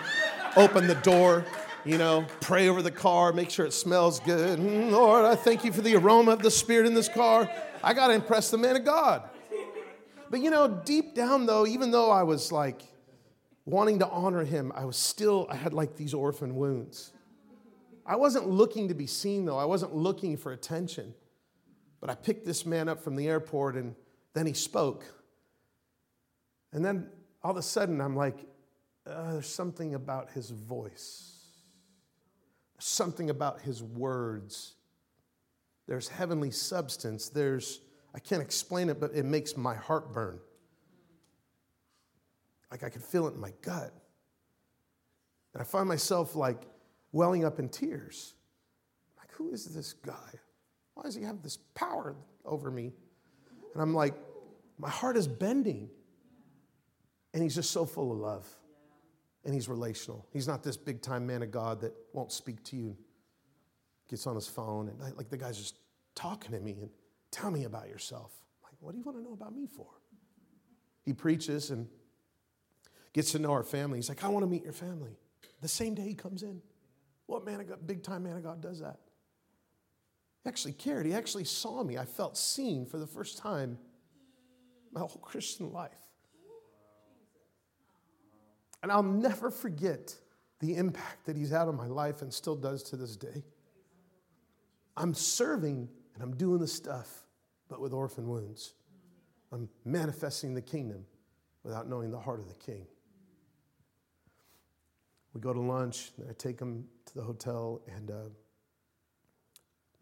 Open 0.57 0.87
the 0.87 0.95
door 0.97 1.45
you 1.85 1.97
know, 1.97 2.27
pray 2.41 2.69
over 2.69 2.83
the 2.83 2.91
car, 2.91 3.33
make 3.33 3.49
sure 3.51 3.65
it 3.65 3.73
smells 3.73 4.21
good. 4.21 4.59
Mm, 4.59 4.91
Lord, 4.91 5.25
I 5.25 5.37
thank 5.37 5.65
you 5.65 5.73
for 5.73 5.81
the 5.81 5.95
aroma 5.95 6.33
of 6.33 6.43
the 6.43 6.51
Spirit 6.51 6.87
in 6.87 6.93
this 6.93 7.09
car. 7.09 7.49
I 7.83 7.95
got 7.95 8.09
to 8.09 8.15
impress 8.15 8.51
the 8.51 8.59
man 8.59 8.77
of 8.77 8.85
God. 8.85 9.23
But 10.31 10.41
you 10.41 10.51
know, 10.51 10.69
deep 10.85 11.15
down 11.15 11.47
though, 11.47 11.67
even 11.67 11.91
though 11.91 12.11
I 12.11 12.23
was 12.23 12.53
like 12.53 12.83
wanting 13.65 13.99
to 14.01 14.09
honor 14.09 14.45
him, 14.45 14.73
I 14.75 14.85
was 14.85 14.97
still, 14.97 15.47
I 15.51 15.57
had 15.57 15.73
like 15.73 15.97
these 15.97 16.15
orphan 16.15 16.57
wounds. 16.57 17.13
I 18.07 18.17
wasn't 18.17 18.49
looking 18.49 18.89
to 18.89 18.95
be 18.95 19.07
seen 19.07 19.45
though, 19.45 19.59
I 19.59 19.65
wasn't 19.65 19.95
looking 19.95 20.37
for 20.37 20.53
attention. 20.53 21.15
But 22.01 22.11
I 22.11 22.15
picked 22.15 22.47
this 22.47 22.65
man 22.65 22.89
up 22.89 23.03
from 23.03 23.17
the 23.17 23.27
airport 23.29 23.75
and 23.77 23.95
then 24.35 24.47
he 24.47 24.53
spoke. 24.53 25.05
And 26.73 26.85
then 26.85 27.09
all 27.43 27.51
of 27.51 27.57
a 27.57 27.63
sudden, 27.63 28.01
I'm 28.01 28.15
like, 28.15 28.47
uh, 29.07 29.33
there's 29.33 29.49
something 29.49 29.95
about 29.95 30.31
his 30.31 30.51
voice, 30.51 31.43
there's 32.75 32.85
something 32.85 33.31
about 33.31 33.61
his 33.63 33.83
words. 33.83 34.75
There's 35.89 36.09
heavenly 36.09 36.51
substance. 36.51 37.31
There's, 37.31 37.81
I 38.15 38.19
can't 38.19 38.43
explain 38.43 38.89
it, 38.89 39.01
but 39.01 39.13
it 39.15 39.25
makes 39.25 39.57
my 39.57 39.75
heart 39.75 40.13
burn. 40.13 40.41
Like 42.71 42.83
I 42.85 42.89
could 42.89 43.03
feel 43.03 43.27
it 43.27 43.35
in 43.35 43.41
my 43.41 43.53
gut. 43.63 43.93
And 45.55 45.61
I 45.61 45.65
find 45.65 45.89
myself 45.89 46.37
like 46.37 46.63
welling 47.13 47.45
up 47.45 47.59
in 47.59 47.69
tears. 47.69 48.35
Like, 49.19 49.33
who 49.33 49.51
is 49.51 49.65
this 49.67 49.93
guy? 49.93 50.31
Why 50.95 51.05
does 51.05 51.15
he 51.15 51.23
have 51.23 51.43
this 51.43 51.57
power 51.75 52.17
over 52.45 52.71
me? 52.71 52.93
And 53.73 53.83
I'm 53.83 53.95
like, 53.95 54.15
my 54.79 54.91
heart 54.91 55.17
is 55.17 55.29
bending. 55.29 55.89
And 57.35 57.43
he's 57.43 57.55
just 57.55 57.71
so 57.71 57.85
full 57.85 58.13
of 58.13 58.19
love. 58.19 58.47
And 59.45 59.55
he's 59.55 59.69
relational. 59.69 60.27
He's 60.33 60.49
not 60.49 60.63
this 60.63 60.77
big 60.77 61.01
time 61.01 61.27
man 61.27 61.43
of 61.43 61.51
God 61.51 61.81
that 61.83 61.95
won't 62.13 62.33
speak 62.33 62.63
to 62.65 62.77
you, 62.77 62.97
gets 64.09 64.27
on 64.27 64.35
his 64.35 64.49
phone, 64.49 64.89
and 64.89 65.17
like 65.17 65.31
the 65.31 65.37
guy's 65.37 65.57
just 65.57 65.77
talking 66.15 66.53
to 66.53 66.61
me 66.61 66.73
and 66.81 66.91
tell 67.31 67.51
me 67.51 67.65
about 67.65 67.89
yourself. 67.89 68.33
I'm 68.61 68.71
like, 68.71 68.77
what 68.81 68.93
do 68.93 68.99
you 68.99 69.05
want 69.05 69.19
to 69.19 69.23
know 69.23 69.33
about 69.33 69.55
me 69.55 69.67
for? 69.67 69.87
He 71.05 71.13
preaches 71.13 71.71
and 71.71 71.89
gets 73.13 73.33
to 73.33 73.39
know 73.39 73.53
our 73.53 73.63
family. 73.63 73.99
He's 73.99 74.09
like, 74.09 74.25
I 74.25 74.29
want 74.29 74.45
to 74.45 74.47
meet 74.49 74.65
your 74.65 74.73
family. 74.73 75.17
The 75.61 75.69
same 75.69 75.95
day 75.95 76.03
he 76.03 76.15
comes 76.15 76.43
in. 76.43 76.61
What 77.27 77.45
man 77.45 77.61
of 77.61 77.69
God, 77.69 77.87
big 77.87 78.03
time 78.03 78.25
man 78.25 78.37
of 78.37 78.43
God 78.43 78.61
does 78.61 78.81
that? 78.81 78.99
He 80.45 80.49
actually 80.49 80.73
cared. 80.73 81.07
He 81.07 81.15
actually 81.15 81.45
saw 81.45 81.83
me. 81.83 81.99
I 81.99 82.05
felt 82.05 82.37
seen 82.37 82.87
for 82.87 82.99
the 82.99 83.07
first 83.07 83.39
time 83.39 83.79
my 84.93 85.01
whole 85.01 85.09
Christian 85.23 85.73
life. 85.73 85.91
And 88.83 88.93
I'll 88.93 89.03
never 89.03 89.51
forget 89.51 90.15
the 90.61 90.77
impact 90.77 91.27
that 91.27 91.37
he's 91.37 91.51
had 91.51 91.69
on 91.69 91.77
my 91.77 91.87
life 91.87 92.23
and 92.23 92.33
still 92.33 92.57
does 92.57 92.83
to 92.85 92.97
this 92.97 93.17
day. 93.17 93.45
I'm 94.97 95.15
serving 95.15 95.89
and 96.19 96.23
I'm 96.29 96.37
doing 96.37 96.59
the 96.59 96.67
stuff, 96.67 97.23
but 97.69 97.81
with 97.81 97.93
orphan 97.93 98.29
wounds. 98.29 98.75
I'm 99.53 99.69
manifesting 99.85 100.53
the 100.53 100.61
kingdom 100.61 101.07
without 101.63 101.89
knowing 101.89 102.11
the 102.11 102.19
heart 102.19 102.41
of 102.41 102.49
the 102.49 102.57
king. 102.57 102.87
We 105.33 105.41
go 105.41 105.53
to 105.53 105.61
lunch, 105.61 106.11
and 106.19 106.29
I 106.29 106.33
take 106.33 106.59
him 106.59 106.87
to 107.07 107.15
the 107.15 107.23
hotel, 107.23 107.83
and 107.87 108.11
uh, 108.11 108.15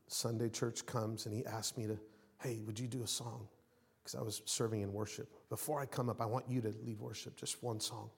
Sunday 0.07 0.48
church 0.48 0.87
comes 0.87 1.26
and 1.26 1.35
he 1.35 1.44
asks 1.44 1.76
me 1.76 1.87
to, 1.87 1.98
hey, 2.42 2.62
would 2.64 2.81
you 2.81 2.88
do 2.88 3.02
a 3.02 3.07
song? 3.07 3.46
Because 4.02 4.18
I 4.18 4.22
was 4.22 4.40
serving 4.46 4.81
in 4.81 4.94
worship. 4.94 5.29
Before 5.50 5.81
I 5.81 5.85
come 5.85 6.09
up, 6.09 6.22
I 6.22 6.26
want 6.26 6.46
you 6.48 6.62
to 6.62 6.72
lead 6.83 6.98
worship, 6.98 7.37
just 7.37 7.62
one 7.62 7.79
song. 7.79 8.09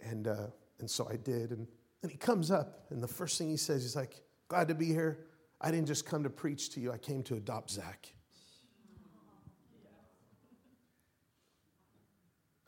And, 0.00 0.28
uh, 0.28 0.46
and 0.78 0.88
so 0.88 1.08
I 1.10 1.16
did. 1.16 1.50
And 1.50 1.66
then 2.02 2.10
he 2.12 2.16
comes 2.16 2.52
up, 2.52 2.86
and 2.90 3.02
the 3.02 3.08
first 3.08 3.36
thing 3.36 3.50
he 3.50 3.56
says, 3.56 3.82
he's 3.82 3.96
like, 3.96 4.22
Glad 4.46 4.68
to 4.68 4.74
be 4.74 4.84
here. 4.84 5.16
I 5.62 5.70
didn't 5.70 5.86
just 5.86 6.04
come 6.04 6.24
to 6.24 6.30
preach 6.30 6.70
to 6.70 6.80
you, 6.80 6.92
I 6.92 6.98
came 6.98 7.22
to 7.24 7.36
adopt 7.36 7.70
Zach. 7.70 8.12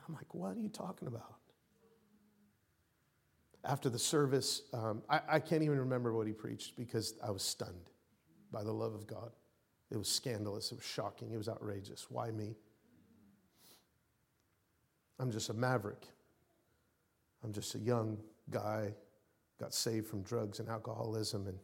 I'm 0.07 0.14
like, 0.14 0.33
What 0.33 0.57
are 0.57 0.61
you 0.61 0.68
talking 0.68 1.09
about? 1.09 1.35
After 3.64 3.88
the 3.88 3.98
service, 3.98 4.62
um, 4.72 5.02
I, 5.09 5.20
I 5.28 5.40
can't 5.40 5.62
even 5.62 5.78
remember 5.78 6.12
what 6.12 6.26
he 6.26 6.33
preached 6.33 6.76
because 6.76 7.14
I 7.26 7.30
was 7.30 7.42
stunned 7.42 7.90
by 8.52 8.62
the 8.62 8.72
love 8.72 8.94
of 8.94 9.07
God. 9.07 9.33
It 9.90 9.96
was 9.96 10.09
scandalous, 10.09 10.70
it 10.70 10.76
was 10.76 10.85
shocking, 10.85 11.33
it 11.33 11.37
was 11.37 11.48
outrageous. 11.48 12.07
Why 12.11 12.30
me? 12.30 12.54
I'm 15.18 15.30
just 15.30 15.48
a 15.48 15.54
maverick. 15.54 16.07
I'm 17.42 17.52
just 17.52 17.74
a 17.74 17.78
young 17.78 18.18
guy, 18.50 18.92
got 19.59 19.74
saved 19.74 20.07
from 20.07 20.22
drugs 20.22 20.61
and 20.61 20.68
alcoholism, 20.68 21.46
and 21.46 21.59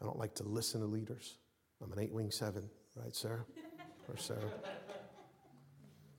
I 0.00 0.04
don't 0.04 0.18
like 0.18 0.34
to 0.36 0.44
listen 0.44 0.80
to 0.80 0.86
leaders. 0.86 1.38
I'm 1.82 1.92
an 1.92 1.98
eight 1.98 2.12
wing 2.12 2.30
seven, 2.30 2.68
right, 2.94 3.14
Sarah? 3.14 3.44
Or 4.08 4.16
Sarah? 4.16 4.38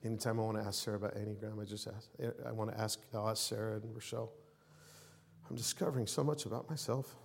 Anytime 0.04 0.40
I 0.40 0.44
want 0.44 0.58
to 0.58 0.64
ask 0.64 0.84
Sarah 0.84 0.98
about 0.98 1.16
Enneagram, 1.16 1.62
I 1.62 1.66
just 1.66 1.88
ask. 1.88 2.10
Eh, 2.20 2.30
I 2.48 2.52
want 2.52 2.72
to 2.72 2.80
ask, 2.80 3.00
I'll 3.14 3.30
ask 3.30 3.48
Sarah 3.48 3.76
and 3.76 3.94
Rochelle. 3.94 4.32
I'm 5.50 5.56
discovering 5.56 6.08
so 6.08 6.24
much 6.24 6.46
about 6.46 6.70
myself. 6.70 7.16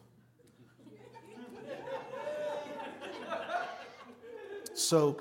so, 4.74 5.16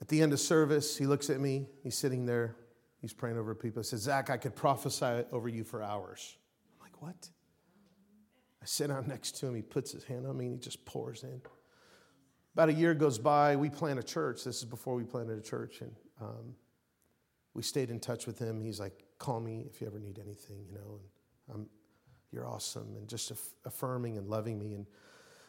at 0.00 0.08
the 0.08 0.20
end 0.20 0.32
of 0.32 0.40
service, 0.40 0.96
he 0.96 1.06
looks 1.06 1.30
at 1.30 1.40
me. 1.40 1.66
He's 1.82 1.96
sitting 1.96 2.26
there 2.26 2.56
He's 3.00 3.12
praying 3.12 3.38
over 3.38 3.54
people. 3.54 3.82
He 3.82 3.86
says, 3.86 4.00
Zach, 4.00 4.30
I 4.30 4.36
could 4.36 4.56
prophesy 4.56 5.24
over 5.32 5.48
you 5.48 5.64
for 5.64 5.82
hours. 5.82 6.36
I'm 6.80 6.86
like, 6.86 7.00
what? 7.00 7.28
I 8.62 8.66
sit 8.66 8.88
down 8.88 9.06
next 9.06 9.38
to 9.38 9.46
him. 9.46 9.54
He 9.54 9.62
puts 9.62 9.92
his 9.92 10.04
hand 10.04 10.26
on 10.26 10.36
me 10.36 10.46
and 10.46 10.54
he 10.54 10.60
just 10.60 10.84
pours 10.84 11.22
in. 11.22 11.40
About 12.54 12.70
a 12.70 12.72
year 12.72 12.94
goes 12.94 13.18
by. 13.18 13.54
We 13.56 13.70
plant 13.70 13.98
a 13.98 14.02
church. 14.02 14.44
This 14.44 14.58
is 14.58 14.64
before 14.64 14.96
we 14.96 15.04
planted 15.04 15.38
a 15.38 15.42
church. 15.42 15.80
And 15.80 15.92
um, 16.20 16.54
we 17.54 17.62
stayed 17.62 17.90
in 17.90 18.00
touch 18.00 18.26
with 18.26 18.38
him. 18.38 18.60
He's 18.60 18.80
like, 18.80 19.04
call 19.18 19.40
me 19.40 19.64
if 19.70 19.80
you 19.80 19.86
ever 19.86 19.98
need 19.98 20.18
anything, 20.18 20.64
you 20.66 20.74
know. 20.74 21.00
And 21.48 21.54
I'm, 21.54 21.66
you're 22.32 22.46
awesome. 22.46 22.96
And 22.96 23.08
just 23.08 23.30
aff- 23.30 23.54
affirming 23.64 24.18
and 24.18 24.28
loving 24.28 24.58
me. 24.58 24.74
And 24.74 24.86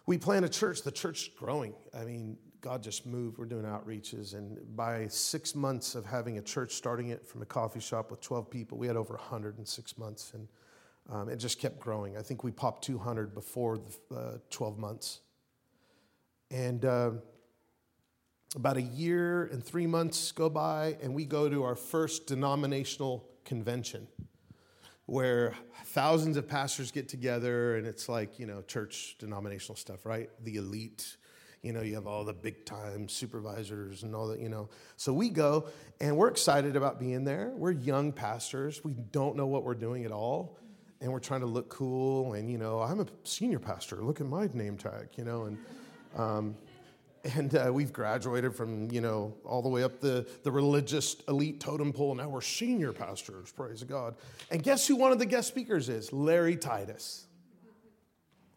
we 0.05 0.17
plant 0.17 0.45
a 0.45 0.49
church. 0.49 0.83
The 0.83 0.91
church 0.91 1.23
is 1.23 1.29
growing. 1.29 1.73
I 1.99 2.03
mean, 2.03 2.37
God 2.61 2.83
just 2.83 3.05
moved. 3.05 3.37
We're 3.37 3.45
doing 3.45 3.63
outreaches. 3.63 4.35
And 4.35 4.57
by 4.75 5.07
six 5.07 5.55
months 5.55 5.95
of 5.95 6.05
having 6.05 6.37
a 6.37 6.41
church, 6.41 6.73
starting 6.73 7.09
it 7.09 7.25
from 7.25 7.41
a 7.41 7.45
coffee 7.45 7.79
shop 7.79 8.11
with 8.11 8.21
12 8.21 8.49
people, 8.49 8.77
we 8.77 8.87
had 8.87 8.97
over 8.97 9.13
100 9.13 9.57
in 9.57 9.65
six 9.65 9.97
months. 9.97 10.33
And 10.33 10.47
um, 11.11 11.29
it 11.29 11.37
just 11.37 11.59
kept 11.59 11.79
growing. 11.79 12.17
I 12.17 12.21
think 12.21 12.43
we 12.43 12.51
popped 12.51 12.83
200 12.85 13.33
before 13.33 13.79
the 14.09 14.15
uh, 14.15 14.37
12 14.49 14.77
months. 14.77 15.21
And 16.51 16.83
uh, 16.85 17.11
about 18.55 18.77
a 18.77 18.81
year 18.81 19.45
and 19.45 19.63
three 19.63 19.87
months 19.87 20.31
go 20.31 20.49
by, 20.49 20.97
and 21.01 21.13
we 21.13 21.25
go 21.25 21.49
to 21.49 21.63
our 21.63 21.75
first 21.75 22.27
denominational 22.27 23.27
convention 23.45 24.07
where 25.05 25.55
thousands 25.85 26.37
of 26.37 26.47
pastors 26.47 26.91
get 26.91 27.09
together 27.09 27.77
and 27.77 27.87
it's 27.87 28.07
like, 28.07 28.37
you 28.37 28.45
know, 28.45 28.61
church 28.61 29.15
denominational 29.19 29.75
stuff, 29.75 30.05
right? 30.05 30.29
The 30.43 30.57
elite 30.57 31.17
you 31.61 31.73
know, 31.73 31.81
you 31.81 31.95
have 31.95 32.07
all 32.07 32.23
the 32.23 32.33
big 32.33 32.65
time 32.65 33.09
supervisors 33.09 34.03
and 34.03 34.15
all 34.15 34.27
that, 34.27 34.39
you 34.39 34.49
know. 34.49 34.69
So 34.95 35.11
we 35.11 35.29
go 35.29 35.67
and 35.99 36.15
we're 36.15 36.29
excited 36.29 36.75
about 36.75 36.99
being 36.99 37.25
there. 37.25 37.51
We're 37.55 37.71
young 37.71 38.11
pastors. 38.11 38.83
We 38.83 38.93
don't 38.93 39.35
know 39.35 39.47
what 39.47 39.63
we're 39.63 39.73
doing 39.75 40.05
at 40.05 40.11
all. 40.11 40.57
And 41.01 41.11
we're 41.11 41.19
trying 41.19 41.41
to 41.41 41.45
look 41.45 41.69
cool. 41.69 42.33
And, 42.33 42.49
you 42.49 42.57
know, 42.57 42.79
I'm 42.79 42.99
a 42.99 43.05
senior 43.23 43.59
pastor. 43.59 43.97
Look 43.97 44.19
at 44.19 44.27
my 44.27 44.49
name 44.53 44.77
tag, 44.77 45.09
you 45.15 45.23
know. 45.23 45.43
And, 45.45 45.57
um, 46.15 46.55
and 47.35 47.55
uh, 47.55 47.71
we've 47.73 47.93
graduated 47.93 48.55
from, 48.55 48.91
you 48.91 49.01
know, 49.01 49.33
all 49.45 49.61
the 49.61 49.69
way 49.69 49.83
up 49.83 49.99
the, 49.99 50.27
the 50.43 50.51
religious 50.51 51.15
elite 51.27 51.59
totem 51.59 51.93
pole. 51.93 52.15
Now 52.15 52.29
we're 52.29 52.41
senior 52.41 52.91
pastors, 52.91 53.51
praise 53.51 53.83
God. 53.83 54.15
And 54.51 54.61
guess 54.61 54.87
who 54.87 54.95
one 54.95 55.11
of 55.11 55.19
the 55.19 55.25
guest 55.25 55.47
speakers 55.47 55.89
is? 55.89 56.11
Larry 56.11 56.57
Titus. 56.57 57.25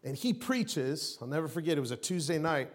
And 0.03 0.17
he 0.17 0.33
preaches, 0.33 1.17
I'll 1.21 1.27
never 1.27 1.47
forget, 1.47 1.77
it 1.77 1.81
was 1.81 1.91
a 1.91 1.97
Tuesday 1.97 2.37
night 2.37 2.69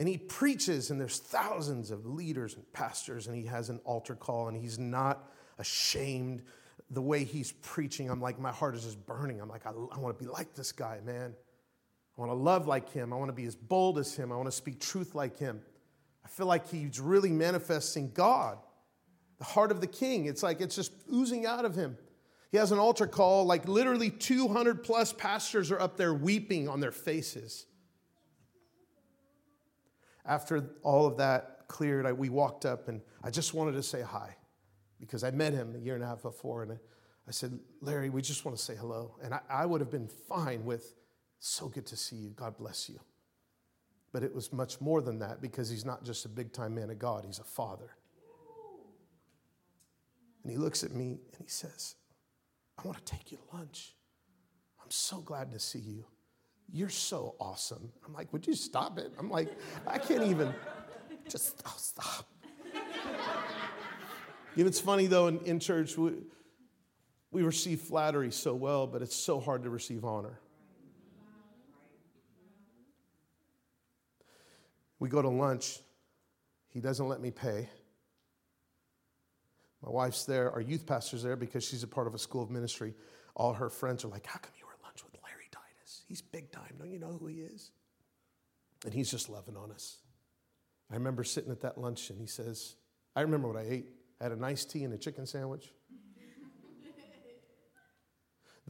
and 0.00 0.08
he 0.08 0.16
preaches, 0.16 0.90
and 0.90 0.98
there's 0.98 1.18
thousands 1.18 1.90
of 1.90 2.06
leaders 2.06 2.54
and 2.54 2.72
pastors, 2.72 3.26
and 3.26 3.36
he 3.36 3.44
has 3.44 3.68
an 3.68 3.78
altar 3.84 4.14
call, 4.14 4.48
and 4.48 4.56
he's 4.56 4.78
not 4.78 5.30
ashamed. 5.58 6.42
The 6.90 7.02
way 7.02 7.24
he's 7.24 7.52
preaching, 7.52 8.10
I'm 8.10 8.20
like, 8.20 8.38
my 8.38 8.50
heart 8.50 8.74
is 8.74 8.84
just 8.84 9.04
burning. 9.06 9.40
I'm 9.40 9.48
like, 9.48 9.66
I, 9.66 9.70
I 9.70 9.98
want 9.98 10.18
to 10.18 10.24
be 10.24 10.28
like 10.28 10.54
this 10.54 10.72
guy, 10.72 10.98
man. 11.04 11.34
I 12.16 12.20
want 12.20 12.32
to 12.32 12.36
love 12.36 12.66
like 12.66 12.92
him. 12.92 13.12
I 13.12 13.16
want 13.16 13.28
to 13.28 13.34
be 13.34 13.44
as 13.44 13.54
bold 13.54 13.98
as 13.98 14.14
him. 14.14 14.32
I 14.32 14.36
want 14.36 14.48
to 14.48 14.52
speak 14.52 14.80
truth 14.80 15.14
like 15.14 15.38
him. 15.38 15.60
I 16.24 16.28
feel 16.28 16.46
like 16.46 16.68
he's 16.68 17.00
really 17.00 17.30
manifesting 17.30 18.10
God, 18.12 18.58
the 19.38 19.44
heart 19.44 19.70
of 19.70 19.80
the 19.80 19.86
king. 19.86 20.26
It's 20.26 20.42
like 20.42 20.60
it's 20.60 20.76
just 20.76 20.92
oozing 21.12 21.46
out 21.46 21.64
of 21.64 21.74
him. 21.74 21.96
He 22.50 22.58
has 22.58 22.72
an 22.72 22.78
altar 22.78 23.06
call, 23.06 23.44
like 23.44 23.68
literally 23.68 24.10
200 24.10 24.82
plus 24.82 25.12
pastors 25.12 25.70
are 25.70 25.80
up 25.80 25.96
there 25.96 26.12
weeping 26.12 26.68
on 26.68 26.80
their 26.80 26.92
faces. 26.92 27.66
After 30.26 30.68
all 30.82 31.06
of 31.06 31.18
that 31.18 31.68
cleared, 31.68 32.06
I, 32.06 32.12
we 32.12 32.28
walked 32.28 32.66
up 32.66 32.88
and 32.88 33.00
I 33.22 33.30
just 33.30 33.54
wanted 33.54 33.72
to 33.72 33.82
say 33.82 34.02
hi 34.02 34.36
because 34.98 35.24
I 35.24 35.30
met 35.30 35.52
him 35.52 35.74
a 35.74 35.78
year 35.78 35.94
and 35.94 36.04
a 36.04 36.06
half 36.06 36.22
before. 36.22 36.64
And 36.64 36.78
I, 37.30 37.32
said, 37.32 37.60
Larry, 37.80 38.10
we 38.10 38.22
just 38.22 38.44
want 38.44 38.58
to 38.58 38.62
say 38.62 38.74
hello. 38.74 39.14
And 39.22 39.32
I, 39.32 39.40
I 39.48 39.64
would 39.64 39.80
have 39.80 39.90
been 39.90 40.08
fine 40.08 40.64
with, 40.64 40.96
so 41.38 41.68
good 41.68 41.86
to 41.86 41.96
see 41.96 42.16
you. 42.16 42.30
God 42.30 42.58
bless 42.58 42.88
you. 42.88 42.98
But 44.12 44.24
it 44.24 44.34
was 44.34 44.52
much 44.52 44.80
more 44.80 45.00
than 45.00 45.20
that 45.20 45.40
because 45.40 45.70
he's 45.70 45.84
not 45.84 46.02
just 46.04 46.24
a 46.24 46.28
big 46.28 46.52
time 46.52 46.74
man 46.74 46.90
of 46.90 46.98
God, 46.98 47.24
he's 47.24 47.38
a 47.38 47.44
father. 47.44 47.94
And 50.42 50.50
he 50.50 50.58
looks 50.58 50.82
at 50.82 50.92
me 50.92 51.20
and 51.32 51.40
he 51.40 51.46
says, 51.46 51.94
I 52.76 52.82
want 52.84 52.98
to 52.98 53.04
take 53.04 53.30
you 53.30 53.38
to 53.38 53.56
lunch. 53.56 53.94
I'm 54.82 54.90
so 54.90 55.18
glad 55.18 55.52
to 55.52 55.60
see 55.60 55.78
you. 55.78 56.06
You're 56.72 56.88
so 56.88 57.36
awesome. 57.38 57.92
I'm 58.04 58.12
like, 58.12 58.32
Would 58.32 58.44
you 58.44 58.54
stop 58.54 58.98
it? 58.98 59.12
I'm 59.20 59.30
like, 59.30 59.56
I 59.86 59.98
can't 59.98 60.24
even. 60.24 60.52
Just 61.28 61.62
oh, 61.64 61.74
stop. 61.76 62.28
you 64.56 64.64
know, 64.64 64.68
it's 64.68 64.80
funny 64.80 65.06
though, 65.06 65.28
in, 65.28 65.38
in 65.44 65.60
church, 65.60 65.96
we, 65.96 66.14
we 67.30 67.42
receive 67.42 67.80
flattery 67.80 68.30
so 68.30 68.54
well, 68.54 68.86
but 68.86 69.02
it's 69.02 69.14
so 69.14 69.40
hard 69.40 69.62
to 69.64 69.70
receive 69.70 70.04
honor. 70.04 70.40
We 74.98 75.08
go 75.08 75.22
to 75.22 75.28
lunch, 75.28 75.78
he 76.68 76.80
doesn't 76.80 77.08
let 77.08 77.20
me 77.20 77.30
pay. 77.30 77.68
My 79.82 79.90
wife's 79.90 80.24
there, 80.24 80.50
our 80.52 80.60
youth 80.60 80.86
pastor's 80.86 81.22
there 81.22 81.36
because 81.36 81.64
she's 81.64 81.82
a 81.82 81.88
part 81.88 82.06
of 82.06 82.14
a 82.14 82.18
school 82.18 82.42
of 82.42 82.50
ministry. 82.50 82.94
All 83.34 83.54
her 83.54 83.70
friends 83.70 84.04
are 84.04 84.08
like, 84.08 84.26
How 84.26 84.38
come 84.38 84.52
you 84.58 84.66
were 84.66 84.72
at 84.72 84.82
lunch 84.82 85.02
with 85.02 85.14
Larry 85.22 85.48
Titus? 85.50 86.02
He's 86.06 86.20
big 86.20 86.52
time. 86.52 86.74
Don't 86.78 86.90
you 86.90 86.98
know 86.98 87.16
who 87.18 87.28
he 87.28 87.36
is? 87.36 87.70
And 88.84 88.92
he's 88.92 89.10
just 89.10 89.30
loving 89.30 89.56
on 89.56 89.70
us. 89.72 89.98
I 90.90 90.94
remember 90.94 91.24
sitting 91.24 91.50
at 91.50 91.62
that 91.62 91.78
lunch 91.78 92.10
and 92.10 92.20
he 92.20 92.26
says, 92.26 92.74
I 93.16 93.22
remember 93.22 93.48
what 93.48 93.56
I 93.56 93.66
ate. 93.68 93.86
I 94.20 94.24
had 94.24 94.32
a 94.32 94.36
nice 94.36 94.64
tea 94.64 94.84
and 94.84 94.92
a 94.92 94.98
chicken 94.98 95.24
sandwich. 95.24 95.72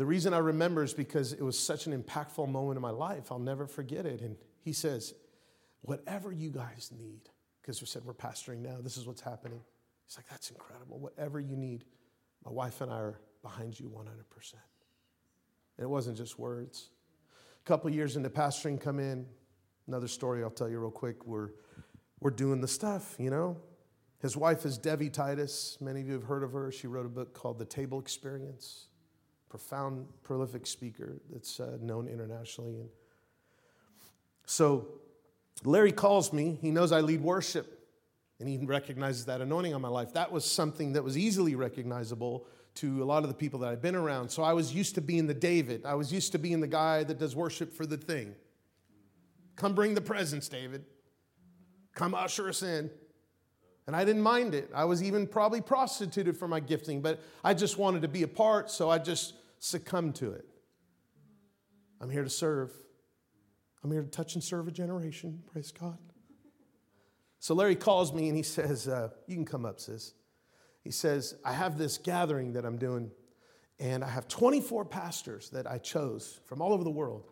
The 0.00 0.06
reason 0.06 0.32
I 0.32 0.38
remember 0.38 0.82
is 0.82 0.94
because 0.94 1.34
it 1.34 1.42
was 1.42 1.58
such 1.58 1.86
an 1.86 1.92
impactful 1.92 2.48
moment 2.48 2.78
in 2.78 2.80
my 2.80 2.88
life. 2.88 3.30
I'll 3.30 3.38
never 3.38 3.66
forget 3.66 4.06
it. 4.06 4.22
And 4.22 4.34
he 4.62 4.72
says, 4.72 5.12
Whatever 5.82 6.32
you 6.32 6.48
guys 6.50 6.90
need, 6.98 7.28
because 7.60 7.82
we 7.82 7.86
said 7.86 8.06
we're 8.06 8.14
pastoring 8.14 8.60
now, 8.60 8.78
this 8.80 8.96
is 8.96 9.06
what's 9.06 9.20
happening. 9.20 9.60
He's 10.06 10.16
like, 10.16 10.26
That's 10.30 10.50
incredible. 10.50 10.98
Whatever 10.98 11.38
you 11.38 11.54
need, 11.54 11.84
my 12.46 12.50
wife 12.50 12.80
and 12.80 12.90
I 12.90 12.96
are 12.96 13.20
behind 13.42 13.78
you 13.78 13.90
100%. 13.90 14.54
And 14.54 15.84
it 15.84 15.86
wasn't 15.86 16.16
just 16.16 16.38
words. 16.38 16.88
A 17.62 17.68
couple 17.68 17.90
years 17.90 18.16
into 18.16 18.30
pastoring, 18.30 18.80
come 18.80 19.00
in. 19.00 19.26
Another 19.86 20.08
story 20.08 20.42
I'll 20.42 20.48
tell 20.48 20.70
you 20.70 20.78
real 20.78 20.90
quick. 20.90 21.26
We're 21.26 21.50
we're 22.20 22.30
doing 22.30 22.62
the 22.62 22.68
stuff, 22.68 23.16
you 23.18 23.28
know. 23.28 23.58
His 24.20 24.34
wife 24.34 24.64
is 24.64 24.78
Devi 24.78 25.10
Titus. 25.10 25.76
Many 25.78 26.00
of 26.00 26.06
you 26.06 26.14
have 26.14 26.24
heard 26.24 26.42
of 26.42 26.52
her. 26.52 26.72
She 26.72 26.86
wrote 26.86 27.04
a 27.04 27.10
book 27.10 27.34
called 27.34 27.58
The 27.58 27.66
Table 27.66 28.00
Experience. 28.00 28.86
Profound, 29.50 30.06
prolific 30.22 30.66
speaker 30.66 31.20
that's 31.30 31.60
uh, 31.60 31.76
known 31.80 32.08
internationally. 32.08 32.76
And 32.76 32.88
so 34.46 34.86
Larry 35.64 35.92
calls 35.92 36.32
me. 36.32 36.58
He 36.62 36.70
knows 36.70 36.92
I 36.92 37.00
lead 37.00 37.20
worship, 37.20 37.86
and 38.38 38.48
he 38.48 38.58
recognizes 38.58 39.26
that 39.26 39.40
anointing 39.40 39.74
on 39.74 39.82
my 39.82 39.88
life. 39.88 40.14
That 40.14 40.32
was 40.32 40.44
something 40.44 40.92
that 40.94 41.04
was 41.04 41.18
easily 41.18 41.54
recognizable 41.56 42.46
to 42.76 43.02
a 43.02 43.04
lot 43.04 43.24
of 43.24 43.28
the 43.28 43.34
people 43.34 43.58
that 43.60 43.68
I've 43.70 43.82
been 43.82 43.96
around. 43.96 44.28
So 44.30 44.42
I 44.42 44.52
was 44.52 44.72
used 44.72 44.94
to 44.94 45.00
being 45.00 45.26
the 45.26 45.34
David. 45.34 45.84
I 45.84 45.94
was 45.94 46.12
used 46.12 46.32
to 46.32 46.38
being 46.38 46.60
the 46.60 46.68
guy 46.68 47.02
that 47.04 47.18
does 47.18 47.34
worship 47.34 47.74
for 47.74 47.84
the 47.84 47.96
thing. 47.96 48.34
Come 49.56 49.74
bring 49.74 49.94
the 49.94 50.00
presence, 50.00 50.48
David. 50.48 50.84
Come 51.94 52.14
usher 52.14 52.48
us 52.48 52.62
in. 52.62 52.88
And 53.86 53.96
I 53.96 54.04
didn't 54.04 54.22
mind 54.22 54.54
it. 54.54 54.70
I 54.72 54.84
was 54.84 55.02
even 55.02 55.26
probably 55.26 55.60
prostituted 55.60 56.36
for 56.36 56.46
my 56.46 56.60
gifting, 56.60 57.02
but 57.02 57.20
I 57.42 57.54
just 57.54 57.76
wanted 57.76 58.02
to 58.02 58.08
be 58.08 58.22
a 58.22 58.28
part, 58.28 58.70
so 58.70 58.88
I 58.88 58.98
just 58.98 59.34
succumbed 59.60 60.16
to 60.16 60.32
it. 60.32 60.46
I'm 62.00 62.10
here 62.10 62.24
to 62.24 62.30
serve. 62.30 62.72
I'm 63.84 63.92
here 63.92 64.02
to 64.02 64.08
touch 64.08 64.34
and 64.34 64.42
serve 64.42 64.66
a 64.66 64.70
generation. 64.72 65.42
Praise 65.52 65.70
God. 65.70 65.98
So 67.38 67.54
Larry 67.54 67.76
calls 67.76 68.12
me 68.12 68.28
and 68.28 68.36
he 68.36 68.42
says, 68.42 68.88
uh, 68.88 69.10
You 69.26 69.36
can 69.36 69.44
come 69.44 69.64
up, 69.64 69.78
sis. 69.78 70.14
He 70.82 70.90
says, 70.90 71.36
I 71.44 71.52
have 71.52 71.78
this 71.78 71.98
gathering 71.98 72.54
that 72.54 72.64
I'm 72.64 72.78
doing, 72.78 73.10
and 73.78 74.02
I 74.02 74.08
have 74.08 74.28
24 74.28 74.86
pastors 74.86 75.50
that 75.50 75.70
I 75.70 75.78
chose 75.78 76.40
from 76.46 76.62
all 76.62 76.72
over 76.72 76.82
the 76.82 76.90
world. 76.90 77.30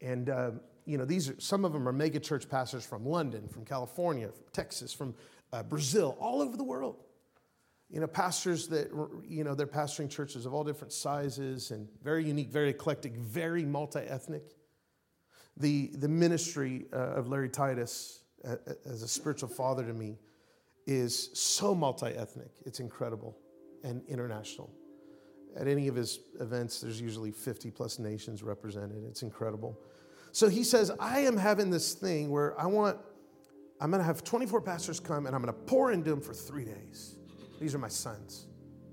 And 0.00 0.30
uh, 0.30 0.50
you 0.86 0.96
know, 0.96 1.04
these 1.04 1.28
are, 1.28 1.38
some 1.38 1.64
of 1.64 1.72
them 1.72 1.88
are 1.88 1.92
mega 1.92 2.20
church 2.20 2.48
pastors 2.48 2.86
from 2.86 3.04
London, 3.04 3.48
from 3.48 3.64
California, 3.64 4.28
from 4.28 4.44
Texas, 4.52 4.92
from 4.92 5.14
uh, 5.52 5.62
Brazil, 5.62 6.16
all 6.20 6.40
over 6.40 6.56
the 6.56 6.64
world. 6.64 6.96
You 7.90 8.00
know, 8.00 8.06
pastors 8.06 8.68
that, 8.68 8.88
you 9.26 9.44
know, 9.44 9.54
they're 9.54 9.66
pastoring 9.66 10.10
churches 10.10 10.44
of 10.44 10.52
all 10.52 10.62
different 10.62 10.92
sizes 10.92 11.70
and 11.70 11.88
very 12.02 12.24
unique, 12.24 12.50
very 12.50 12.68
eclectic, 12.68 13.16
very 13.16 13.64
multi 13.64 14.00
ethnic. 14.00 14.42
The, 15.56 15.90
the 15.94 16.08
ministry 16.08 16.86
uh, 16.92 17.14
of 17.16 17.28
Larry 17.28 17.48
Titus 17.48 18.20
as 18.44 19.02
a 19.02 19.08
spiritual 19.08 19.48
father 19.48 19.84
to 19.84 19.92
me 19.92 20.18
is 20.86 21.30
so 21.38 21.74
multi 21.74 22.06
ethnic. 22.06 22.50
It's 22.64 22.80
incredible 22.80 23.36
and 23.84 24.02
international. 24.06 24.70
At 25.56 25.66
any 25.66 25.88
of 25.88 25.94
his 25.94 26.20
events, 26.40 26.80
there's 26.80 27.00
usually 27.00 27.30
50 27.30 27.70
plus 27.70 27.98
nations 27.98 28.42
represented. 28.42 29.04
It's 29.08 29.22
incredible. 29.22 29.78
So 30.32 30.48
he 30.48 30.62
says, 30.62 30.90
I 31.00 31.20
am 31.20 31.36
having 31.36 31.70
this 31.70 31.94
thing 31.94 32.30
where 32.30 32.58
I 32.60 32.66
want, 32.66 32.98
I'm 33.80 33.90
going 33.90 34.00
to 34.00 34.06
have 34.06 34.22
24 34.22 34.60
pastors 34.60 35.00
come 35.00 35.26
and 35.26 35.34
I'm 35.34 35.42
going 35.42 35.54
to 35.54 35.60
pour 35.60 35.90
into 35.90 36.10
them 36.10 36.20
for 36.20 36.34
three 36.34 36.64
days. 36.64 37.17
These 37.58 37.74
are 37.74 37.78
my 37.78 37.88
sons. 37.88 38.46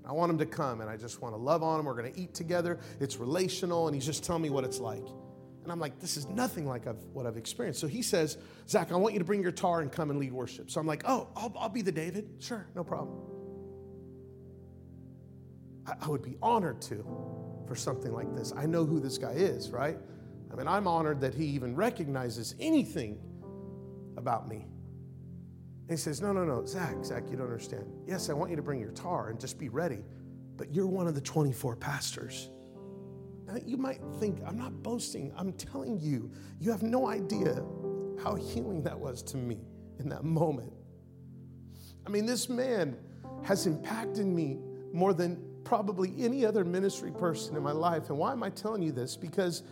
I 0.04 0.12
want 0.12 0.30
them 0.30 0.38
to 0.38 0.46
come 0.46 0.80
and 0.80 0.88
I 0.88 0.96
just 0.96 1.20
want 1.20 1.34
to 1.34 1.40
love 1.40 1.62
on 1.62 1.78
them. 1.78 1.86
We're 1.86 2.00
going 2.00 2.12
to 2.12 2.20
eat 2.20 2.34
together. 2.34 2.78
It's 3.00 3.16
relational. 3.16 3.88
And 3.88 3.94
he's 3.94 4.06
just 4.06 4.24
telling 4.24 4.42
me 4.42 4.50
what 4.50 4.64
it's 4.64 4.78
like. 4.78 5.06
And 5.64 5.72
I'm 5.72 5.80
like, 5.80 5.98
this 5.98 6.16
is 6.16 6.28
nothing 6.28 6.68
like 6.68 6.86
I've, 6.86 7.02
what 7.12 7.26
I've 7.26 7.36
experienced. 7.36 7.80
So 7.80 7.88
he 7.88 8.00
says, 8.00 8.38
Zach, 8.68 8.92
I 8.92 8.96
want 8.96 9.14
you 9.14 9.18
to 9.18 9.24
bring 9.24 9.42
your 9.42 9.50
guitar 9.50 9.80
and 9.80 9.90
come 9.90 10.10
and 10.10 10.20
lead 10.20 10.32
worship. 10.32 10.70
So 10.70 10.80
I'm 10.80 10.86
like, 10.86 11.02
oh, 11.08 11.28
I'll, 11.34 11.52
I'll 11.58 11.68
be 11.68 11.82
the 11.82 11.90
David. 11.90 12.28
Sure, 12.38 12.68
no 12.76 12.84
problem. 12.84 13.18
I, 15.86 15.94
I 16.02 16.08
would 16.08 16.22
be 16.22 16.36
honored 16.40 16.80
to 16.82 17.04
for 17.66 17.74
something 17.74 18.12
like 18.12 18.32
this. 18.36 18.52
I 18.56 18.66
know 18.66 18.84
who 18.84 19.00
this 19.00 19.18
guy 19.18 19.32
is, 19.32 19.70
right? 19.70 19.98
I 20.52 20.54
mean, 20.54 20.68
I'm 20.68 20.86
honored 20.86 21.20
that 21.22 21.34
he 21.34 21.46
even 21.46 21.74
recognizes 21.74 22.54
anything 22.60 23.18
about 24.16 24.48
me. 24.48 24.66
He 25.88 25.96
says, 25.96 26.20
No, 26.20 26.32
no, 26.32 26.44
no, 26.44 26.64
Zach, 26.64 27.04
Zach, 27.04 27.24
you 27.30 27.36
don't 27.36 27.46
understand. 27.46 27.86
Yes, 28.06 28.28
I 28.28 28.32
want 28.32 28.50
you 28.50 28.56
to 28.56 28.62
bring 28.62 28.80
your 28.80 28.92
tar 28.92 29.30
and 29.30 29.38
just 29.38 29.58
be 29.58 29.68
ready, 29.68 30.04
but 30.56 30.74
you're 30.74 30.86
one 30.86 31.06
of 31.06 31.14
the 31.14 31.20
24 31.20 31.76
pastors. 31.76 32.50
Now, 33.46 33.58
you 33.64 33.76
might 33.76 34.00
think, 34.18 34.40
I'm 34.44 34.58
not 34.58 34.82
boasting. 34.82 35.32
I'm 35.36 35.52
telling 35.52 36.00
you, 36.00 36.32
you 36.58 36.72
have 36.72 36.82
no 36.82 37.06
idea 37.06 37.62
how 38.22 38.34
healing 38.34 38.82
that 38.82 38.98
was 38.98 39.22
to 39.24 39.36
me 39.36 39.58
in 40.00 40.08
that 40.08 40.24
moment. 40.24 40.72
I 42.06 42.10
mean, 42.10 42.26
this 42.26 42.48
man 42.48 42.96
has 43.44 43.66
impacted 43.66 44.26
me 44.26 44.58
more 44.92 45.14
than 45.14 45.42
probably 45.64 46.14
any 46.18 46.44
other 46.44 46.64
ministry 46.64 47.12
person 47.12 47.56
in 47.56 47.62
my 47.62 47.72
life. 47.72 48.08
And 48.08 48.18
why 48.18 48.32
am 48.32 48.42
I 48.42 48.50
telling 48.50 48.82
you 48.82 48.92
this? 48.92 49.16
Because 49.16 49.62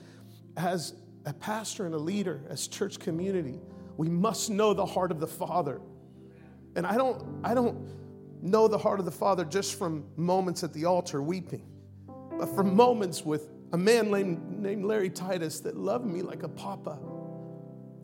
as 0.56 0.94
a 1.24 1.32
pastor 1.32 1.86
and 1.86 1.94
a 1.94 1.98
leader, 1.98 2.42
as 2.48 2.68
church 2.68 2.98
community, 2.98 3.60
we 3.96 4.08
must 4.08 4.50
know 4.50 4.74
the 4.74 4.84
heart 4.84 5.10
of 5.10 5.20
the 5.20 5.26
Father. 5.26 5.80
And 6.76 6.86
I 6.86 6.96
don't, 6.96 7.22
I 7.44 7.54
don't 7.54 7.88
know 8.42 8.68
the 8.68 8.78
heart 8.78 8.98
of 8.98 9.04
the 9.04 9.12
Father 9.12 9.44
just 9.44 9.78
from 9.78 10.04
moments 10.16 10.62
at 10.62 10.72
the 10.72 10.84
altar 10.84 11.22
weeping, 11.22 11.66
but 12.38 12.54
from 12.54 12.74
moments 12.74 13.24
with 13.24 13.50
a 13.72 13.78
man 13.78 14.10
named, 14.10 14.58
named 14.60 14.84
Larry 14.84 15.10
Titus 15.10 15.60
that 15.60 15.76
loved 15.76 16.06
me 16.06 16.22
like 16.22 16.42
a 16.42 16.48
papa. 16.48 16.98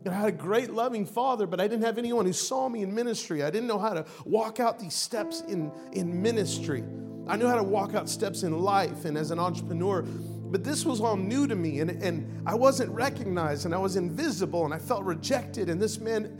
And 0.03 0.13
I 0.13 0.19
had 0.19 0.29
a 0.29 0.31
great 0.31 0.71
loving 0.71 1.05
father, 1.05 1.45
but 1.45 1.61
I 1.61 1.67
didn't 1.67 1.83
have 1.83 1.99
anyone 1.99 2.25
who 2.25 2.33
saw 2.33 2.67
me 2.67 2.81
in 2.81 2.93
ministry. 2.93 3.43
I 3.43 3.51
didn't 3.51 3.67
know 3.67 3.77
how 3.77 3.93
to 3.93 4.05
walk 4.25 4.59
out 4.59 4.79
these 4.79 4.95
steps 4.95 5.41
in, 5.41 5.71
in 5.91 6.21
ministry. 6.21 6.83
I 7.27 7.37
knew 7.37 7.47
how 7.47 7.55
to 7.55 7.63
walk 7.63 7.93
out 7.93 8.09
steps 8.09 8.41
in 8.41 8.61
life 8.61 9.05
and 9.05 9.15
as 9.15 9.29
an 9.29 9.37
entrepreneur, 9.37 10.01
but 10.01 10.63
this 10.63 10.85
was 10.85 10.99
all 10.99 11.15
new 11.15 11.47
to 11.47 11.55
me, 11.55 11.79
and, 11.79 11.91
and 12.03 12.41
I 12.47 12.55
wasn't 12.55 12.91
recognized, 12.91 13.65
and 13.65 13.73
I 13.73 13.77
was 13.77 13.95
invisible, 13.95 14.65
and 14.65 14.73
I 14.73 14.79
felt 14.79 15.03
rejected. 15.05 15.69
And 15.69 15.79
this 15.81 15.99
man 15.99 16.37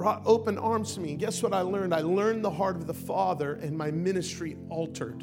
brought 0.00 0.22
open 0.24 0.56
arms 0.56 0.94
to 0.94 1.00
me. 1.00 1.10
And 1.10 1.18
guess 1.18 1.42
what 1.42 1.52
I 1.52 1.60
learned? 1.60 1.92
I 1.92 2.00
learned 2.00 2.42
the 2.42 2.50
heart 2.50 2.76
of 2.76 2.86
the 2.86 2.94
Father, 2.94 3.52
and 3.56 3.76
my 3.76 3.90
ministry 3.90 4.56
altered. 4.70 5.22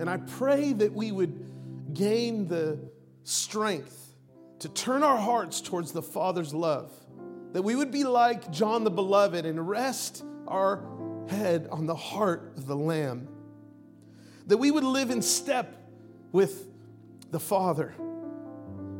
And 0.00 0.08
I 0.08 0.16
pray 0.16 0.72
that 0.72 0.94
we 0.94 1.12
would 1.12 1.92
gain 1.92 2.48
the 2.48 2.78
strength 3.24 4.14
to 4.60 4.70
turn 4.70 5.02
our 5.02 5.18
hearts 5.18 5.60
towards 5.60 5.92
the 5.92 6.00
Father's 6.00 6.54
love, 6.54 6.90
that 7.52 7.60
we 7.60 7.76
would 7.76 7.90
be 7.90 8.04
like 8.04 8.50
John 8.50 8.84
the 8.84 8.90
Beloved 8.90 9.44
and 9.44 9.68
rest 9.68 10.24
our 10.46 10.82
head 11.28 11.68
on 11.70 11.84
the 11.84 11.94
heart 11.94 12.54
of 12.56 12.64
the 12.66 12.76
Lamb, 12.76 13.28
that 14.46 14.56
we 14.56 14.70
would 14.70 14.82
live 14.82 15.10
in 15.10 15.20
step 15.20 15.76
with 16.32 16.66
the 17.30 17.38
Father. 17.38 17.94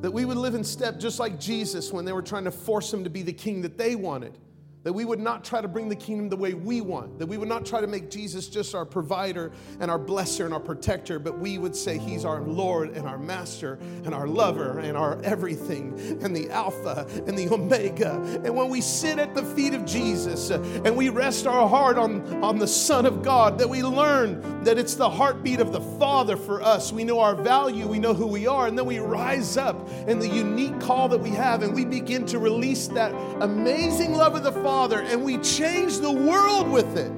That 0.00 0.12
we 0.12 0.24
would 0.24 0.36
live 0.36 0.54
in 0.54 0.62
step 0.62 0.98
just 0.98 1.18
like 1.18 1.40
Jesus 1.40 1.92
when 1.92 2.04
they 2.04 2.12
were 2.12 2.22
trying 2.22 2.44
to 2.44 2.50
force 2.50 2.92
him 2.92 3.04
to 3.04 3.10
be 3.10 3.22
the 3.22 3.32
king 3.32 3.62
that 3.62 3.76
they 3.76 3.96
wanted. 3.96 4.38
That 4.84 4.92
we 4.92 5.04
would 5.04 5.18
not 5.18 5.44
try 5.44 5.60
to 5.60 5.66
bring 5.66 5.88
the 5.88 5.96
kingdom 5.96 6.28
the 6.28 6.36
way 6.36 6.54
we 6.54 6.80
want. 6.80 7.18
That 7.18 7.26
we 7.26 7.36
would 7.36 7.48
not 7.48 7.66
try 7.66 7.80
to 7.80 7.88
make 7.88 8.10
Jesus 8.10 8.46
just 8.46 8.76
our 8.76 8.84
provider 8.84 9.50
and 9.80 9.90
our 9.90 9.98
blesser 9.98 10.44
and 10.44 10.54
our 10.54 10.60
protector, 10.60 11.18
but 11.18 11.38
we 11.38 11.58
would 11.58 11.74
say 11.74 11.98
he's 11.98 12.24
our 12.24 12.40
Lord 12.42 12.90
and 12.90 13.06
our 13.06 13.18
master 13.18 13.78
and 14.04 14.14
our 14.14 14.28
lover 14.28 14.78
and 14.78 14.96
our 14.96 15.20
everything 15.22 15.98
and 16.22 16.34
the 16.34 16.48
Alpha 16.50 17.06
and 17.26 17.36
the 17.36 17.48
Omega. 17.48 18.40
And 18.44 18.54
when 18.54 18.68
we 18.68 18.80
sit 18.80 19.18
at 19.18 19.34
the 19.34 19.42
feet 19.42 19.74
of 19.74 19.84
Jesus 19.84 20.50
and 20.50 20.96
we 20.96 21.08
rest 21.08 21.48
our 21.48 21.68
heart 21.68 21.98
on, 21.98 22.42
on 22.42 22.58
the 22.58 22.68
Son 22.68 23.04
of 23.04 23.22
God, 23.22 23.58
that 23.58 23.68
we 23.68 23.82
learn 23.82 24.62
that 24.62 24.78
it's 24.78 24.94
the 24.94 25.10
heartbeat 25.10 25.58
of 25.58 25.72
the 25.72 25.80
Father 25.98 26.36
for 26.36 26.62
us. 26.62 26.92
We 26.92 27.02
know 27.02 27.18
our 27.18 27.34
value, 27.34 27.88
we 27.88 27.98
know 27.98 28.14
who 28.14 28.28
we 28.28 28.46
are, 28.46 28.68
and 28.68 28.78
then 28.78 28.86
we 28.86 29.00
rise 29.00 29.56
up 29.56 29.88
in 30.06 30.20
the 30.20 30.28
unique 30.28 30.78
call 30.80 31.08
that 31.08 31.18
we 31.18 31.30
have 31.30 31.64
and 31.64 31.74
we 31.74 31.84
begin 31.84 32.24
to 32.26 32.38
release 32.38 32.86
that 32.88 33.12
amazing 33.42 34.12
love 34.12 34.36
of 34.36 34.44
the 34.44 34.52
Father 34.52 34.67
Father 34.68 35.00
and 35.00 35.24
we 35.24 35.38
change 35.38 35.96
the 35.96 36.12
world 36.12 36.68
with 36.68 36.98
it. 36.98 37.10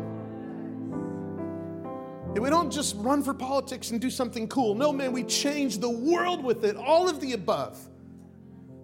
And 2.32 2.38
we 2.38 2.48
don't 2.48 2.70
just 2.70 2.94
run 2.98 3.24
for 3.24 3.34
politics 3.34 3.90
and 3.90 4.00
do 4.00 4.08
something 4.08 4.46
cool. 4.46 4.76
No, 4.76 4.92
man, 4.92 5.10
we 5.10 5.24
change 5.24 5.78
the 5.78 5.90
world 5.90 6.44
with 6.44 6.64
it. 6.64 6.76
All 6.76 7.08
of 7.08 7.20
the 7.20 7.32
above 7.32 7.76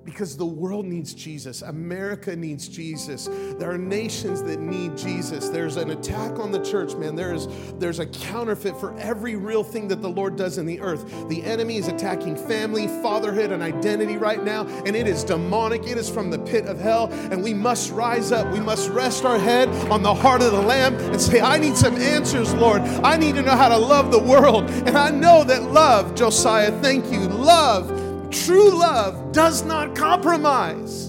because 0.07 0.37
the 0.37 0.47
world 0.47 0.87
needs 0.87 1.13
Jesus. 1.13 1.63
America 1.63 2.35
needs 2.37 2.69
Jesus. 2.69 3.29
There 3.59 3.71
are 3.71 3.77
nations 3.77 4.41
that 4.45 4.61
need 4.61 4.97
Jesus. 4.97 5.49
There's 5.49 5.77
an 5.77 5.91
attack 5.91 6.39
on 6.39 6.53
the 6.53 6.61
church, 6.61 6.95
man. 6.95 7.17
There's, 7.17 7.49
there's 7.79 7.99
a 7.99 8.07
counterfeit 8.07 8.77
for 8.79 8.97
every 8.99 9.35
real 9.35 9.65
thing 9.65 9.89
that 9.89 10.01
the 10.01 10.09
Lord 10.09 10.37
does 10.37 10.59
in 10.59 10.65
the 10.65 10.81
earth. 10.81 11.29
The 11.29 11.43
enemy 11.43 11.77
is 11.77 11.89
attacking 11.89 12.37
family, 12.37 12.87
fatherhood, 13.03 13.51
and 13.51 13.65
identity 13.65 14.17
right 14.17 14.43
now, 14.43 14.67
and 14.87 14.95
it 14.95 15.09
is 15.09 15.25
demonic. 15.25 15.83
It 15.83 15.99
is 15.99 16.09
from 16.09 16.31
the 16.31 16.39
pit 16.39 16.67
of 16.67 16.79
hell, 16.79 17.09
and 17.13 17.43
we 17.43 17.53
must 17.53 17.91
rise 17.91 18.31
up. 18.31 18.51
We 18.53 18.61
must 18.61 18.89
rest 18.91 19.25
our 19.25 19.41
head 19.41 19.69
on 19.91 20.05
the 20.05 20.15
heart 20.15 20.41
of 20.41 20.53
the 20.53 20.63
Lamb 20.63 20.95
and 20.95 21.21
say, 21.21 21.41
I 21.41 21.59
need 21.59 21.77
some 21.77 21.97
answers, 21.97 22.55
Lord. 22.55 22.81
I 22.83 23.17
need 23.17 23.35
to 23.35 23.43
know 23.43 23.57
how 23.57 23.69
to 23.69 23.77
love 23.77 24.13
the 24.13 24.23
world. 24.23 24.71
And 24.71 24.97
I 24.97 25.11
know 25.11 25.43
that 25.43 25.65
love, 25.65 26.15
Josiah, 26.15 26.71
thank 26.81 27.11
you, 27.11 27.19
love 27.27 28.06
True 28.45 28.71
love 28.71 29.33
does 29.33 29.65
not 29.65 29.97
compromise. 29.97 31.09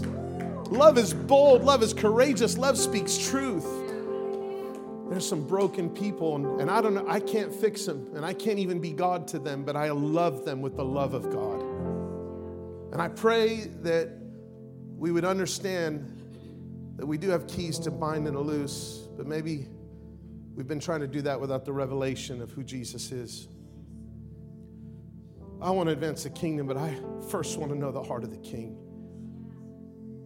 Love 0.69 0.97
is 0.97 1.13
bold, 1.13 1.63
love 1.63 1.83
is 1.83 1.93
courageous, 1.93 2.57
love 2.57 2.77
speaks 2.77 3.17
truth. 3.17 3.65
There's 5.09 5.27
some 5.27 5.47
broken 5.47 5.89
people, 5.89 6.35
and, 6.35 6.61
and 6.61 6.71
I 6.71 6.81
don't 6.81 6.93
know, 6.93 7.05
I 7.07 7.19
can't 7.19 7.53
fix 7.53 7.85
them, 7.85 8.11
and 8.15 8.25
I 8.25 8.33
can't 8.33 8.59
even 8.59 8.79
be 8.79 8.91
God 8.91 9.27
to 9.29 9.39
them, 9.39 9.63
but 9.63 9.75
I 9.75 9.91
love 9.91 10.45
them 10.45 10.61
with 10.61 10.75
the 10.75 10.83
love 10.83 11.13
of 11.13 11.31
God. 11.31 11.61
And 12.91 13.01
I 13.01 13.07
pray 13.07 13.71
that 13.81 14.09
we 14.97 15.11
would 15.11 15.25
understand 15.25 16.13
that 16.97 17.05
we 17.05 17.17
do 17.17 17.29
have 17.29 17.47
keys 17.47 17.77
to 17.79 17.91
bind 17.91 18.27
and 18.27 18.37
loose, 18.37 19.07
but 19.15 19.27
maybe 19.27 19.67
we've 20.55 20.67
been 20.67 20.79
trying 20.79 21.01
to 21.01 21.07
do 21.07 21.21
that 21.21 21.39
without 21.39 21.65
the 21.65 21.73
revelation 21.73 22.41
of 22.41 22.51
who 22.51 22.63
Jesus 22.63 23.11
is. 23.11 23.47
I 25.61 25.71
want 25.71 25.87
to 25.87 25.93
advance 25.93 26.23
the 26.23 26.29
kingdom, 26.29 26.67
but 26.67 26.77
I 26.77 26.95
first 27.29 27.57
want 27.57 27.71
to 27.71 27.77
know 27.77 27.91
the 27.91 28.03
heart 28.03 28.23
of 28.23 28.31
the 28.31 28.37
king. 28.37 28.77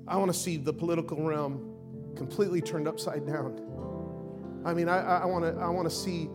I 0.07 0.17
want 0.17 0.31
to 0.31 0.37
see 0.37 0.57
the 0.57 0.73
political 0.73 1.23
realm 1.23 2.13
completely 2.15 2.61
turned 2.61 2.87
upside 2.87 3.25
down. 3.25 3.59
I 4.65 4.73
mean, 4.73 4.89
I, 4.89 5.21
I, 5.21 5.25
want 5.25 5.45
to, 5.45 5.61
I 5.61 5.69
want 5.69 5.89
to 5.89 5.95
see 5.95 6.29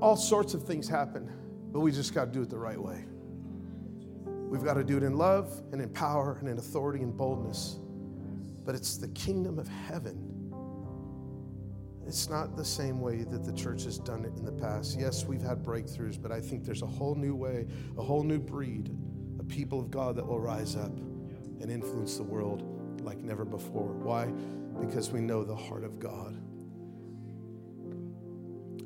all 0.00 0.16
sorts 0.16 0.54
of 0.54 0.64
things 0.64 0.88
happen, 0.88 1.30
but 1.70 1.80
we 1.80 1.92
just 1.92 2.14
got 2.14 2.26
to 2.26 2.30
do 2.32 2.42
it 2.42 2.48
the 2.48 2.58
right 2.58 2.80
way. 2.80 3.04
We've 4.24 4.64
got 4.64 4.74
to 4.74 4.84
do 4.84 4.96
it 4.96 5.02
in 5.02 5.16
love 5.16 5.62
and 5.72 5.80
in 5.80 5.90
power 5.90 6.36
and 6.40 6.48
in 6.48 6.58
authority 6.58 7.02
and 7.02 7.16
boldness. 7.16 7.78
But 8.64 8.74
it's 8.74 8.96
the 8.96 9.08
kingdom 9.08 9.58
of 9.58 9.68
heaven 9.68 10.29
it's 12.10 12.28
not 12.28 12.56
the 12.56 12.64
same 12.64 13.00
way 13.00 13.22
that 13.22 13.44
the 13.44 13.52
church 13.52 13.84
has 13.84 13.96
done 13.96 14.24
it 14.24 14.36
in 14.36 14.44
the 14.44 14.50
past. 14.50 14.98
Yes, 14.98 15.26
we've 15.26 15.40
had 15.40 15.62
breakthroughs, 15.62 16.20
but 16.20 16.32
I 16.32 16.40
think 16.40 16.64
there's 16.64 16.82
a 16.82 16.86
whole 16.86 17.14
new 17.14 17.36
way, 17.36 17.68
a 17.96 18.02
whole 18.02 18.24
new 18.24 18.40
breed 18.40 18.90
of 19.38 19.46
people 19.46 19.78
of 19.78 19.92
God 19.92 20.16
that 20.16 20.26
will 20.26 20.40
rise 20.40 20.74
up 20.74 20.90
and 21.60 21.70
influence 21.70 22.16
the 22.16 22.24
world 22.24 23.00
like 23.04 23.18
never 23.18 23.44
before. 23.44 23.92
Why? 23.92 24.26
Because 24.80 25.12
we 25.12 25.20
know 25.20 25.44
the 25.44 25.54
heart 25.54 25.84
of 25.84 26.00
God. 26.00 26.36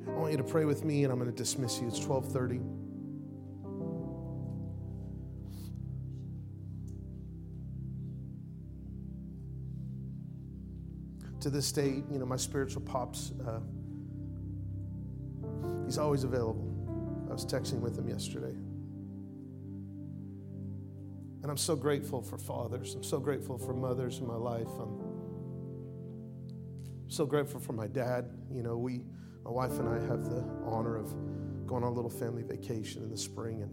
I 0.06 0.10
want 0.10 0.32
you 0.32 0.36
to 0.36 0.44
pray 0.44 0.66
with 0.66 0.84
me 0.84 1.04
and 1.04 1.10
I'm 1.10 1.18
going 1.18 1.30
to 1.30 1.34
dismiss 1.34 1.80
you. 1.80 1.86
It's 1.88 2.04
1230. 2.04 2.83
To 11.44 11.50
this 11.50 11.70
day, 11.72 12.02
you 12.10 12.18
know, 12.18 12.24
my 12.24 12.36
spiritual 12.36 12.80
pops, 12.80 13.32
uh, 13.46 13.60
he's 15.84 15.98
always 15.98 16.24
available. 16.24 16.66
I 17.28 17.34
was 17.34 17.44
texting 17.44 17.80
with 17.80 17.98
him 17.98 18.08
yesterday. 18.08 18.56
And 21.42 21.50
I'm 21.50 21.58
so 21.58 21.76
grateful 21.76 22.22
for 22.22 22.38
fathers. 22.38 22.94
I'm 22.94 23.04
so 23.04 23.20
grateful 23.20 23.58
for 23.58 23.74
mothers 23.74 24.20
in 24.20 24.26
my 24.26 24.36
life. 24.36 24.70
I'm 24.80 24.98
so 27.08 27.26
grateful 27.26 27.60
for 27.60 27.74
my 27.74 27.88
dad. 27.88 28.30
You 28.50 28.62
know, 28.62 28.78
we, 28.78 29.02
my 29.44 29.50
wife 29.50 29.78
and 29.78 29.86
I 29.86 30.00
have 30.06 30.24
the 30.24 30.42
honor 30.64 30.96
of 30.96 31.10
going 31.66 31.84
on 31.84 31.92
a 31.92 31.94
little 31.94 32.08
family 32.08 32.42
vacation 32.42 33.02
in 33.02 33.10
the 33.10 33.18
spring, 33.18 33.60
and 33.60 33.70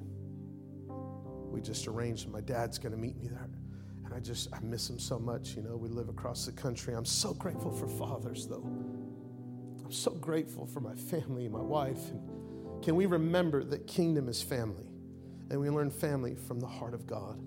we 1.50 1.62
just 1.62 1.88
arranged 1.88 2.28
my 2.28 2.42
dad's 2.42 2.78
going 2.78 2.92
to 2.92 2.98
meet 2.98 3.16
me 3.16 3.30
there. 3.30 3.48
I 4.14 4.20
just, 4.20 4.54
I 4.54 4.60
miss 4.62 4.88
them 4.88 5.00
so 5.00 5.20
much. 5.20 5.56
You 5.56 5.64
know, 5.64 5.76
we 5.76 5.90
live 5.90 6.10
across 6.10 6.46
the 6.46 6.52
country. 6.52 6.94
I'm 6.94 7.06
so 7.06 7.34
grateful 7.34 7.72
for 7.72 7.88
fathers, 7.88 8.48
though. 8.48 8.64
I'm 9.84 9.92
so 9.92 10.12
grateful 10.12 10.66
for 10.66 10.80
my 10.80 10.96
family, 10.96 11.46
and 11.46 11.54
my 11.54 11.62
wife. 11.62 12.10
And 12.10 12.84
can 12.84 12.96
we 12.96 13.06
remember 13.06 13.64
that 13.64 13.88
kingdom 13.88 14.30
is 14.30 14.42
family? 14.42 14.88
And 15.50 15.60
we 15.60 15.70
learn 15.70 15.92
family 15.92 16.36
from 16.36 16.60
the 16.60 16.68
heart 16.68 16.94
of 16.94 17.06
God. 17.06 17.38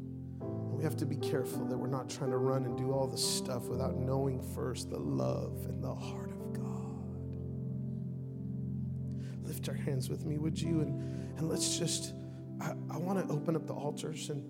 And 0.41 0.77
we 0.77 0.85
have 0.85 0.97
to 0.97 1.07
be 1.07 1.17
careful 1.17 1.65
that 1.67 1.77
we're 1.77 1.87
not 1.87 2.11
trying 2.11 2.31
to 2.31 2.37
run 2.37 2.65
and 2.65 2.77
do 2.77 2.93
all 2.93 3.07
the 3.07 3.17
stuff 3.17 3.65
without 3.65 3.97
knowing 3.97 4.43
first 4.55 4.91
the 4.91 4.99
love 4.99 5.67
and 5.67 5.83
the 5.83 5.95
heart 5.95 6.33
of 6.33 6.53
God. 6.53 6.63
Lift 9.43 9.69
our 9.69 9.75
hands 9.75 10.11
with 10.11 10.25
me, 10.27 10.37
would 10.39 10.61
you? 10.61 10.81
And, 10.81 11.39
and 11.39 11.49
let's 11.49 11.79
just, 11.79 12.13
I, 12.61 12.73
I 12.91 12.99
want 12.99 13.27
to 13.27 13.33
open 13.33 13.57
up 13.57 13.67
the 13.67 13.73
altars 13.73 14.31
and 14.31 14.45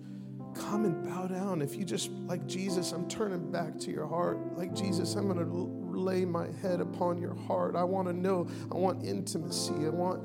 come 0.69 0.85
and 0.85 1.03
bow 1.03 1.27
down. 1.27 1.61
If 1.61 1.75
you 1.75 1.85
just, 1.85 2.09
like 2.25 2.47
Jesus, 2.47 2.91
I'm 2.91 3.07
turning 3.07 3.51
back 3.51 3.77
to 3.79 3.91
your 3.91 4.07
heart. 4.07 4.57
Like 4.57 4.73
Jesus, 4.73 5.15
I'm 5.15 5.27
going 5.27 5.37
to 5.37 5.97
lay 5.97 6.25
my 6.25 6.47
head 6.61 6.81
upon 6.81 7.19
your 7.19 7.35
heart. 7.35 7.75
I 7.75 7.83
want 7.83 8.07
to 8.07 8.13
know. 8.13 8.47
I 8.71 8.75
want 8.75 9.05
intimacy. 9.05 9.73
I 9.73 9.89
want 9.89 10.23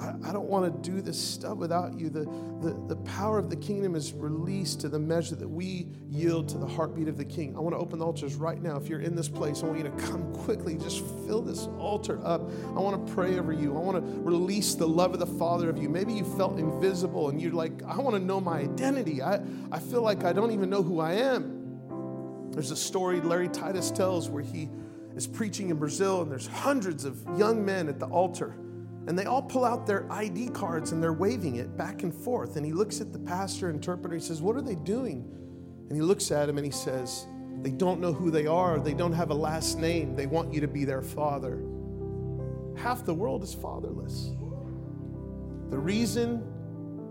I, 0.00 0.30
I 0.30 0.32
don't 0.32 0.48
want 0.48 0.64
to 0.82 0.90
do 0.90 1.02
this 1.02 1.20
stuff 1.20 1.58
without 1.58 1.98
you. 1.98 2.08
The, 2.08 2.24
the, 2.60 2.82
the 2.88 2.96
power 2.96 3.38
of 3.38 3.50
the 3.50 3.56
kingdom 3.56 3.94
is 3.94 4.12
released 4.14 4.80
to 4.80 4.88
the 4.88 4.98
measure 4.98 5.34
that 5.36 5.48
we 5.48 5.88
yield 6.08 6.48
to 6.50 6.58
the 6.58 6.66
heartbeat 6.66 7.08
of 7.08 7.18
the 7.18 7.24
king. 7.24 7.54
I 7.54 7.60
want 7.60 7.74
to 7.74 7.78
open 7.78 7.98
the 7.98 8.06
altars 8.06 8.36
right 8.36 8.60
now. 8.60 8.76
If 8.76 8.88
you're 8.88 9.00
in 9.00 9.14
this 9.14 9.28
place, 9.28 9.62
I 9.62 9.66
want 9.66 9.78
you 9.78 9.84
to 9.84 10.06
come 10.06 10.32
quickly. 10.34 10.76
Just 10.76 11.04
fill 11.26 11.42
this 11.42 11.66
altar 11.78 12.18
up. 12.24 12.50
I 12.68 12.80
want 12.80 13.06
to 13.06 13.12
pray 13.12 13.38
over 13.38 13.52
you. 13.52 13.76
I 13.76 13.80
want 13.80 13.98
to 13.98 14.20
release 14.22 14.74
the 14.74 14.88
love 14.88 15.12
of 15.12 15.20
the 15.20 15.26
Father 15.26 15.68
of 15.68 15.76
you. 15.76 15.88
Maybe 15.90 16.14
you 16.14 16.24
felt 16.24 16.58
invisible 16.58 17.28
and 17.28 17.40
you're 17.40 17.52
like, 17.52 17.82
I 17.82 17.98
want 17.98 18.16
to 18.16 18.22
know 18.22 18.40
my 18.40 18.60
identity. 18.60 19.20
I, 19.20 19.40
I 19.70 19.78
feel 19.78 20.02
like 20.02 20.24
I 20.24 20.32
don't 20.32 20.52
even 20.52 20.70
know 20.70 20.82
who 20.82 21.00
I 21.00 21.12
am. 21.12 22.50
There's 22.52 22.70
a 22.70 22.76
story 22.76 23.20
Larry 23.20 23.48
Titus 23.48 23.90
tells 23.90 24.30
where 24.30 24.42
he 24.42 24.70
is 25.14 25.26
preaching 25.26 25.70
in 25.70 25.76
Brazil, 25.76 26.22
and 26.22 26.30
there's 26.30 26.46
hundreds 26.46 27.04
of 27.04 27.20
young 27.36 27.64
men 27.64 27.88
at 27.88 27.98
the 27.98 28.06
altar 28.06 28.56
and 29.10 29.18
they 29.18 29.24
all 29.24 29.42
pull 29.42 29.64
out 29.64 29.88
their 29.88 30.06
ID 30.12 30.50
cards 30.50 30.92
and 30.92 31.02
they're 31.02 31.12
waving 31.12 31.56
it 31.56 31.76
back 31.76 32.04
and 32.04 32.14
forth. 32.14 32.54
And 32.54 32.64
he 32.64 32.70
looks 32.70 33.00
at 33.00 33.12
the 33.12 33.18
pastor, 33.18 33.68
interpreter, 33.68 34.14
he 34.14 34.20
says, 34.20 34.40
What 34.40 34.54
are 34.54 34.62
they 34.62 34.76
doing? 34.76 35.28
And 35.88 35.96
he 35.96 36.00
looks 36.00 36.30
at 36.30 36.48
him 36.48 36.58
and 36.58 36.64
he 36.64 36.70
says, 36.70 37.26
They 37.60 37.72
don't 37.72 38.00
know 38.00 38.12
who 38.12 38.30
they 38.30 38.46
are. 38.46 38.78
They 38.78 38.94
don't 38.94 39.12
have 39.12 39.30
a 39.30 39.34
last 39.34 39.80
name. 39.80 40.14
They 40.14 40.26
want 40.26 40.54
you 40.54 40.60
to 40.60 40.68
be 40.68 40.84
their 40.84 41.02
father. 41.02 41.60
Half 42.76 43.04
the 43.04 43.12
world 43.12 43.42
is 43.42 43.52
fatherless. 43.52 44.30
The 45.70 45.78
reason 45.78 46.44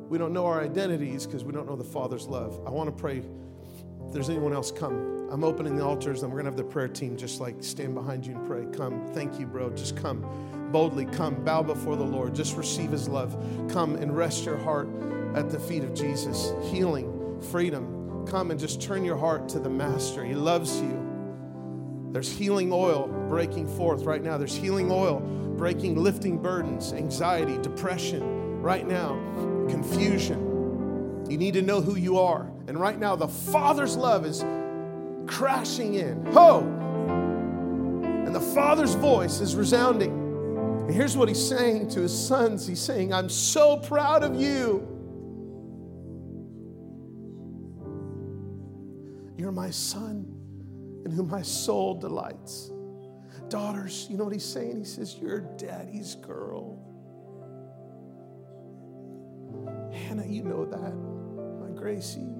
we 0.07 0.17
don't 0.17 0.31
know 0.31 0.45
our 0.45 0.61
identity 0.61 1.13
is 1.13 1.25
because 1.25 1.43
we 1.43 1.51
don't 1.51 1.67
know 1.67 1.75
the 1.75 1.83
Father's 1.83 2.27
love. 2.27 2.61
I 2.65 2.69
want 2.69 2.87
to 2.87 2.95
pray. 2.95 3.17
If 3.17 4.13
there's 4.13 4.29
anyone 4.29 4.53
else, 4.53 4.71
come. 4.71 5.27
I'm 5.29 5.43
opening 5.43 5.75
the 5.75 5.83
altars 5.83 6.23
and 6.23 6.31
we're 6.31 6.41
going 6.41 6.45
to 6.45 6.51
have 6.51 6.57
the 6.57 6.63
prayer 6.63 6.87
team 6.87 7.17
just 7.17 7.41
like 7.41 7.61
stand 7.61 7.93
behind 7.93 8.25
you 8.25 8.35
and 8.35 8.47
pray. 8.47 8.65
Come. 8.71 9.05
Thank 9.13 9.37
you, 9.37 9.45
bro. 9.45 9.69
Just 9.71 9.97
come 9.97 10.23
boldly 10.71 11.05
come, 11.05 11.43
bow 11.43 11.63
before 11.63 11.95
the 11.95 12.03
Lord, 12.03 12.35
just 12.35 12.55
receive 12.55 12.91
His 12.91 13.07
love. 13.07 13.35
Come 13.69 13.95
and 13.95 14.15
rest 14.15 14.45
your 14.45 14.57
heart 14.57 14.89
at 15.35 15.49
the 15.49 15.59
feet 15.59 15.83
of 15.83 15.93
Jesus. 15.93 16.51
Healing, 16.71 17.41
freedom. 17.51 18.25
Come 18.27 18.51
and 18.51 18.59
just 18.59 18.81
turn 18.81 19.03
your 19.03 19.17
heart 19.17 19.49
to 19.49 19.59
the 19.59 19.69
Master. 19.69 20.23
He 20.23 20.35
loves 20.35 20.79
you. 20.81 21.05
There's 22.11 22.31
healing 22.31 22.71
oil 22.71 23.07
breaking 23.27 23.67
forth 23.67 24.03
right 24.03 24.23
now. 24.23 24.37
There's 24.37 24.55
healing 24.55 24.91
oil 24.91 25.19
breaking, 25.57 25.95
lifting 25.95 26.41
burdens, 26.41 26.93
anxiety, 26.93 27.57
depression, 27.57 28.61
right 28.61 28.87
now, 28.87 29.09
confusion. 29.69 31.25
You 31.29 31.37
need 31.37 31.53
to 31.55 31.61
know 31.61 31.81
who 31.81 31.95
you 31.97 32.17
are. 32.17 32.49
And 32.67 32.79
right 32.79 32.97
now, 32.97 33.15
the 33.15 33.27
Father's 33.27 33.97
love 33.97 34.25
is 34.25 34.43
crashing 35.27 35.95
in. 35.95 36.25
Ho! 36.27 36.61
And 38.25 38.33
the 38.33 38.39
Father's 38.39 38.95
voice 38.95 39.41
is 39.41 39.55
resounding. 39.55 40.28
And 40.89 40.97
here's 40.97 41.15
what 41.15 41.27
he's 41.27 41.47
saying 41.47 41.89
to 41.89 42.01
his 42.01 42.27
sons 42.27 42.65
He's 42.65 42.79
saying, 42.81 43.13
I'm 43.13 43.29
so 43.29 43.77
proud 43.77 44.23
of 44.23 44.33
you. 44.33 44.87
You're 49.37 49.51
my 49.51 49.69
son 49.69 50.25
in 51.05 51.11
whom 51.11 51.29
my 51.29 51.43
soul 51.43 51.93
delights. 51.93 52.71
Daughters, 53.49 54.07
you 54.09 54.17
know 54.17 54.23
what 54.23 54.33
he's 54.33 54.43
saying? 54.43 54.79
He 54.79 54.83
says, 54.83 55.15
You're 55.21 55.41
daddy's 55.57 56.15
girl. 56.15 56.79
Hannah, 59.93 60.25
you 60.25 60.41
know 60.41 60.65
that. 60.65 60.95
My 61.63 61.69
Gracie, 61.79 62.33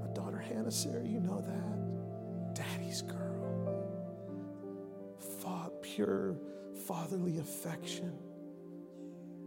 my 0.00 0.14
daughter 0.14 0.38
Hannah, 0.38 0.70
Sarah, 0.70 1.04
you 1.04 1.20
know 1.20 1.42
that. 1.42 2.54
Daddy's 2.54 3.02
girl. 3.02 3.18
Pure 5.82 6.36
fatherly 6.86 7.38
affection, 7.38 8.12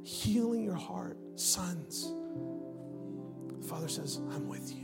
healing 0.03 0.63
your 0.63 0.75
heart. 0.75 1.17
Sons, 1.35 2.13
the 3.59 3.67
Father 3.67 3.87
says, 3.89 4.21
I'm 4.31 4.47
with 4.47 4.71
you. 4.71 4.83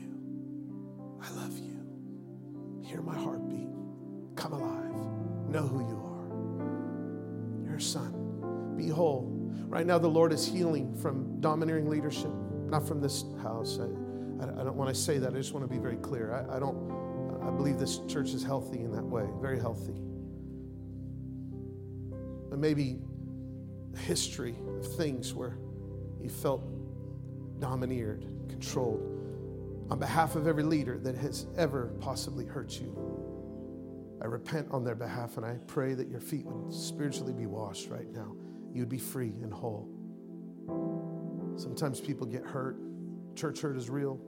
I 1.21 1.29
love 1.31 1.57
you. 1.57 1.79
Hear 2.83 3.01
my 3.01 3.15
heartbeat. 3.15 3.69
Come 4.35 4.53
alive. 4.53 4.93
Know 5.47 5.61
who 5.61 5.79
you 5.79 5.97
are. 6.03 7.65
You're 7.65 7.77
a 7.77 7.81
son. 7.81 8.75
Be 8.75 8.89
whole. 8.89 9.29
Right 9.67 9.85
now, 9.85 9.97
the 9.97 10.09
Lord 10.09 10.33
is 10.33 10.45
healing 10.45 10.93
from 10.95 11.39
domineering 11.39 11.89
leadership, 11.89 12.31
not 12.67 12.85
from 12.85 12.99
this 12.99 13.23
house. 13.41 13.79
I, 13.79 13.85
I, 14.43 14.49
I 14.49 14.63
don't, 14.65 14.75
when 14.75 14.89
I 14.89 14.93
say 14.93 15.17
that, 15.19 15.33
I 15.33 15.37
just 15.37 15.53
want 15.53 15.65
to 15.65 15.73
be 15.73 15.81
very 15.81 15.97
clear. 15.97 16.33
I, 16.33 16.57
I 16.57 16.59
don't, 16.59 16.75
I 17.41 17.49
believe 17.49 17.79
this 17.79 17.99
church 18.07 18.33
is 18.33 18.43
healthy 18.43 18.83
in 18.83 18.91
that 18.91 19.05
way, 19.05 19.25
very 19.39 19.59
healthy. 19.59 19.95
But 22.51 22.59
maybe 22.59 22.99
a 23.95 23.97
history 23.97 24.55
of 24.77 24.85
things 24.97 25.33
where 25.33 25.57
you 26.21 26.29
felt 26.29 26.61
domineered, 27.59 28.25
controlled 28.49 29.87
on 29.89 29.97
behalf 29.97 30.35
of 30.35 30.47
every 30.47 30.63
leader 30.63 30.97
that 30.99 31.15
has 31.15 31.47
ever 31.57 31.93
possibly 32.01 32.45
hurt 32.45 32.73
you. 32.79 32.93
I 34.21 34.25
repent 34.25 34.67
on 34.71 34.83
their 34.83 34.95
behalf 34.95 35.37
and 35.37 35.45
I 35.45 35.59
pray 35.65 35.93
that 35.93 36.09
your 36.09 36.19
feet 36.19 36.45
would 36.45 36.73
spiritually 36.73 37.31
be 37.33 37.45
washed 37.45 37.87
right 37.89 38.11
now. 38.11 38.35
You 38.73 38.81
would 38.81 38.89
be 38.89 38.97
free 38.97 39.33
and 39.41 39.53
whole. 39.53 39.87
Sometimes 41.55 42.01
people 42.01 42.27
get 42.27 42.43
hurt. 42.43 42.77
Church 43.35 43.61
hurt 43.61 43.77
is 43.77 43.89
real. 43.89 44.19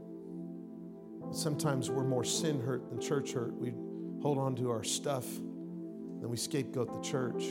Sometimes 1.33 1.91
we're 1.91 2.05
more 2.05 2.23
sin 2.23 2.61
hurt 2.61 2.89
than 2.89 3.01
church 3.01 3.33
hurt. 3.33 3.53
We 3.53 3.73
hold 4.21 4.37
on 4.37 4.55
to 4.55 4.69
our 4.69 4.83
stuff, 4.83 5.25
then 5.25 6.29
we 6.29 6.37
scapegoat 6.37 6.93
the 6.93 7.01
church 7.01 7.43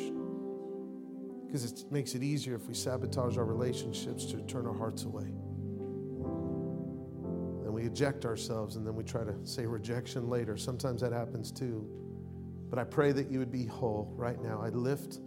because 1.53 1.71
it 1.71 1.93
makes 1.93 2.15
it 2.15 2.23
easier 2.23 2.55
if 2.55 2.67
we 2.67 2.73
sabotage 2.73 3.37
our 3.37 3.45
relationships 3.45 4.25
to 4.25 4.39
turn 4.45 4.67
our 4.67 4.73
hearts 4.73 5.05
away 5.05 5.27
And 7.65 7.75
we 7.75 7.83
eject 7.85 8.25
ourselves 8.25 8.77
and 8.77 8.87
then 8.87 8.95
we 8.95 9.05
try 9.05 9.23
to 9.23 9.35
say 9.45 9.67
rejection 9.67 10.31
later. 10.31 10.57
Sometimes 10.57 11.03
that 11.03 11.13
happens 11.13 11.53
too. 11.53 11.87
But 12.71 12.79
I 12.79 12.85
pray 12.85 13.13
that 13.13 13.31
you 13.31 13.39
would 13.39 13.53
be 13.53 13.67
whole 13.67 14.15
right 14.17 14.41
now. 14.43 14.63
I 14.63 14.71
lift 14.71 15.19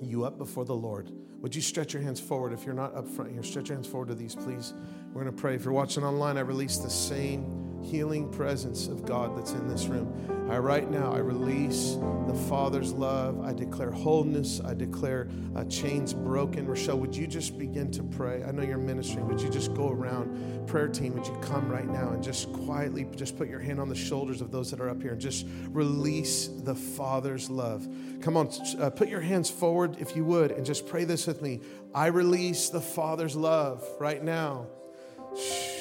you 0.00 0.24
up 0.24 0.38
before 0.38 0.64
the 0.64 0.76
Lord. 0.76 1.10
Would 1.40 1.52
you 1.52 1.62
stretch 1.62 1.92
your 1.92 2.02
hands 2.02 2.20
forward? 2.20 2.52
If 2.52 2.64
you're 2.64 2.74
not 2.74 2.94
up 2.94 3.08
front 3.08 3.32
here, 3.32 3.42
stretch 3.42 3.70
your 3.70 3.76
hands 3.76 3.88
forward 3.88 4.10
to 4.10 4.14
these, 4.14 4.36
please. 4.36 4.72
We're 5.12 5.24
going 5.24 5.34
to 5.34 5.40
pray. 5.40 5.56
If 5.56 5.64
you're 5.64 5.72
watching 5.72 6.04
online, 6.04 6.36
I 6.36 6.42
release 6.42 6.78
the 6.78 6.90
same 6.90 7.67
healing 7.82 8.28
presence 8.30 8.88
of 8.88 9.04
God 9.04 9.36
that's 9.36 9.52
in 9.52 9.68
this 9.68 9.86
room. 9.86 10.48
I 10.50 10.56
right 10.58 10.90
now 10.90 11.12
I 11.12 11.18
release 11.18 11.96
the 12.26 12.34
Father's 12.48 12.92
love. 12.92 13.44
I 13.44 13.52
declare 13.52 13.90
wholeness. 13.90 14.62
I 14.64 14.72
declare 14.72 15.28
uh, 15.54 15.64
chains 15.64 16.14
broken. 16.14 16.66
Rochelle, 16.66 16.98
would 16.98 17.14
you 17.14 17.26
just 17.26 17.58
begin 17.58 17.90
to 17.90 18.02
pray? 18.02 18.42
I 18.44 18.50
know 18.50 18.62
you're 18.62 18.78
ministering. 18.78 19.28
Would 19.28 19.42
you 19.42 19.50
just 19.50 19.74
go 19.74 19.90
around, 19.90 20.66
prayer 20.66 20.88
team? 20.88 21.14
Would 21.14 21.26
you 21.26 21.36
come 21.42 21.68
right 21.68 21.86
now 21.86 22.10
and 22.10 22.22
just 22.22 22.50
quietly 22.52 23.06
just 23.14 23.36
put 23.36 23.48
your 23.48 23.60
hand 23.60 23.78
on 23.78 23.90
the 23.90 23.94
shoulders 23.94 24.40
of 24.40 24.50
those 24.50 24.70
that 24.70 24.80
are 24.80 24.88
up 24.88 25.02
here 25.02 25.12
and 25.12 25.20
just 25.20 25.46
release 25.68 26.48
the 26.48 26.74
Father's 26.74 27.50
love? 27.50 27.86
Come 28.22 28.36
on, 28.36 28.50
uh, 28.78 28.88
put 28.88 29.08
your 29.08 29.20
hands 29.20 29.50
forward 29.50 29.96
if 29.98 30.16
you 30.16 30.24
would, 30.24 30.50
and 30.50 30.64
just 30.64 30.86
pray 30.86 31.04
this 31.04 31.26
with 31.26 31.42
me. 31.42 31.60
I 31.94 32.06
release 32.06 32.70
the 32.70 32.80
Father's 32.80 33.36
love 33.36 33.86
right 34.00 34.22
now. 34.22 34.66
Shh. 35.36 35.77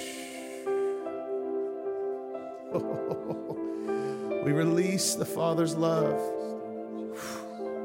we 4.43 4.51
release 4.51 5.15
the 5.15 5.25
Father's 5.25 5.75
love 5.75 6.19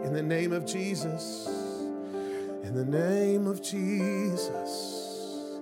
in 0.05 0.13
the 0.13 0.23
name 0.23 0.53
of 0.53 0.67
Jesus. 0.67 1.47
In 2.65 2.75
the 2.75 2.85
name 2.85 3.47
of 3.47 3.63
Jesus. 3.63 5.61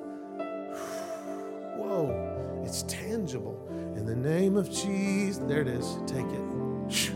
Whoa, 1.77 2.63
it's 2.65 2.83
tangible. 2.85 3.69
In 3.97 4.07
the 4.07 4.17
name 4.17 4.57
of 4.57 4.71
Jesus. 4.71 5.43
There 5.47 5.61
it 5.61 5.69
is. 5.69 5.99
Take 6.07 6.27
it. 6.27 7.15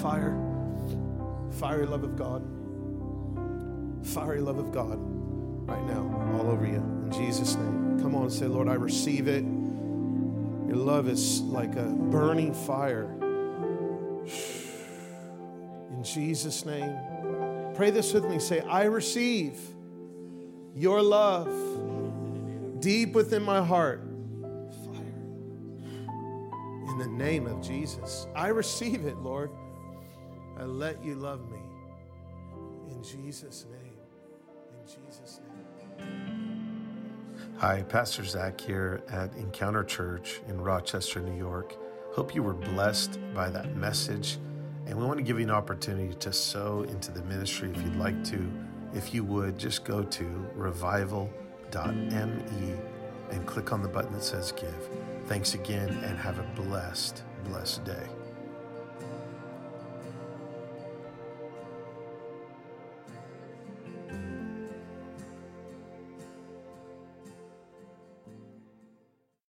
Fire. 0.00 0.36
Fiery 1.52 1.86
love 1.86 2.04
of 2.04 2.16
God. 2.16 2.42
Fiery 4.06 4.40
love 4.40 4.58
of 4.58 4.72
God 4.72 4.98
right 5.68 5.84
now, 5.86 6.32
all 6.34 6.50
over 6.50 6.66
you. 6.66 6.76
In 6.76 7.12
Jesus' 7.12 7.56
name. 7.56 8.00
Come 8.00 8.14
on 8.14 8.30
say, 8.30 8.46
Lord, 8.46 8.68
I 8.68 8.74
receive 8.74 9.28
it. 9.28 9.44
Your 10.70 10.78
love 10.78 11.08
is 11.08 11.40
like 11.40 11.74
a 11.74 11.82
burning 11.82 12.54
fire. 12.54 13.12
In 15.90 16.04
Jesus' 16.04 16.64
name. 16.64 16.96
Pray 17.74 17.90
this 17.90 18.12
with 18.12 18.24
me. 18.26 18.38
Say, 18.38 18.60
I 18.60 18.84
receive 18.84 19.58
your 20.76 21.02
love 21.02 21.50
deep 22.78 23.14
within 23.14 23.42
my 23.42 23.64
heart. 23.64 24.00
In 26.86 26.98
the 26.98 27.08
name 27.08 27.48
of 27.48 27.60
Jesus. 27.60 28.28
I 28.36 28.46
receive 28.48 29.06
it, 29.06 29.16
Lord. 29.18 29.50
I 30.56 30.62
let 30.62 31.04
you 31.04 31.16
love 31.16 31.50
me. 31.50 31.58
In 32.90 33.02
Jesus' 33.02 33.66
name. 33.72 33.89
Hi, 37.60 37.82
Pastor 37.82 38.24
Zach 38.24 38.58
here 38.58 39.02
at 39.10 39.34
Encounter 39.36 39.84
Church 39.84 40.40
in 40.48 40.58
Rochester, 40.58 41.20
New 41.20 41.36
York. 41.36 41.76
Hope 42.14 42.34
you 42.34 42.42
were 42.42 42.54
blessed 42.54 43.18
by 43.34 43.50
that 43.50 43.76
message. 43.76 44.38
And 44.86 44.98
we 44.98 45.04
want 45.04 45.18
to 45.18 45.22
give 45.22 45.38
you 45.38 45.44
an 45.44 45.50
opportunity 45.50 46.14
to 46.14 46.32
sow 46.32 46.84
into 46.84 47.12
the 47.12 47.22
ministry 47.24 47.70
if 47.70 47.82
you'd 47.82 47.96
like 47.96 48.24
to. 48.24 48.50
If 48.94 49.12
you 49.12 49.24
would, 49.24 49.58
just 49.58 49.84
go 49.84 50.02
to 50.02 50.50
revival.me 50.54 51.74
and 53.30 53.46
click 53.46 53.74
on 53.74 53.82
the 53.82 53.88
button 53.88 54.14
that 54.14 54.24
says 54.24 54.52
give. 54.52 54.88
Thanks 55.26 55.52
again 55.52 55.90
and 56.02 56.16
have 56.16 56.38
a 56.38 56.62
blessed, 56.62 57.24
blessed 57.44 57.84
day. 57.84 58.06